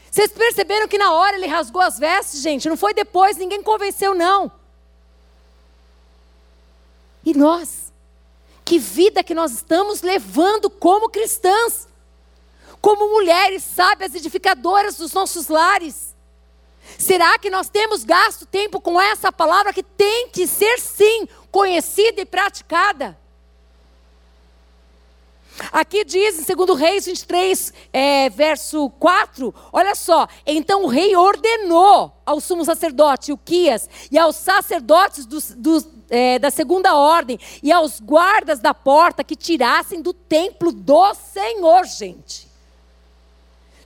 Vocês 0.10 0.32
perceberam 0.32 0.88
que 0.88 0.98
na 0.98 1.14
hora 1.14 1.36
ele 1.36 1.46
rasgou 1.46 1.82
as 1.82 2.00
vestes, 2.00 2.42
gente? 2.42 2.70
Não 2.70 2.78
foi 2.78 2.94
depois, 2.94 3.38
ninguém 3.38 3.62
convenceu, 3.62 4.16
não. 4.16 4.52
E 7.24 7.34
nós? 7.34 7.85
Que 8.66 8.80
vida 8.80 9.24
que 9.24 9.36
nós 9.36 9.52
estamos 9.52 10.02
levando 10.02 10.70
como 10.70 11.08
cristãs, 11.08 11.88
como 12.82 13.10
mulheres 13.10 13.64
sábias 13.64 14.16
edificadoras 14.16 14.98
dos 14.98 15.14
nossos 15.14 15.48
lares. 15.48 16.16
Será 16.98 17.38
que 17.38 17.50
nós 17.50 17.70
temos 17.70 18.04
gasto 18.04 18.46
tempo 18.46 18.82
com 18.82 19.00
essa 19.00 19.32
palavra 19.32 19.72
que 19.72 19.84
tem 19.84 20.30
que 20.30 20.48
ser 20.48 20.80
sim 20.80 21.28
conhecida 21.52 22.22
e 22.22 22.26
praticada? 22.26 23.18
Aqui 25.72 26.04
diz, 26.04 26.50
em 26.50 26.56
2 26.56 26.78
Reis 26.78 27.06
23, 27.06 27.74
é, 27.94 28.30
verso 28.30 28.90
4, 29.00 29.54
olha 29.72 29.96
só. 29.96 30.28
Então 30.46 30.84
o 30.84 30.88
rei 30.88 31.16
ordenou 31.16 32.12
ao 32.26 32.42
sumo 32.42 32.66
sacerdote, 32.66 33.32
o 33.32 33.38
Quias, 33.38 33.90
e 34.12 34.18
aos 34.18 34.36
sacerdotes 34.36 35.26
do, 35.26 35.40
do, 35.56 35.82
é, 36.16 36.40
da 36.40 36.50
segunda 36.50 36.96
ordem, 36.96 37.40
e 37.62 37.72
aos 37.72 38.00
guardas 38.00 38.60
da 38.60 38.74
porta 38.74 39.24
que 39.24 39.36
tirassem 39.36 40.02
do 40.02 40.14
templo 40.14 40.72
do 40.72 41.14
Senhor, 41.14 41.86
gente. 41.86 42.48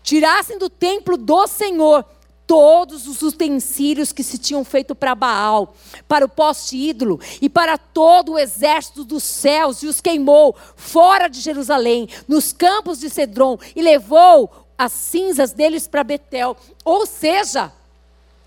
tirassem 0.04 0.58
do 0.58 0.70
templo 0.70 1.18
do 1.18 1.48
Senhor 1.48 2.06
todos 2.48 3.06
os 3.06 3.22
utensílios 3.22 4.12
que 4.12 4.24
se 4.24 4.40
tinham 4.40 4.66
feito 4.66 4.96
para 4.96 5.14
Baal, 5.14 5.76
para 6.08 6.26
o 6.26 6.30
poste 6.30 6.76
ídolo 6.76 7.20
e 7.40 7.48
para 7.48 7.78
todo 7.78 8.32
o 8.32 8.40
exército 8.40 9.04
dos 9.04 9.24
céus, 9.24 9.84
e 9.84 9.88
os 9.88 10.02
queimou 10.02 10.56
fora 10.76 11.28
de 11.28 11.40
Jerusalém, 11.42 12.10
nos 12.28 12.52
campos 12.52 13.00
de 13.00 13.08
Cedron, 13.08 13.60
e 13.76 13.84
levou 13.84 14.52
as 14.76 14.92
cinzas 14.94 15.54
deles 15.54 15.88
para 15.88 16.04
Betel. 16.04 16.58
Ou 16.84 17.06
seja, 17.06 17.72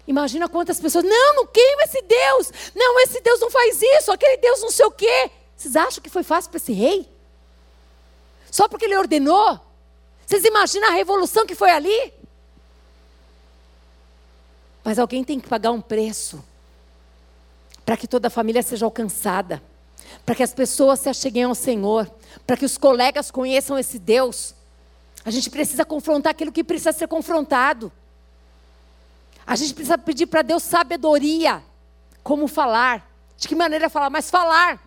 imagina 0.06 0.48
quantas 0.48 0.80
pessoas, 0.80 1.04
não, 1.04 1.36
não 1.36 1.46
queima 1.46 1.82
esse 1.84 2.02
Deus, 2.02 2.52
não, 2.74 3.00
esse 3.00 3.20
Deus 3.20 3.40
não 3.40 3.50
faz 3.50 3.80
isso, 3.80 4.12
aquele 4.12 4.36
Deus 4.38 4.60
não 4.60 4.70
sei 4.70 4.86
o 4.86 4.90
quê. 4.90 5.30
Vocês 5.56 5.76
acham 5.76 6.02
que 6.02 6.10
foi 6.10 6.22
fácil 6.22 6.50
para 6.50 6.58
esse 6.58 6.72
rei? 6.72 7.08
Só 8.50 8.68
porque 8.68 8.84
ele 8.84 8.96
ordenou? 8.96 9.60
Vocês 10.26 10.44
imaginam 10.44 10.88
a 10.88 10.92
revolução 10.92 11.46
que 11.46 11.54
foi 11.54 11.70
ali? 11.70 12.12
Mas 14.84 14.98
alguém 14.98 15.22
tem 15.22 15.38
que 15.38 15.48
pagar 15.48 15.70
um 15.70 15.80
preço 15.80 16.44
para 17.84 17.96
que 17.96 18.06
toda 18.06 18.28
a 18.28 18.30
família 18.30 18.62
seja 18.62 18.84
alcançada, 18.84 19.62
para 20.24 20.34
que 20.34 20.42
as 20.42 20.52
pessoas 20.52 21.00
se 21.00 21.08
acheguem 21.08 21.44
ao 21.44 21.54
Senhor, 21.54 22.10
para 22.46 22.56
que 22.56 22.64
os 22.64 22.76
colegas 22.76 23.30
conheçam 23.30 23.78
esse 23.78 23.98
Deus. 23.98 24.54
A 25.24 25.30
gente 25.30 25.50
precisa 25.50 25.84
confrontar 25.84 26.32
aquilo 26.32 26.52
que 26.52 26.64
precisa 26.64 26.92
ser 26.92 27.06
confrontado. 27.06 27.92
A 29.46 29.56
gente 29.56 29.74
precisa 29.74 29.98
pedir 29.98 30.26
para 30.26 30.42
Deus 30.42 30.62
sabedoria, 30.62 31.62
como 32.22 32.46
falar, 32.46 33.06
de 33.36 33.48
que 33.48 33.54
maneira 33.54 33.90
falar, 33.90 34.10
mas 34.10 34.30
falar. 34.30 34.80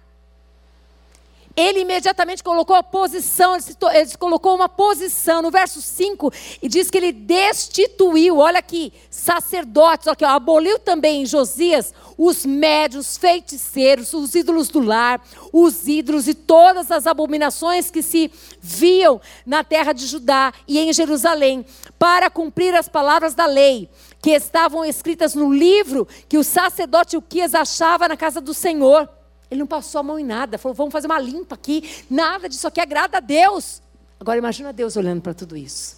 Ele 1.56 1.80
imediatamente 1.80 2.44
colocou 2.44 2.76
a 2.76 2.84
posição, 2.84 3.56
ele, 3.56 4.18
colocou 4.20 4.54
uma 4.56 4.68
posição 4.68 5.42
no 5.42 5.50
verso 5.50 5.82
5 5.82 6.32
e 6.62 6.68
diz 6.68 6.92
que 6.92 6.98
ele 6.98 7.14
destituiu, 7.14 8.40
olha 8.40 8.60
aqui, 8.60 8.92
sacerdotes, 9.10 10.10
aqui, 10.10 10.26
ó, 10.26 10.30
aboliu 10.30 10.78
também 10.78 11.22
em 11.22 11.26
Josias 11.26 11.94
os 12.18 12.46
médios, 12.46 13.18
feiticeiros, 13.18 14.14
os 14.14 14.36
ídolos 14.36 14.68
do 14.68 14.82
lar, 14.82 15.22
os 15.54 15.88
ídolos 15.88 16.28
e 16.28 16.34
todas 16.34 16.92
as 16.92 17.08
abominações 17.08 17.90
que 17.90 18.02
se 18.02 18.30
viam 18.62 19.22
na 19.46 19.64
terra 19.64 19.94
de 19.94 20.06
Judá 20.06 20.54
e 20.68 20.78
em 20.78 20.92
Jerusalém, 20.92 21.66
para 21.98 22.30
cumprir 22.30 22.76
as 22.76 22.90
palavras 22.90 23.34
da 23.34 23.46
lei 23.46 23.90
que 24.26 24.32
estavam 24.32 24.84
escritas 24.84 25.36
no 25.36 25.54
livro 25.54 26.08
que 26.28 26.36
o 26.36 26.44
sacerdote 26.44 27.16
Uquias 27.16 27.54
achava 27.54 28.08
na 28.08 28.18
casa 28.18 28.42
do 28.42 28.56
Senhor. 28.56 29.08
Ele 29.52 29.60
não 29.60 29.68
passou 29.68 30.00
a 30.00 30.04
mão 30.04 30.18
em 30.18 30.26
nada, 30.26 30.58
falou: 30.58 30.74
vamos 30.74 30.92
fazer 30.92 31.06
uma 31.06 31.20
limpa 31.20 31.54
aqui. 31.54 32.04
Nada 32.10 32.50
disso 32.50 32.68
aqui 32.68 32.82
agrada 32.82 33.18
a 33.18 33.20
Deus. 33.20 33.84
Agora 34.20 34.40
imagina 34.40 34.74
Deus 34.74 34.98
olhando 34.98 35.22
para 35.22 35.36
tudo 35.36 35.56
isso. 35.56 35.98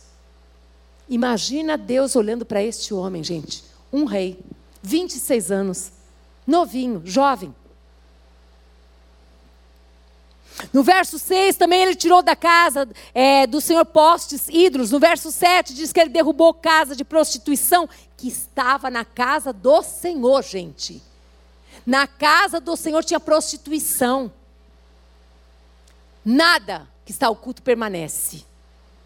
Imagina 1.08 1.78
Deus 1.78 2.18
olhando 2.18 2.46
para 2.46 2.62
este 2.62 2.94
homem, 2.94 3.24
gente. 3.24 3.64
Um 3.94 4.04
rei, 4.04 4.38
26 4.84 5.50
anos, 5.50 5.94
novinho, 6.46 7.02
jovem. 7.06 7.56
No 10.74 10.84
verso 10.84 11.20
6 11.20 11.56
também 11.56 11.82
ele 11.84 11.96
tirou 11.96 12.22
da 12.22 12.36
casa 12.36 12.88
é, 13.14 13.46
do 13.46 13.62
Senhor 13.62 13.86
postes 13.86 14.48
ídolos. 14.50 14.92
No 14.92 15.00
verso 15.00 15.32
7 15.32 15.74
diz 15.74 15.94
que 15.94 16.00
ele 16.00 16.10
derrubou 16.10 16.54
casa 16.54 16.96
de 16.96 17.04
prostituição 17.04 17.88
que 18.16 18.28
estava 18.28 18.90
na 18.90 19.06
casa 19.06 19.54
do 19.54 19.82
Senhor, 19.84 20.44
gente. 20.44 21.02
Na 21.86 22.08
casa 22.08 22.60
do 22.60 22.76
Senhor 22.76 23.04
tinha 23.04 23.20
prostituição. 23.20 24.32
Nada 26.26 26.88
que 27.06 27.12
está 27.12 27.30
oculto 27.30 27.62
permanece. 27.62 28.44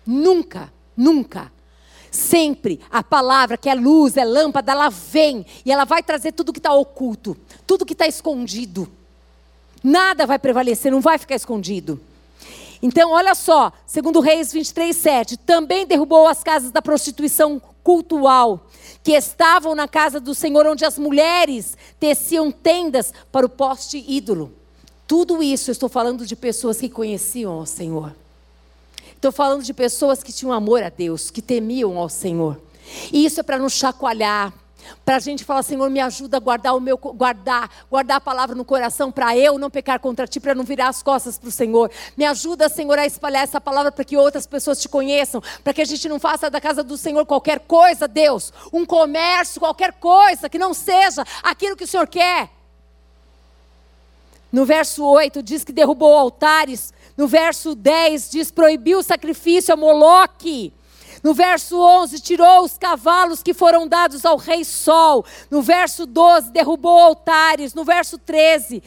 Nunca, 0.06 0.74
nunca. 0.98 1.52
Sempre 2.10 2.82
a 2.90 3.04
palavra 3.04 3.58
que 3.58 3.70
é 3.70 3.76
luz, 3.76 4.18
é 4.18 4.26
lâmpada, 4.26 4.72
ela 4.72 4.90
vem 4.90 5.46
e 5.64 5.72
ela 5.72 5.86
vai 5.86 6.02
trazer 6.02 6.32
tudo 6.32 6.52
que 6.52 6.60
está 6.60 6.74
oculto, 6.74 7.38
tudo 7.68 7.86
que 7.86 7.94
está 7.94 8.08
escondido. 8.08 8.92
Nada 9.84 10.26
vai 10.26 10.38
prevalecer, 10.38 10.92
não 10.92 11.02
vai 11.02 11.18
ficar 11.18 11.36
escondido. 11.36 12.00
Então, 12.82 13.12
olha 13.12 13.36
só, 13.36 13.72
segundo 13.86 14.20
Reis 14.20 14.52
23, 14.52 14.96
7, 14.96 15.38
também 15.38 15.86
derrubou 15.86 16.28
as 16.28 16.44
casas 16.44 16.72
da 16.72 16.82
prostituição 16.82 17.62
cultual, 17.84 18.68
que 19.04 19.12
estavam 19.12 19.76
na 19.76 19.88
casa 19.88 20.20
do 20.20 20.34
Senhor, 20.34 20.66
onde 20.66 20.86
as 20.86 20.98
mulheres 20.98 21.78
teciam 22.00 22.52
tendas 22.52 23.14
para 23.32 23.46
o 23.46 23.50
poste 23.50 24.04
ídolo. 24.08 24.52
Tudo 25.08 25.44
isso 25.44 25.70
eu 25.70 25.74
estou 25.74 25.90
falando 25.90 26.26
de 26.26 26.36
pessoas 26.36 26.80
que 26.80 26.90
conheciam 26.90 27.60
o 27.60 27.66
Senhor. 27.66 28.16
Estou 29.14 29.32
falando 29.32 29.64
de 29.64 29.74
pessoas 29.74 30.24
que 30.24 30.34
tinham 30.34 30.52
amor 30.52 30.82
a 30.82 30.90
Deus, 30.90 31.30
que 31.30 31.42
temiam 31.42 31.98
ao 31.98 32.10
Senhor. 32.10 32.60
E 33.12 33.26
isso 33.26 33.40
é 33.40 33.44
para 33.44 33.60
nos 33.60 33.74
chacoalhar, 33.74 34.54
para 35.04 35.16
a 35.16 35.20
gente 35.20 35.44
falar, 35.44 35.64
Senhor, 35.64 35.90
me 35.90 36.00
ajuda 36.00 36.38
a 36.38 36.40
guardar 36.40 36.76
o 36.76 36.80
meu, 36.80 36.98
guardar, 36.98 37.70
guardar 37.90 38.18
a 38.18 38.22
palavra 38.22 38.56
no 38.56 38.66
coração 38.66 39.12
para 39.12 39.36
eu 39.38 39.58
não 39.58 39.70
pecar 39.70 40.00
contra 40.00 40.28
ti, 40.28 40.40
para 40.40 40.56
não 40.56 40.64
virar 40.64 40.90
as 40.90 41.02
costas 41.02 41.38
para 41.38 41.50
o 41.50 41.52
Senhor. 41.52 41.92
Me 42.16 42.26
ajuda, 42.26 42.70
Senhor, 42.70 42.98
a 42.98 43.06
espalhar 43.06 43.44
essa 43.44 43.60
palavra 43.60 43.92
para 43.92 44.06
que 44.06 44.18
outras 44.18 44.46
pessoas 44.46 44.82
te 44.82 44.90
conheçam, 44.90 45.42
para 45.64 45.74
que 45.74 45.82
a 45.82 45.86
gente 45.86 46.08
não 46.08 46.20
faça 46.20 46.50
da 46.50 46.62
casa 46.62 46.84
do 46.84 46.98
Senhor 46.98 47.26
qualquer 47.26 47.60
coisa, 47.60 48.08
Deus, 48.08 48.54
um 48.72 48.86
comércio, 48.86 49.60
qualquer 49.60 49.94
coisa 49.94 50.50
que 50.50 50.58
não 50.58 50.74
seja 50.74 51.24
aquilo 51.44 51.76
que 51.76 51.84
o 51.84 51.88
Senhor 51.88 52.08
quer. 52.08 52.50
No 54.52 54.66
verso 54.66 55.06
8 55.06 55.42
diz 55.42 55.64
que 55.64 55.72
derrubou 55.72 56.14
altares. 56.14 56.94
No 57.16 57.28
verso 57.28 57.74
10 57.74 58.30
diz 58.30 58.52
proibiu 58.52 59.00
o 59.00 59.04
sacrifício 59.04 59.74
a 59.74 59.78
Moloque. 59.78 60.74
No 61.24 61.34
verso 61.34 61.80
11, 61.80 62.20
tirou 62.20 62.64
os 62.64 62.78
cavalos 62.78 63.44
que 63.44 63.54
foram 63.54 63.88
dados 63.88 64.26
ao 64.26 64.38
rei 64.38 64.64
Sol. 64.64 65.24
No 65.50 65.62
verso 65.62 66.06
12, 66.06 66.52
derrubou 66.52 66.98
altares. 66.98 67.74
No 67.74 67.84
verso 67.84 68.18
13, 68.18 68.82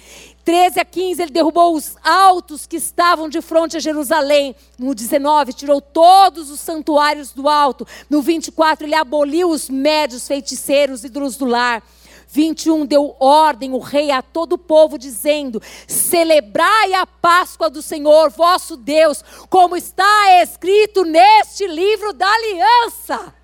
13 0.45 0.81
a 0.81 0.85
15, 0.85 1.23
ele 1.23 1.31
derrubou 1.31 1.75
os 1.75 1.97
altos 2.03 2.67
que 2.67 2.77
estavam 2.77 3.29
de 3.29 3.41
frente 3.41 3.77
a 3.77 3.81
Jerusalém. 3.81 4.55
No 4.79 4.95
19, 4.95 5.53
tirou 5.53 5.81
todos 5.81 6.51
os 6.51 6.61
santuários 6.61 7.33
do 7.33 7.49
alto. 7.49 7.87
No 8.11 8.21
24, 8.21 8.87
ele 8.87 8.95
aboliu 8.95 9.51
os 9.51 9.71
médios, 9.71 10.27
feiticeiros, 10.27 11.05
ídolos 11.05 11.37
do 11.37 11.47
lar. 11.47 11.83
21 12.29 12.87
deu 12.87 13.17
ordem 13.21 13.73
o 13.73 13.79
rei 13.79 14.11
a 14.11 14.23
todo 14.23 14.55
o 14.55 14.59
povo, 14.59 14.99
dizendo: 14.99 15.63
Celebrai 15.87 16.95
a 16.95 17.07
Páscoa 17.07 17.71
do 17.71 17.83
Senhor 17.83 18.31
vosso 18.31 18.77
Deus, 18.77 19.23
como 19.49 19.77
está 19.77 20.43
escrito 20.43 21.05
neste 21.05 21.67
livro 21.67 22.13
da 22.13 22.29
aliança. 22.29 23.35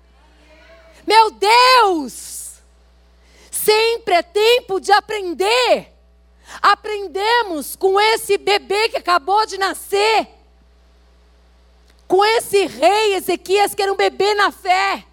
Meu 1.05 1.31
Deus! 1.31 2.55
Sempre 3.49 4.15
é 4.15 4.21
tempo 4.21 4.79
de 4.79 4.91
aprender. 4.91 5.93
Aprendemos 6.61 7.75
com 7.75 7.99
esse 7.99 8.37
bebê 8.37 8.89
que 8.89 8.97
acabou 8.97 9.45
de 9.45 9.57
nascer, 9.57 10.27
com 12.07 12.25
esse 12.25 12.65
rei 12.65 13.15
Ezequias, 13.15 13.73
que 13.73 13.81
era 13.81 13.93
um 13.93 13.95
bebê 13.95 14.33
na 14.33 14.51
fé 14.51 15.05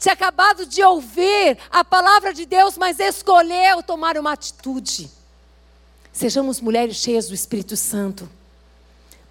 tinha 0.00 0.14
acabado 0.14 0.64
de 0.64 0.82
ouvir 0.82 1.58
a 1.70 1.84
palavra 1.84 2.32
de 2.32 2.46
Deus, 2.46 2.78
mas 2.78 2.98
escolheu 2.98 3.82
tomar 3.82 4.16
uma 4.16 4.32
atitude. 4.32 5.10
Sejamos 6.10 6.58
mulheres 6.58 6.96
cheias 6.96 7.28
do 7.28 7.34
Espírito 7.34 7.76
Santo, 7.76 8.26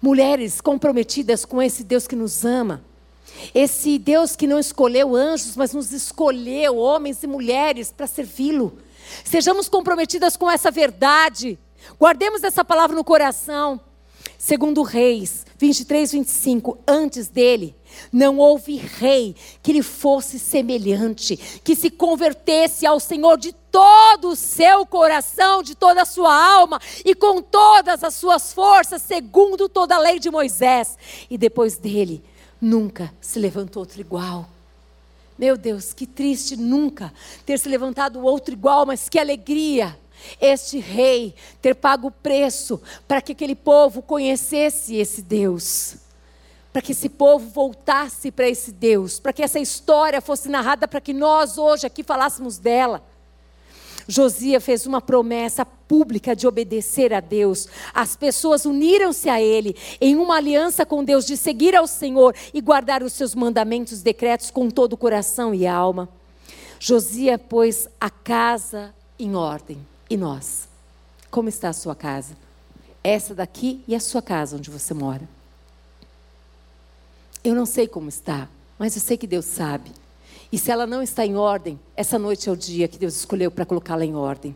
mulheres 0.00 0.60
comprometidas 0.60 1.44
com 1.44 1.60
esse 1.60 1.82
Deus 1.82 2.06
que 2.06 2.14
nos 2.14 2.44
ama, 2.44 2.84
esse 3.52 3.98
Deus 3.98 4.36
que 4.36 4.46
não 4.46 4.60
escolheu 4.60 5.16
anjos, 5.16 5.56
mas 5.56 5.74
nos 5.74 5.92
escolheu, 5.92 6.76
homens 6.76 7.20
e 7.24 7.26
mulheres, 7.26 7.90
para 7.90 8.06
servi-lo. 8.06 8.78
Sejamos 9.24 9.68
comprometidas 9.68 10.36
com 10.36 10.48
essa 10.48 10.70
verdade, 10.70 11.58
guardemos 11.98 12.44
essa 12.44 12.64
palavra 12.64 12.94
no 12.94 13.02
coração. 13.02 13.80
Segundo 14.42 14.82
Reis 14.82 15.44
23, 15.58 16.12
25, 16.12 16.78
antes 16.88 17.28
dele, 17.28 17.76
não 18.10 18.38
houve 18.38 18.76
rei 18.76 19.36
que 19.62 19.70
lhe 19.70 19.82
fosse 19.82 20.38
semelhante, 20.38 21.36
que 21.62 21.76
se 21.76 21.90
convertesse 21.90 22.86
ao 22.86 22.98
Senhor 22.98 23.36
de 23.36 23.52
todo 23.52 24.30
o 24.30 24.36
seu 24.36 24.86
coração, 24.86 25.62
de 25.62 25.74
toda 25.74 26.00
a 26.00 26.06
sua 26.06 26.34
alma 26.34 26.80
e 27.04 27.14
com 27.14 27.42
todas 27.42 28.02
as 28.02 28.14
suas 28.14 28.50
forças, 28.50 29.02
segundo 29.02 29.68
toda 29.68 29.96
a 29.96 29.98
lei 29.98 30.18
de 30.18 30.30
Moisés. 30.30 30.96
E 31.28 31.36
depois 31.36 31.76
dele, 31.76 32.24
nunca 32.58 33.12
se 33.20 33.38
levantou 33.38 33.82
outro 33.82 34.00
igual. 34.00 34.48
Meu 35.38 35.58
Deus, 35.58 35.92
que 35.92 36.06
triste 36.06 36.56
nunca 36.56 37.12
ter 37.44 37.58
se 37.58 37.68
levantado 37.68 38.24
outro 38.24 38.54
igual, 38.54 38.86
mas 38.86 39.06
que 39.06 39.18
alegria 39.18 39.98
este 40.40 40.78
rei 40.78 41.34
ter 41.60 41.74
pago 41.74 42.08
o 42.08 42.10
preço 42.10 42.80
para 43.06 43.20
que 43.20 43.32
aquele 43.32 43.54
povo 43.54 44.02
conhecesse 44.02 44.96
esse 44.96 45.22
Deus. 45.22 45.96
Para 46.72 46.82
que 46.82 46.92
esse 46.92 47.08
povo 47.08 47.48
voltasse 47.48 48.30
para 48.30 48.48
esse 48.48 48.70
Deus, 48.70 49.18
para 49.18 49.32
que 49.32 49.42
essa 49.42 49.58
história 49.58 50.20
fosse 50.20 50.48
narrada 50.48 50.86
para 50.86 51.00
que 51.00 51.12
nós 51.12 51.58
hoje 51.58 51.86
aqui 51.86 52.02
falássemos 52.02 52.58
dela. 52.58 53.02
Josias 54.10 54.64
fez 54.64 54.86
uma 54.86 55.00
promessa 55.00 55.64
pública 55.64 56.34
de 56.34 56.46
obedecer 56.46 57.12
a 57.14 57.20
Deus. 57.20 57.68
As 57.94 58.16
pessoas 58.16 58.64
uniram-se 58.64 59.28
a 59.28 59.40
ele 59.40 59.76
em 60.00 60.16
uma 60.16 60.36
aliança 60.36 60.84
com 60.84 61.04
Deus 61.04 61.24
de 61.24 61.36
seguir 61.36 61.76
ao 61.76 61.86
Senhor 61.86 62.34
e 62.52 62.60
guardar 62.60 63.02
os 63.02 63.12
seus 63.12 63.34
mandamentos, 63.34 64.02
decretos 64.02 64.50
com 64.50 64.68
todo 64.68 64.94
o 64.94 64.96
coração 64.96 65.54
e 65.54 65.66
alma. 65.66 66.08
Josias 66.78 67.40
pôs 67.48 67.88
a 68.00 68.10
casa 68.10 68.94
em 69.18 69.36
ordem. 69.36 69.78
E 70.10 70.16
nós? 70.16 70.68
Como 71.30 71.48
está 71.48 71.68
a 71.68 71.72
sua 71.72 71.94
casa? 71.94 72.36
Essa 73.02 73.32
daqui 73.32 73.82
e 73.86 73.94
a 73.94 74.00
sua 74.00 74.20
casa 74.20 74.56
onde 74.56 74.68
você 74.68 74.92
mora. 74.92 75.26
Eu 77.44 77.54
não 77.54 77.64
sei 77.64 77.86
como 77.86 78.08
está, 78.08 78.48
mas 78.76 78.96
eu 78.96 79.00
sei 79.00 79.16
que 79.16 79.26
Deus 79.26 79.44
sabe. 79.44 79.92
E 80.52 80.58
se 80.58 80.72
ela 80.72 80.84
não 80.84 81.00
está 81.00 81.24
em 81.24 81.36
ordem, 81.36 81.78
essa 81.96 82.18
noite 82.18 82.48
é 82.48 82.52
o 82.52 82.56
dia 82.56 82.88
que 82.88 82.98
Deus 82.98 83.14
escolheu 83.14 83.52
para 83.52 83.64
colocá-la 83.64 84.04
em 84.04 84.16
ordem. 84.16 84.54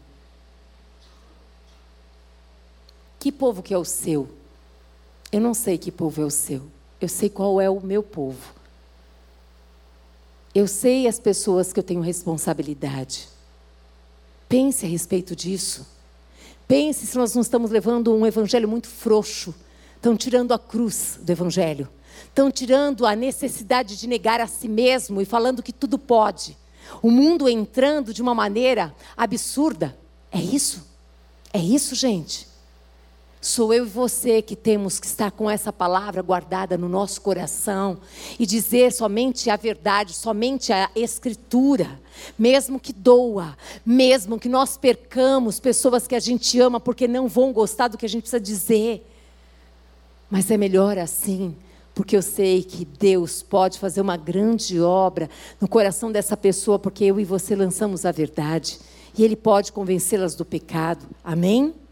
Que 3.21 3.31
povo 3.31 3.63
que 3.63 3.73
é 3.73 3.79
o 3.79 3.85
seu? 3.85 4.29
Eu 5.31 5.41
não 5.41 5.55
sei 5.55 5.79
que 5.79 5.93
povo 5.93 6.21
é 6.21 6.25
o 6.25 6.31
seu. 6.31 6.63
Eu 7.01 7.09
sei 7.09 7.31
qual 7.31 7.61
é 7.61 7.71
o 7.71 7.81
meu 7.81 8.03
povo. 8.03 8.53
Eu 10.53 10.67
sei 10.67 11.07
as 11.07 11.19
pessoas 11.19 11.73
que 11.73 11.79
eu 11.79 11.83
tenho 11.85 12.01
responsabilidade. 12.01 13.29
Pense 14.49 14.85
a 14.85 14.89
respeito 14.89 15.35
disso. 15.35 15.87
Pense 16.67 17.07
se 17.07 17.17
nós 17.17 17.35
não 17.35 17.43
estamos 17.43 17.71
levando 17.71 18.15
um 18.15 18.27
evangelho 18.27 18.69
muito 18.69 18.89
frouxo. 18.89 19.55
Estão 19.97 20.17
tirando 20.17 20.53
a 20.53 20.59
cruz 20.59 21.19
do 21.23 21.31
evangelho. 21.31 21.89
Estão 22.27 22.51
tirando 22.51 23.07
a 23.07 23.15
necessidade 23.15 23.97
de 23.97 24.07
negar 24.07 24.41
a 24.41 24.47
si 24.47 24.69
mesmo 24.69 25.21
e 25.21 25.25
falando 25.25 25.63
que 25.63 25.73
tudo 25.73 25.99
pode. 25.99 26.57
O 27.03 27.11
mundo 27.11 27.49
entrando 27.49 28.13
de 28.13 28.23
uma 28.23 28.35
maneira 28.35 28.95
absurda. 29.17 29.97
É 30.31 30.41
isso? 30.41 30.87
É 31.53 31.59
isso, 31.59 31.95
gente. 31.95 32.49
Sou 33.45 33.75
eu 33.75 33.85
e 33.85 33.89
você 33.91 34.41
que 34.41 34.57
temos 34.57 34.99
que 34.99 35.07
estar 35.07 35.31
com 35.31 35.51
essa 35.51 35.71
palavra 35.71 36.23
guardada 36.23 36.79
no 36.79 36.89
nosso 36.89 37.21
coração 37.21 37.99
e 38.39 38.47
dizer 38.47 38.91
somente 38.91 39.51
a 39.51 39.57
verdade, 39.57 40.15
somente 40.15 40.73
a 40.73 40.89
Escritura, 40.97 42.01
mesmo 42.39 42.81
que 42.81 42.91
doa, 42.91 43.55
mesmo 43.85 44.41
que 44.41 44.49
nós 44.49 44.79
percamos 44.79 45.61
pessoas 45.61 46.07
que 46.07 46.15
a 46.15 46.21
gente 46.21 46.59
ama 46.59 46.81
porque 46.81 47.07
não 47.07 47.29
vão 47.29 47.53
gostar 47.53 47.89
do 47.89 47.99
que 47.99 48.07
a 48.07 48.09
gente 48.09 48.23
precisa 48.23 48.41
dizer. 48.41 49.07
Mas 50.31 50.51
é 50.51 50.57
melhor 50.57 50.97
assim, 50.97 51.55
porque 51.95 52.17
eu 52.17 52.23
sei 52.23 52.63
que 52.63 52.87
Deus 52.87 53.43
pode 53.43 53.79
fazer 53.79 54.01
uma 54.01 54.17
grande 54.17 54.81
obra 54.81 55.29
no 55.61 55.69
coração 55.69 56.11
dessa 56.11 56.35
pessoa, 56.35 56.79
porque 56.79 57.05
eu 57.05 57.21
e 57.21 57.27
você 57.27 57.55
lançamos 57.55 58.07
a 58.07 58.11
verdade 58.11 58.79
e 59.19 59.23
Ele 59.23 59.37
pode 59.37 59.71
convencê-las 59.71 60.35
do 60.35 60.47
pecado. 60.47 61.05
Amém? 61.23 61.84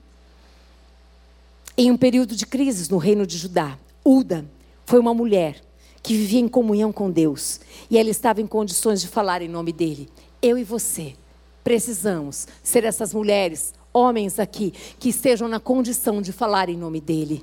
Em 1.74 1.90
um 1.90 1.96
período 1.96 2.36
de 2.36 2.44
crises 2.44 2.90
no 2.90 2.98
reino 2.98 3.26
de 3.26 3.38
Judá, 3.38 3.78
Uda 4.04 4.44
foi 4.84 5.00
uma 5.00 5.14
mulher 5.14 5.62
que 6.02 6.14
vivia 6.14 6.40
em 6.40 6.48
comunhão 6.48 6.92
com 6.92 7.10
Deus 7.10 7.60
e 7.90 7.96
ela 7.96 8.10
estava 8.10 8.42
em 8.42 8.46
condições 8.46 9.00
de 9.00 9.08
falar 9.08 9.40
em 9.40 9.48
nome 9.48 9.72
dele. 9.72 10.10
Eu 10.42 10.58
e 10.58 10.64
você 10.64 11.14
precisamos 11.64 12.46
ser 12.62 12.84
essas 12.84 13.14
mulheres, 13.14 13.72
homens 13.90 14.38
aqui, 14.38 14.74
que 14.98 15.08
estejam 15.08 15.48
na 15.48 15.58
condição 15.58 16.20
de 16.20 16.30
falar 16.30 16.68
em 16.68 16.76
nome 16.76 17.00
dele 17.00 17.42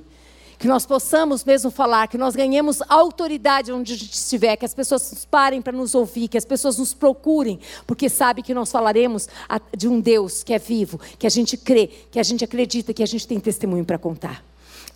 que 0.60 0.68
nós 0.68 0.84
possamos 0.84 1.42
mesmo 1.42 1.70
falar, 1.70 2.06
que 2.06 2.18
nós 2.18 2.36
ganhemos 2.36 2.82
autoridade 2.86 3.72
onde 3.72 3.94
a 3.94 3.96
gente 3.96 4.12
estiver, 4.12 4.56
que 4.56 4.66
as 4.66 4.74
pessoas 4.74 5.26
parem 5.30 5.62
para 5.62 5.72
nos 5.72 5.94
ouvir, 5.94 6.28
que 6.28 6.36
as 6.36 6.44
pessoas 6.44 6.76
nos 6.76 6.92
procurem, 6.92 7.58
porque 7.86 8.10
sabe 8.10 8.42
que 8.42 8.52
nós 8.52 8.70
falaremos 8.70 9.26
de 9.74 9.88
um 9.88 9.98
Deus 9.98 10.42
que 10.42 10.52
é 10.52 10.58
vivo, 10.58 11.00
que 11.18 11.26
a 11.26 11.30
gente 11.30 11.56
crê, 11.56 11.86
que 12.10 12.20
a 12.20 12.22
gente 12.22 12.44
acredita, 12.44 12.92
que 12.92 13.02
a 13.02 13.06
gente 13.06 13.26
tem 13.26 13.40
testemunho 13.40 13.86
para 13.86 13.96
contar. 13.96 14.49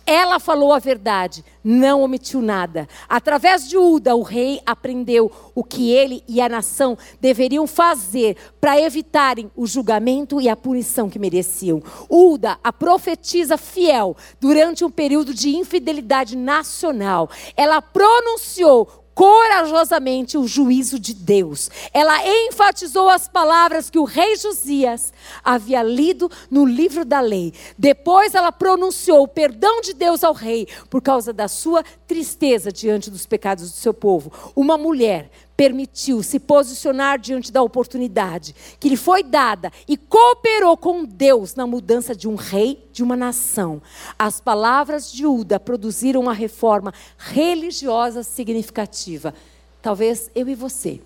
Ela 0.05 0.39
falou 0.39 0.71
a 0.71 0.77
verdade, 0.77 1.43
não 1.63 2.03
omitiu 2.03 2.39
nada. 2.39 2.87
Através 3.09 3.67
de 3.67 3.75
Uda, 3.75 4.15
o 4.15 4.21
rei 4.21 4.61
aprendeu 4.63 5.31
o 5.55 5.63
que 5.63 5.91
ele 5.91 6.23
e 6.27 6.39
a 6.39 6.47
nação 6.47 6.95
deveriam 7.19 7.65
fazer 7.65 8.37
para 8.61 8.79
evitarem 8.79 9.49
o 9.55 9.65
julgamento 9.65 10.39
e 10.39 10.47
a 10.47 10.55
punição 10.55 11.09
que 11.09 11.17
mereciam. 11.17 11.81
Uda, 12.07 12.59
a 12.63 12.71
profetisa 12.71 13.57
fiel, 13.57 14.15
durante 14.39 14.85
um 14.85 14.91
período 14.91 15.33
de 15.33 15.55
infidelidade 15.55 16.37
nacional, 16.37 17.27
ela 17.57 17.81
pronunciou 17.81 19.04
corajosamente 19.15 20.37
o 20.37 20.45
juízo 20.45 20.99
de 20.99 21.13
Deus. 21.13 21.71
Ela 21.93 22.19
enfatizou 22.47 23.09
as 23.09 23.29
palavras 23.29 23.89
que 23.89 23.97
o 23.97 24.03
rei 24.03 24.35
Josias 24.35 25.13
havia 25.41 25.81
lido 25.81 26.29
no 26.51 26.65
livro 26.65 27.05
da 27.05 27.21
lei. 27.21 27.53
Depois 27.77 28.35
ela 28.35 28.51
pronunciou 28.51 29.23
o 29.23 29.27
perdão 29.27 29.79
de 29.79 29.93
Deus 29.93 30.23
ao 30.23 30.33
rei 30.33 30.67
por 30.89 31.01
causa 31.01 31.31
da 31.31 31.47
sua 31.47 31.81
tristeza 32.05 32.71
diante 32.71 33.09
dos 33.09 33.25
pecados 33.25 33.71
do 33.71 33.77
seu 33.77 33.93
povo. 33.93 34.31
Uma 34.53 34.77
mulher 34.77 35.31
permitiu 35.55 36.21
se 36.21 36.39
posicionar 36.39 37.19
diante 37.19 37.51
da 37.51 37.61
oportunidade 37.61 38.53
que 38.79 38.89
lhe 38.89 38.97
foi 38.97 39.23
dada 39.23 39.71
e 39.87 39.95
cooperou 39.95 40.75
com 40.75 41.05
Deus 41.05 41.55
na 41.55 41.65
mudança 41.65 42.15
de 42.15 42.27
um 42.27 42.35
rei 42.35 42.87
de 42.91 43.01
uma 43.01 43.15
nação. 43.15 43.81
As 44.19 44.41
palavras 44.41 45.11
de 45.11 45.25
Uda 45.25 45.59
produziram 45.59 46.21
uma 46.21 46.33
reforma 46.33 46.93
religiosa 47.17 48.23
significativa. 48.23 49.33
Talvez 49.81 50.29
eu 50.35 50.49
e 50.49 50.55
você 50.55 51.01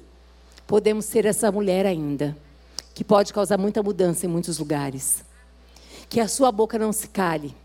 podemos 0.65 1.05
ser 1.05 1.25
essa 1.25 1.51
mulher 1.51 1.85
ainda, 1.85 2.37
que 2.93 3.03
pode 3.03 3.33
causar 3.33 3.57
muita 3.57 3.81
mudança 3.81 4.25
em 4.25 4.29
muitos 4.29 4.59
lugares. 4.59 5.23
Que 6.07 6.19
a 6.19 6.27
sua 6.27 6.51
boca 6.51 6.77
não 6.77 6.93
se 6.93 7.07
cale 7.07 7.55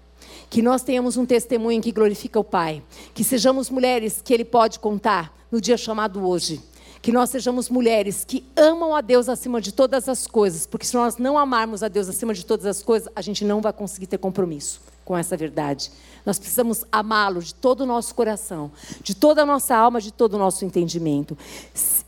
que 0.51 0.63
nós 0.63 0.83
tenhamos 0.83 1.17
um 1.17 1.27
testemunho 1.27 1.83
que 1.83 1.91
glorifica 1.91 2.39
o 2.39 2.45
Pai, 2.45 2.83
que 3.13 3.25
sejamos 3.25 3.71
mulheres 3.71 4.23
que 4.23 4.33
Ele 4.33 4.45
pode 4.45 4.79
contar 4.79 5.37
no 5.51 5.61
dia 5.61 5.77
chamado 5.77 6.25
hoje, 6.27 6.61
que 7.05 7.13
nós 7.13 7.29
sejamos 7.29 7.69
mulheres 7.69 8.25
que 8.25 8.43
amam 8.57 8.97
a 8.97 9.03
Deus 9.03 9.29
acima 9.29 9.61
de 9.61 9.73
todas 9.73 10.09
as 10.09 10.27
coisas, 10.27 10.67
porque 10.67 10.87
se 10.87 10.95
nós 10.95 11.19
não 11.19 11.37
amarmos 11.37 11.83
a 11.83 11.89
Deus 11.89 12.09
acima 12.09 12.33
de 12.33 12.47
todas 12.47 12.65
as 12.65 12.83
coisas, 12.83 13.11
a 13.15 13.21
gente 13.21 13.45
não 13.45 13.61
vai 13.61 13.75
conseguir 13.75 14.07
ter 14.07 14.17
compromisso 14.17 14.81
com 15.05 15.15
essa 15.15 15.37
verdade. 15.37 15.93
Nós 16.25 16.39
precisamos 16.39 16.83
amá-lo 16.91 17.43
de 17.43 17.55
todo 17.55 17.83
o 17.83 17.87
nosso 17.87 18.15
coração, 18.15 18.73
de 19.03 19.15
toda 19.15 19.43
a 19.43 19.45
nossa 19.45 19.77
alma, 19.77 20.01
de 20.01 20.11
todo 20.11 20.33
o 20.33 20.39
nosso 20.39 20.65
entendimento. 20.65 21.37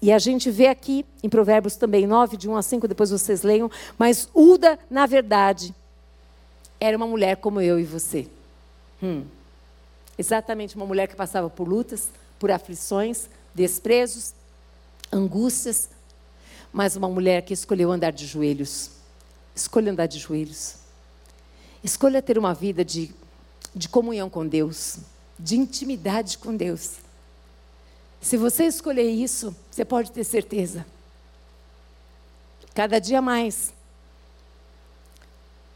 E 0.01 0.11
a 0.11 0.19
gente 0.19 0.51
vê 0.51 0.69
aqui 0.69 1.05
em 1.23 1.29
Provérbios 1.29 1.77
também 1.77 2.07
9, 2.07 2.39
de 2.39 2.49
1 2.49 2.57
a 2.57 2.63
5, 2.63 2.89
depois 2.89 3.11
vocês 3.11 3.43
leiam, 3.43 3.71
mas 3.99 4.31
Uda, 4.35 4.79
na 4.89 5.05
verdade, 5.05 5.75
era 6.81 6.97
uma 6.97 7.07
mulher 7.07 7.37
como 7.37 7.61
eu 7.61 7.79
e 7.79 7.85
você. 7.85 8.27
Hum. 9.03 9.25
Exatamente 10.17 10.75
uma 10.75 10.87
mulher 10.87 11.07
que 11.07 11.15
passava 11.15 11.51
por 11.51 11.69
lutas, 11.69 12.09
por 12.39 12.51
aflições, 12.51 13.29
desprezos, 13.55 14.33
angústias, 15.13 15.89
mas 16.73 16.97
uma 16.97 17.09
mulher 17.09 17.43
que 17.43 17.55
escolheu 17.55 17.91
andar 17.91 18.13
de 18.13 18.27
joelhos. 18.27 18.91
Escolha 19.55 19.93
andar 19.93 20.07
de 20.07 20.19
joelhos. 20.19 20.77
Escolha 21.83 22.21
ter 22.21 22.39
uma 22.39 22.53
vida 22.53 22.85
de, 22.85 23.15
de 23.75 23.89
comunhão 23.89 24.29
com 24.29 24.47
Deus, 24.47 24.99
de 25.39 25.57
intimidade 25.57 26.39
com 26.39 26.55
Deus. 26.55 26.97
Se 28.21 28.37
você 28.37 28.65
escolher 28.65 29.09
isso, 29.09 29.55
você 29.71 29.85
pode 29.85 30.11
ter 30.13 30.25
certeza. 30.25 30.85
Cada 32.75 32.99
dia 32.99 33.23
mais, 33.23 33.73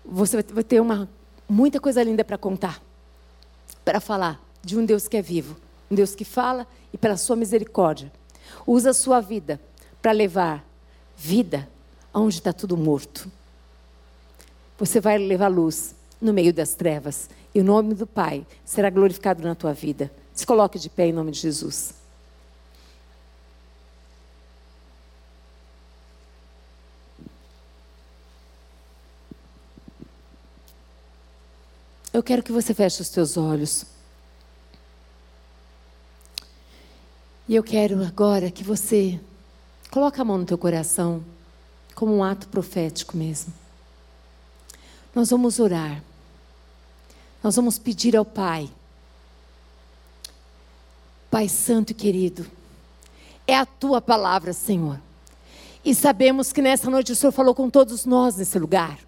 você 0.05 0.43
vai 0.43 0.65
ter 0.65 0.81
uma, 0.81 1.09
muita 1.49 1.81
coisa 1.81 2.03
linda 2.03 2.25
para 2.25 2.37
contar, 2.37 2.83
para 3.85 4.01
falar 4.01 4.43
de 4.63 4.77
um 4.77 4.85
Deus 4.85 5.09
que 5.09 5.17
é 5.17 5.23
vivo, 5.23 5.57
um 5.91 5.95
Deus 5.95 6.15
que 6.15 6.25
fala 6.25 6.67
e 6.93 6.99
pela 6.99 7.17
sua 7.17 7.37
misericórdia 7.37 8.13
Usa 8.67 8.91
a 8.91 8.95
sua 8.95 9.21
vida 9.21 9.61
para 10.01 10.13
levar 10.13 10.65
vida 11.17 11.69
aonde 12.13 12.37
está 12.37 12.53
tudo 12.53 12.77
morto. 12.77 13.31
Você 14.79 15.01
vai 15.01 15.19
levar 15.19 15.49
luz 15.49 15.95
no 16.21 16.33
meio 16.33 16.53
das 16.53 16.75
trevas. 16.75 17.29
E 17.55 17.61
o 17.61 17.65
nome 17.65 17.95
do 17.95 18.07
Pai 18.07 18.47
será 18.65 18.91
glorificado 18.91 19.43
na 19.43 19.55
tua 19.55 19.73
vida. 19.73 20.11
Se 20.33 20.47
coloque 20.47 20.79
de 20.79 20.89
pé 20.89 21.07
em 21.07 21.13
nome 21.13 21.33
de 21.33 21.39
Jesus. 21.41 21.95
Eu 32.13 32.23
quero 32.23 32.43
que 32.43 32.51
você 32.51 32.75
feche 32.75 33.03
os 33.03 33.09
teus 33.09 33.37
olhos. 33.37 33.87
E 37.51 37.57
eu 37.57 37.65
quero 37.65 38.01
agora 38.05 38.49
que 38.49 38.63
você 38.63 39.19
coloque 39.91 40.21
a 40.21 40.25
mão 40.25 40.39
no 40.39 40.45
teu 40.45 40.57
coração, 40.57 41.21
como 41.97 42.17
um 42.17 42.23
ato 42.23 42.47
profético 42.47 43.17
mesmo. 43.17 43.53
Nós 45.13 45.31
vamos 45.31 45.59
orar. 45.59 46.01
Nós 47.43 47.57
vamos 47.57 47.77
pedir 47.77 48.17
ao 48.17 48.25
Pai. 48.25 48.71
Pai 51.29 51.49
Santo 51.49 51.91
e 51.91 51.95
querido, 51.95 52.47
é 53.49 53.57
a 53.57 53.67
tua 53.67 54.01
palavra, 54.01 54.53
Senhor. 54.53 55.01
E 55.85 55.93
sabemos 55.93 56.53
que 56.53 56.63
nessa 56.63 56.89
noite 56.89 57.11
o 57.11 57.17
Senhor 57.17 57.33
falou 57.33 57.53
com 57.53 57.69
todos 57.69 58.05
nós 58.05 58.37
nesse 58.37 58.61
lugar. 58.61 59.01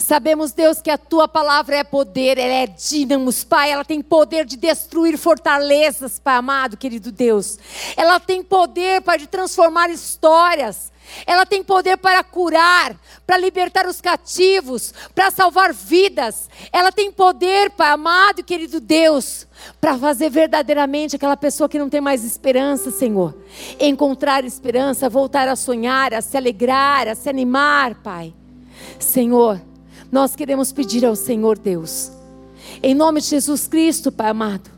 Sabemos, 0.00 0.52
Deus, 0.52 0.80
que 0.80 0.90
a 0.90 0.96
tua 0.96 1.28
palavra 1.28 1.76
é 1.76 1.84
poder, 1.84 2.38
ela 2.38 2.54
é 2.54 2.66
dínamos, 2.66 3.44
Pai. 3.44 3.70
Ela 3.70 3.84
tem 3.84 4.00
poder 4.00 4.44
de 4.46 4.56
destruir 4.56 5.16
fortalezas, 5.18 6.18
Pai 6.18 6.36
amado, 6.36 6.76
querido 6.76 7.12
Deus. 7.12 7.58
Ela 7.96 8.18
tem 8.18 8.42
poder, 8.42 9.02
Pai, 9.02 9.18
de 9.18 9.26
transformar 9.26 9.90
histórias. 9.90 10.90
Ela 11.26 11.44
tem 11.44 11.62
poder 11.62 11.96
para 11.96 12.22
curar, 12.22 12.96
para 13.26 13.36
libertar 13.36 13.86
os 13.86 14.00
cativos, 14.00 14.94
para 15.14 15.30
salvar 15.30 15.72
vidas. 15.72 16.48
Ela 16.72 16.90
tem 16.90 17.12
poder, 17.12 17.70
Pai 17.70 17.90
amado 17.90 18.40
e 18.40 18.44
querido 18.44 18.80
Deus, 18.80 19.46
para 19.80 19.98
fazer 19.98 20.30
verdadeiramente 20.30 21.16
aquela 21.16 21.36
pessoa 21.36 21.68
que 21.68 21.78
não 21.78 21.90
tem 21.90 22.00
mais 22.00 22.24
esperança, 22.24 22.90
Senhor, 22.90 23.36
encontrar 23.78 24.44
esperança, 24.44 25.08
voltar 25.08 25.48
a 25.48 25.56
sonhar, 25.56 26.14
a 26.14 26.22
se 26.22 26.36
alegrar, 26.36 27.08
a 27.08 27.14
se 27.14 27.28
animar, 27.28 27.96
Pai. 27.96 28.32
Senhor, 28.98 29.60
nós 30.10 30.34
queremos 30.34 30.72
pedir 30.72 31.04
ao 31.04 31.14
Senhor 31.14 31.56
Deus, 31.56 32.10
em 32.82 32.94
nome 32.94 33.20
de 33.20 33.28
Jesus 33.28 33.68
Cristo, 33.68 34.10
Pai 34.10 34.30
amado, 34.30 34.70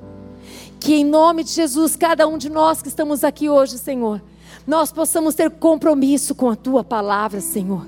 que 0.78 0.94
em 0.94 1.04
nome 1.04 1.42
de 1.42 1.50
Jesus, 1.50 1.96
cada 1.96 2.26
um 2.26 2.36
de 2.36 2.50
nós 2.50 2.82
que 2.82 2.88
estamos 2.88 3.24
aqui 3.24 3.48
hoje, 3.48 3.78
Senhor, 3.78 4.20
nós 4.66 4.92
possamos 4.92 5.34
ter 5.34 5.50
compromisso 5.50 6.34
com 6.34 6.50
a 6.50 6.56
tua 6.56 6.84
palavra, 6.84 7.40
Senhor. 7.40 7.86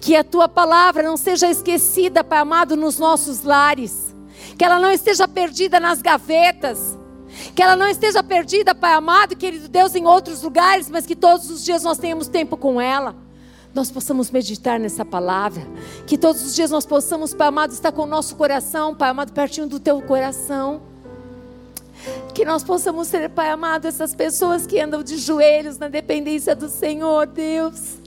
Que 0.00 0.16
a 0.16 0.24
tua 0.24 0.48
palavra 0.48 1.02
não 1.02 1.16
seja 1.16 1.50
esquecida, 1.50 2.22
Pai 2.22 2.38
amado, 2.38 2.76
nos 2.76 2.98
nossos 2.98 3.42
lares. 3.42 4.14
Que 4.56 4.64
ela 4.64 4.78
não 4.78 4.90
esteja 4.90 5.26
perdida 5.26 5.78
nas 5.80 6.00
gavetas. 6.00 6.96
Que 7.54 7.62
ela 7.62 7.76
não 7.76 7.86
esteja 7.88 8.22
perdida, 8.22 8.74
Pai 8.74 8.92
amado, 8.92 9.36
querido 9.36 9.68
Deus, 9.68 9.94
em 9.94 10.06
outros 10.06 10.42
lugares, 10.42 10.88
mas 10.88 11.04
que 11.04 11.16
todos 11.16 11.50
os 11.50 11.64
dias 11.64 11.82
nós 11.82 11.98
tenhamos 11.98 12.28
tempo 12.28 12.56
com 12.56 12.80
ela 12.80 13.14
nós 13.74 13.90
possamos 13.90 14.30
meditar 14.30 14.80
nessa 14.80 15.04
palavra, 15.04 15.62
que 16.06 16.18
todos 16.18 16.42
os 16.42 16.54
dias 16.54 16.70
nós 16.70 16.84
possamos, 16.84 17.32
Pai 17.32 17.48
amado, 17.48 17.72
estar 17.72 17.92
com 17.92 18.02
o 18.02 18.06
nosso 18.06 18.34
coração, 18.34 18.94
Pai 18.94 19.10
amado, 19.10 19.32
pertinho 19.32 19.66
do 19.66 19.78
teu 19.78 20.00
coração. 20.02 20.82
Que 22.34 22.44
nós 22.44 22.64
possamos 22.64 23.08
ser, 23.08 23.30
Pai 23.30 23.50
amado, 23.50 23.86
essas 23.86 24.14
pessoas 24.14 24.66
que 24.66 24.80
andam 24.80 25.02
de 25.02 25.16
joelhos 25.18 25.78
na 25.78 25.88
dependência 25.88 26.54
do 26.54 26.68
Senhor, 26.68 27.26
Deus. 27.26 27.98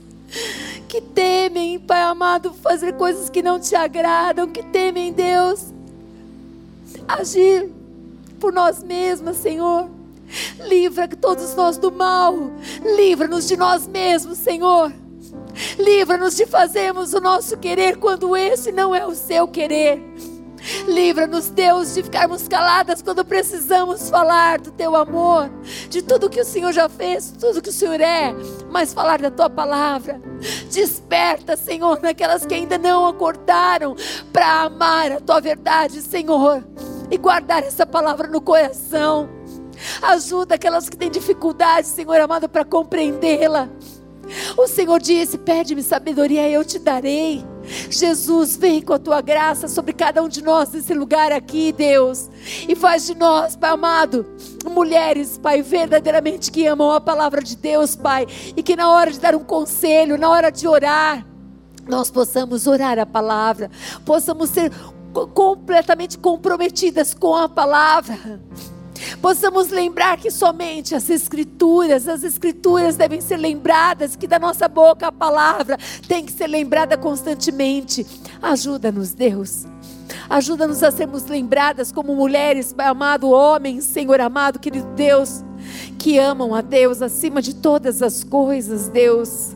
Que 0.88 1.00
temem, 1.00 1.78
Pai 1.78 2.02
amado, 2.02 2.52
fazer 2.52 2.94
coisas 2.94 3.30
que 3.30 3.42
não 3.42 3.58
te 3.58 3.74
agradam, 3.74 4.48
que 4.48 4.62
temem, 4.64 5.12
Deus, 5.12 5.72
agir 7.08 7.70
por 8.38 8.52
nós 8.52 8.82
mesmas, 8.82 9.38
Senhor. 9.38 9.88
Livra 10.66 11.08
todos 11.08 11.54
nós 11.54 11.78
do 11.78 11.92
mal, 11.92 12.50
livra-nos 12.96 13.46
de 13.46 13.56
nós 13.56 13.86
mesmos, 13.86 14.38
Senhor. 14.38 14.92
Livra-nos 15.78 16.36
de 16.36 16.46
fazermos 16.46 17.14
o 17.14 17.20
nosso 17.20 17.56
querer 17.56 17.96
quando 17.96 18.36
esse 18.36 18.72
não 18.72 18.94
é 18.94 19.06
o 19.06 19.14
seu 19.14 19.46
querer. 19.46 20.02
Livra-nos, 20.88 21.50
Deus, 21.50 21.92
de 21.94 22.02
ficarmos 22.02 22.48
caladas 22.48 23.02
quando 23.02 23.24
precisamos 23.24 24.08
falar 24.08 24.58
do 24.58 24.72
teu 24.72 24.96
amor, 24.96 25.50
de 25.90 26.00
tudo 26.00 26.30
que 26.30 26.40
o 26.40 26.44
Senhor 26.44 26.72
já 26.72 26.88
fez, 26.88 27.34
tudo 27.38 27.60
que 27.60 27.68
o 27.68 27.72
Senhor 27.72 28.00
é, 28.00 28.34
mas 28.70 28.94
falar 28.94 29.20
da 29.20 29.30
tua 29.30 29.50
palavra. 29.50 30.20
Desperta, 30.70 31.56
Senhor, 31.56 32.00
naquelas 32.00 32.46
que 32.46 32.54
ainda 32.54 32.78
não 32.78 33.06
acordaram 33.06 33.94
para 34.32 34.62
amar 34.62 35.12
a 35.12 35.20
tua 35.20 35.40
verdade, 35.40 36.00
Senhor, 36.00 36.64
e 37.10 37.18
guardar 37.18 37.62
essa 37.62 37.84
palavra 37.84 38.26
no 38.26 38.40
coração. 38.40 39.28
Ajuda 40.00 40.54
aquelas 40.54 40.88
que 40.88 40.96
têm 40.96 41.10
dificuldade, 41.10 41.86
Senhor 41.86 42.18
amado, 42.20 42.48
para 42.48 42.64
compreendê-la. 42.64 43.68
O 44.56 44.66
Senhor 44.66 45.00
disse: 45.00 45.38
Pede-me 45.38 45.82
sabedoria, 45.82 46.48
eu 46.48 46.64
te 46.64 46.78
darei. 46.78 47.44
Jesus, 47.90 48.56
vem 48.56 48.82
com 48.82 48.92
a 48.92 48.98
tua 48.98 49.20
graça 49.20 49.68
sobre 49.68 49.92
cada 49.92 50.22
um 50.22 50.28
de 50.28 50.42
nós 50.42 50.70
nesse 50.72 50.92
lugar 50.92 51.32
aqui, 51.32 51.72
Deus. 51.72 52.30
E 52.68 52.74
faz 52.74 53.06
de 53.06 53.14
nós, 53.14 53.56
Pai 53.56 53.70
amado, 53.70 54.26
mulheres, 54.70 55.38
Pai, 55.38 55.62
verdadeiramente 55.62 56.50
que 56.50 56.66
amam 56.66 56.90
a 56.90 57.00
palavra 57.00 57.42
de 57.42 57.56
Deus, 57.56 57.96
Pai. 57.96 58.26
E 58.56 58.62
que 58.62 58.76
na 58.76 58.90
hora 58.90 59.10
de 59.10 59.18
dar 59.18 59.34
um 59.34 59.44
conselho, 59.44 60.18
na 60.18 60.28
hora 60.28 60.50
de 60.50 60.68
orar, 60.68 61.26
nós 61.86 62.10
possamos 62.10 62.66
orar 62.66 62.98
a 62.98 63.06
palavra, 63.06 63.70
possamos 64.04 64.50
ser 64.50 64.70
completamente 65.32 66.18
comprometidas 66.18 67.14
com 67.14 67.34
a 67.36 67.48
palavra 67.48 68.40
possamos 69.20 69.68
lembrar 69.70 70.18
que 70.18 70.30
somente 70.30 70.94
as 70.94 71.08
Escrituras, 71.10 72.08
as 72.08 72.22
Escrituras 72.22 72.96
devem 72.96 73.20
ser 73.20 73.36
lembradas, 73.36 74.16
que 74.16 74.26
da 74.26 74.38
nossa 74.38 74.68
boca 74.68 75.08
a 75.08 75.12
palavra 75.12 75.78
tem 76.06 76.24
que 76.24 76.32
ser 76.32 76.46
lembrada 76.46 76.96
constantemente. 76.96 78.06
Ajuda-nos, 78.40 79.12
Deus. 79.12 79.66
Ajuda-nos 80.28 80.82
a 80.82 80.90
sermos 80.90 81.26
lembradas 81.26 81.92
como 81.92 82.14
mulheres, 82.14 82.72
Pai 82.72 82.86
amado, 82.86 83.30
homens, 83.30 83.84
Senhor 83.84 84.20
amado, 84.20 84.58
querido 84.58 84.86
Deus, 84.94 85.44
que 85.98 86.18
amam 86.18 86.54
a 86.54 86.60
Deus 86.60 87.02
acima 87.02 87.42
de 87.42 87.54
todas 87.54 88.02
as 88.02 88.24
coisas, 88.24 88.88
Deus. 88.88 89.52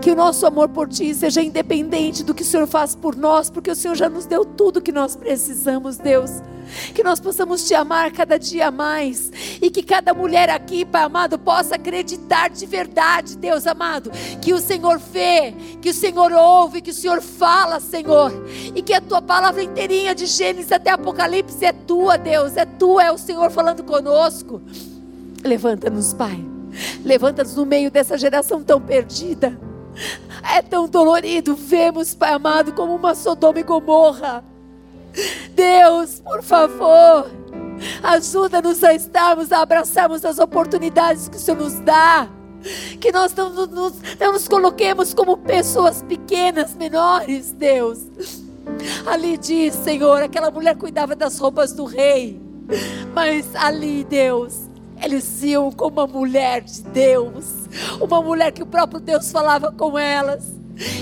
Que 0.00 0.10
o 0.10 0.16
nosso 0.16 0.44
amor 0.44 0.68
por 0.68 0.88
Ti 0.88 1.14
seja 1.14 1.40
independente 1.40 2.24
do 2.24 2.34
que 2.34 2.42
o 2.42 2.46
Senhor 2.46 2.66
faz 2.66 2.96
por 2.96 3.16
nós, 3.16 3.48
porque 3.48 3.70
o 3.70 3.76
Senhor 3.76 3.94
já 3.94 4.08
nos 4.08 4.26
deu 4.26 4.44
tudo 4.44 4.82
que 4.82 4.92
nós 4.92 5.14
precisamos, 5.14 5.96
Deus. 5.96 6.30
Que 6.94 7.02
nós 7.02 7.20
possamos 7.20 7.66
te 7.66 7.74
amar 7.74 8.12
cada 8.12 8.38
dia 8.38 8.70
mais. 8.70 9.30
E 9.60 9.70
que 9.70 9.82
cada 9.82 10.14
mulher 10.14 10.50
aqui, 10.50 10.84
Pai 10.84 11.02
amado, 11.04 11.38
possa 11.38 11.76
acreditar 11.76 12.50
de 12.50 12.66
verdade, 12.66 13.36
Deus 13.36 13.66
amado, 13.66 14.10
que 14.40 14.52
o 14.52 14.58
Senhor 14.58 14.98
vê, 14.98 15.52
que 15.80 15.90
o 15.90 15.94
Senhor 15.94 16.32
ouve, 16.32 16.80
que 16.80 16.90
o 16.90 16.94
Senhor 16.94 17.20
fala, 17.20 17.80
Senhor. 17.80 18.32
E 18.74 18.82
que 18.82 18.92
a 18.92 19.00
tua 19.00 19.22
palavra 19.22 19.62
inteirinha 19.62 20.14
de 20.14 20.26
Gênesis 20.26 20.72
até 20.72 20.90
Apocalipse 20.90 21.64
é 21.64 21.72
tua, 21.72 22.16
Deus. 22.16 22.56
É 22.56 22.64
tua, 22.64 23.04
é 23.04 23.12
o 23.12 23.18
Senhor 23.18 23.50
falando 23.50 23.82
conosco. 23.82 24.62
Levanta-nos, 25.42 26.12
Pai. 26.12 26.44
Levanta-nos 27.04 27.54
no 27.54 27.66
meio 27.66 27.90
dessa 27.90 28.16
geração 28.18 28.62
tão 28.62 28.80
perdida. 28.80 29.58
É 30.52 30.60
tão 30.60 30.88
dolorido 30.88 31.54
vermos, 31.54 32.14
Pai 32.14 32.32
amado, 32.32 32.72
como 32.72 32.94
uma 32.94 33.14
Sodoma 33.14 33.60
e 33.60 33.62
Gomorra. 33.62 34.44
Deus, 35.54 36.20
por 36.20 36.42
favor, 36.42 37.30
ajuda-nos 38.02 38.82
a 38.82 38.94
estarmos, 38.94 39.52
a 39.52 39.60
abraçarmos 39.60 40.24
as 40.24 40.38
oportunidades 40.38 41.28
que 41.28 41.36
o 41.36 41.40
Senhor 41.40 41.60
nos 41.60 41.78
dá. 41.80 42.28
Que 42.98 43.12
nós 43.12 43.34
não, 43.34 43.50
não, 43.50 43.92
não 44.18 44.32
nos 44.32 44.48
coloquemos 44.48 45.12
como 45.12 45.36
pessoas 45.36 46.02
pequenas, 46.02 46.74
menores, 46.74 47.52
Deus. 47.52 48.00
Ali 49.06 49.36
diz, 49.36 49.74
Senhor, 49.74 50.22
aquela 50.22 50.50
mulher 50.50 50.74
cuidava 50.76 51.14
das 51.14 51.38
roupas 51.38 51.74
do 51.74 51.84
rei. 51.84 52.40
Mas 53.12 53.54
ali, 53.54 54.04
Deus, 54.04 54.70
eles 55.02 55.42
iam 55.42 55.70
como 55.70 56.00
uma 56.00 56.06
mulher 56.06 56.62
de 56.62 56.82
Deus, 56.82 57.44
uma 58.00 58.22
mulher 58.22 58.50
que 58.52 58.62
o 58.62 58.66
próprio 58.66 59.00
Deus 59.00 59.30
falava 59.30 59.70
com 59.70 59.98
elas. 59.98 60.44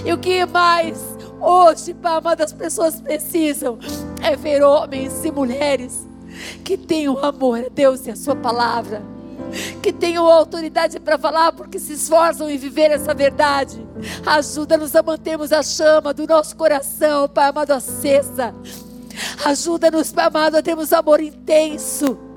E 0.05 0.13
o 0.13 0.19
que 0.19 0.45
mais 0.47 1.12
hoje, 1.43 1.95
Pai 1.95 2.17
amado, 2.17 2.43
as 2.43 2.53
pessoas 2.53 3.01
precisam 3.01 3.79
é 4.23 4.37
ver 4.37 4.63
homens 4.63 5.25
e 5.25 5.31
mulheres 5.31 6.07
que 6.65 6.77
tenham 6.77 7.19
amor 7.19 7.67
a 7.67 7.69
Deus 7.69 8.07
e 8.07 8.11
a 8.11 8.17
Sua 8.17 8.35
palavra, 8.35 9.03
que 9.83 9.93
tenham 9.93 10.27
autoridade 10.27 10.99
para 11.01 11.19
falar, 11.19 11.53
porque 11.53 11.79
se 11.79 11.95
esforçam 11.95 12.49
em 12.49 12.57
viver 12.57 12.91
essa 12.91 13.13
verdade. 13.13 13.85
Ajuda-nos 14.25 14.95
a 14.95 15.03
mantermos 15.03 15.53
a 15.53 15.63
chama 15.63 16.15
do 16.15 16.27
nosso 16.27 16.57
coração, 16.57 17.29
Pai 17.29 17.49
amado, 17.49 17.73
acesa. 17.73 18.55
Ajuda-nos, 19.45 20.13
Pai 20.13 20.27
amado, 20.27 20.57
a 20.57 20.63
termos 20.63 20.93
amor 20.93 21.21
intenso 21.21 22.32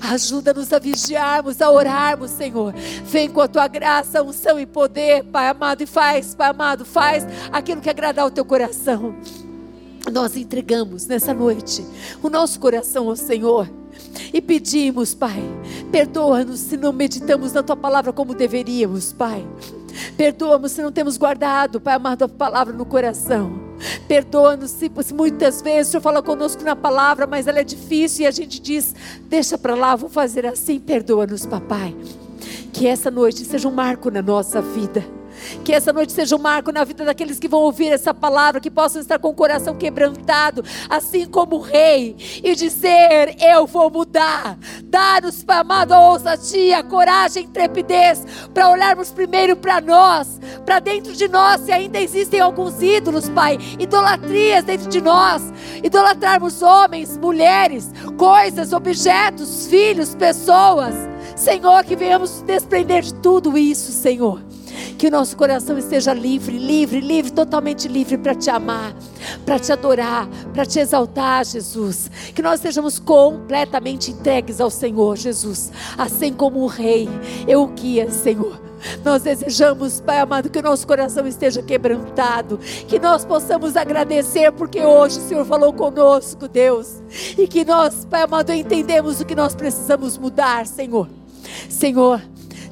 Ajuda-nos 0.00 0.72
a 0.72 0.78
vigiarmos, 0.78 1.60
a 1.60 1.70
orarmos, 1.70 2.30
Senhor. 2.30 2.72
Vem 3.04 3.28
com 3.28 3.40
a 3.40 3.48
tua 3.48 3.66
graça, 3.68 4.22
unção 4.22 4.58
e 4.58 4.66
poder, 4.66 5.24
Pai 5.24 5.48
amado, 5.48 5.82
e 5.82 5.86
faz, 5.86 6.34
Pai 6.34 6.50
amado, 6.50 6.84
faz 6.84 7.26
aquilo 7.52 7.80
que 7.80 7.90
agradar 7.90 8.26
o 8.26 8.30
teu 8.30 8.44
coração. 8.44 9.14
Nós 10.10 10.36
entregamos 10.36 11.06
nessa 11.06 11.32
noite 11.32 11.84
o 12.22 12.28
nosso 12.28 12.58
coração 12.58 13.08
ao 13.08 13.16
Senhor 13.16 13.70
e 14.32 14.40
pedimos, 14.40 15.14
Pai, 15.14 15.42
perdoa-nos 15.90 16.60
se 16.60 16.76
não 16.76 16.92
meditamos 16.92 17.52
na 17.52 17.62
tua 17.62 17.76
palavra 17.76 18.12
como 18.12 18.34
deveríamos, 18.34 19.12
Pai. 19.12 19.46
Perdoa-nos 20.16 20.72
se 20.72 20.82
não 20.82 20.92
temos 20.92 21.16
guardado, 21.16 21.80
Pai 21.80 21.94
amado, 21.94 22.24
a 22.24 22.28
palavra 22.28 22.72
no 22.72 22.84
coração. 22.84 23.60
Perdoa-nos 24.06 24.70
se, 24.70 24.90
muitas 25.14 25.60
vezes 25.60 25.88
o 25.88 25.90
Senhor 25.92 26.02
fala 26.02 26.22
conosco 26.22 26.62
na 26.62 26.76
palavra, 26.76 27.26
mas 27.26 27.46
ela 27.46 27.60
é 27.60 27.64
difícil 27.64 28.24
e 28.24 28.26
a 28.26 28.30
gente 28.30 28.60
diz: 28.60 28.94
deixa 29.28 29.58
para 29.58 29.74
lá, 29.74 29.96
vou 29.96 30.08
fazer 30.08 30.46
assim. 30.46 30.78
Perdoa-nos, 30.78 31.46
papai. 31.46 31.94
Que 32.72 32.86
essa 32.86 33.10
noite 33.10 33.44
seja 33.44 33.68
um 33.68 33.72
marco 33.72 34.10
na 34.10 34.22
nossa 34.22 34.60
vida. 34.62 35.04
Que 35.64 35.72
essa 35.72 35.92
noite 35.92 36.12
seja 36.12 36.36
um 36.36 36.38
marco 36.38 36.72
na 36.72 36.84
vida 36.84 37.04
daqueles 37.04 37.38
que 37.38 37.48
vão 37.48 37.60
ouvir 37.60 37.92
essa 37.92 38.12
palavra, 38.12 38.60
que 38.60 38.70
possam 38.70 39.00
estar 39.00 39.18
com 39.18 39.28
o 39.28 39.34
coração 39.34 39.76
quebrantado, 39.76 40.64
assim 40.88 41.26
como 41.26 41.56
o 41.56 41.60
rei, 41.60 42.16
e 42.42 42.54
dizer: 42.54 43.36
Eu 43.40 43.66
vou 43.66 43.90
mudar. 43.90 44.58
Pai 45.46 45.58
amado, 45.58 45.92
a 45.92 46.08
ousadia, 46.10 46.78
a 46.78 46.82
coragem, 46.82 47.44
a 47.44 47.46
intrepidez, 47.46 48.24
para 48.52 48.70
olharmos 48.70 49.10
primeiro 49.10 49.56
para 49.56 49.80
nós, 49.80 50.40
para 50.64 50.78
dentro 50.78 51.12
de 51.12 51.28
nós, 51.28 51.62
se 51.62 51.72
ainda 51.72 52.00
existem 52.00 52.40
alguns 52.40 52.82
ídolos, 52.82 53.28
Pai, 53.28 53.58
idolatrias 53.78 54.64
dentro 54.64 54.88
de 54.88 55.00
nós, 55.00 55.42
idolatrarmos 55.82 56.62
homens, 56.62 57.16
mulheres, 57.16 57.90
coisas, 58.16 58.72
objetos, 58.72 59.66
filhos, 59.66 60.14
pessoas. 60.14 60.94
Senhor, 61.36 61.84
que 61.84 61.96
venhamos 61.96 62.42
desprender 62.42 63.02
de 63.02 63.14
tudo 63.14 63.56
isso, 63.56 63.90
Senhor. 63.92 64.51
Que 65.02 65.08
o 65.08 65.10
nosso 65.10 65.36
coração 65.36 65.76
esteja 65.76 66.14
livre, 66.14 66.56
livre, 66.56 67.00
livre, 67.00 67.32
totalmente 67.32 67.88
livre 67.88 68.16
para 68.16 68.36
te 68.36 68.48
amar, 68.48 68.94
para 69.44 69.58
te 69.58 69.72
adorar, 69.72 70.28
para 70.54 70.64
te 70.64 70.78
exaltar, 70.78 71.44
Jesus. 71.44 72.08
Que 72.32 72.40
nós 72.40 72.60
estejamos 72.60 73.00
completamente 73.00 74.12
entregues 74.12 74.60
ao 74.60 74.70
Senhor, 74.70 75.16
Jesus. 75.16 75.72
Assim 75.98 76.32
como 76.32 76.60
o 76.60 76.68
Rei, 76.68 77.08
eu 77.48 77.64
o 77.64 77.66
guia, 77.66 78.12
Senhor. 78.12 78.62
Nós 79.04 79.24
desejamos, 79.24 80.00
Pai 80.00 80.20
amado, 80.20 80.48
que 80.48 80.60
o 80.60 80.62
nosso 80.62 80.86
coração 80.86 81.26
esteja 81.26 81.64
quebrantado, 81.64 82.60
que 82.86 83.00
nós 83.00 83.24
possamos 83.24 83.76
agradecer, 83.76 84.52
porque 84.52 84.82
hoje 84.82 85.18
o 85.18 85.22
Senhor 85.22 85.44
falou 85.44 85.72
conosco, 85.72 86.46
Deus, 86.46 87.02
e 87.36 87.48
que 87.48 87.64
nós, 87.64 88.04
Pai 88.04 88.22
amado, 88.22 88.52
entendemos 88.52 89.20
o 89.20 89.26
que 89.26 89.34
nós 89.34 89.52
precisamos 89.52 90.16
mudar, 90.16 90.64
Senhor. 90.64 91.08
Senhor, 91.68 92.22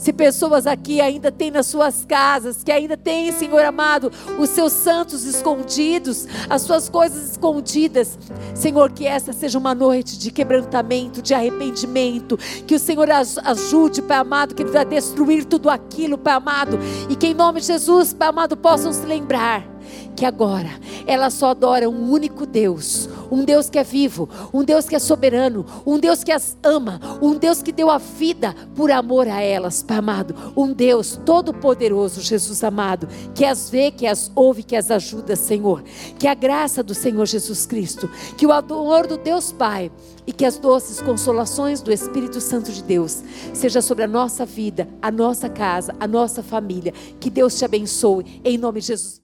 se 0.00 0.14
pessoas 0.14 0.66
aqui 0.66 0.98
ainda 0.98 1.30
têm 1.30 1.50
nas 1.50 1.66
suas 1.66 2.06
casas, 2.06 2.64
que 2.64 2.72
ainda 2.72 2.96
têm, 2.96 3.30
Senhor 3.32 3.62
amado, 3.62 4.10
os 4.38 4.48
seus 4.48 4.72
santos 4.72 5.24
escondidos, 5.24 6.26
as 6.48 6.62
suas 6.62 6.88
coisas 6.88 7.32
escondidas, 7.32 8.18
Senhor, 8.54 8.90
que 8.92 9.06
essa 9.06 9.34
seja 9.34 9.58
uma 9.58 9.74
noite 9.74 10.18
de 10.18 10.30
quebrantamento, 10.30 11.20
de 11.20 11.34
arrependimento, 11.34 12.38
que 12.66 12.74
o 12.74 12.78
Senhor 12.78 13.10
ajude, 13.10 14.00
Pai 14.00 14.16
amado, 14.16 14.54
que 14.54 14.62
Ele 14.62 14.70
vai 14.70 14.86
destruir 14.86 15.44
tudo 15.44 15.68
aquilo, 15.68 16.16
Pai 16.16 16.32
amado, 16.32 16.78
e 17.10 17.14
que 17.14 17.26
em 17.26 17.34
nome 17.34 17.60
de 17.60 17.66
Jesus, 17.66 18.14
Pai 18.14 18.28
amado, 18.28 18.56
possam 18.56 18.94
se 18.94 19.04
lembrar 19.04 19.79
que 20.16 20.26
agora 20.26 20.70
ela 21.06 21.30
só 21.30 21.50
adora 21.50 21.88
um 21.88 22.10
único 22.10 22.46
Deus, 22.46 23.08
um 23.30 23.44
Deus 23.44 23.70
que 23.70 23.78
é 23.78 23.84
vivo, 23.84 24.28
um 24.52 24.64
Deus 24.64 24.88
que 24.88 24.96
é 24.96 24.98
soberano, 24.98 25.64
um 25.86 25.98
Deus 25.98 26.24
que 26.24 26.32
as 26.32 26.56
ama, 26.62 27.00
um 27.22 27.36
Deus 27.36 27.62
que 27.62 27.72
deu 27.72 27.90
a 27.90 27.98
vida 27.98 28.54
por 28.74 28.90
amor 28.90 29.28
a 29.28 29.40
elas, 29.40 29.82
Pai 29.82 29.98
amado, 29.98 30.34
um 30.56 30.72
Deus 30.72 31.20
todo-poderoso, 31.24 32.20
Jesus 32.20 32.62
amado, 32.64 33.08
que 33.34 33.44
as 33.44 33.70
vê, 33.70 33.90
que 33.90 34.06
as 34.06 34.30
ouve, 34.34 34.62
que 34.62 34.76
as 34.76 34.90
ajuda, 34.90 35.36
Senhor. 35.36 35.82
Que 36.18 36.26
a 36.26 36.34
graça 36.34 36.82
do 36.82 36.94
Senhor 36.94 37.26
Jesus 37.26 37.66
Cristo, 37.66 38.10
que 38.36 38.46
o 38.46 38.52
amor 38.52 39.06
do 39.06 39.16
Deus 39.16 39.52
Pai 39.52 39.90
e 40.26 40.32
que 40.32 40.44
as 40.44 40.58
doces 40.58 41.00
consolações 41.00 41.80
do 41.80 41.92
Espírito 41.92 42.40
Santo 42.40 42.70
de 42.72 42.82
Deus 42.82 43.22
seja 43.52 43.80
sobre 43.82 44.04
a 44.04 44.08
nossa 44.08 44.44
vida, 44.46 44.88
a 45.00 45.10
nossa 45.10 45.48
casa, 45.48 45.94
a 45.98 46.06
nossa 46.06 46.42
família. 46.42 46.92
Que 47.18 47.30
Deus 47.30 47.58
te 47.58 47.64
abençoe 47.64 48.40
em 48.44 48.58
nome 48.58 48.80
de 48.80 48.88
Jesus. 48.88 49.18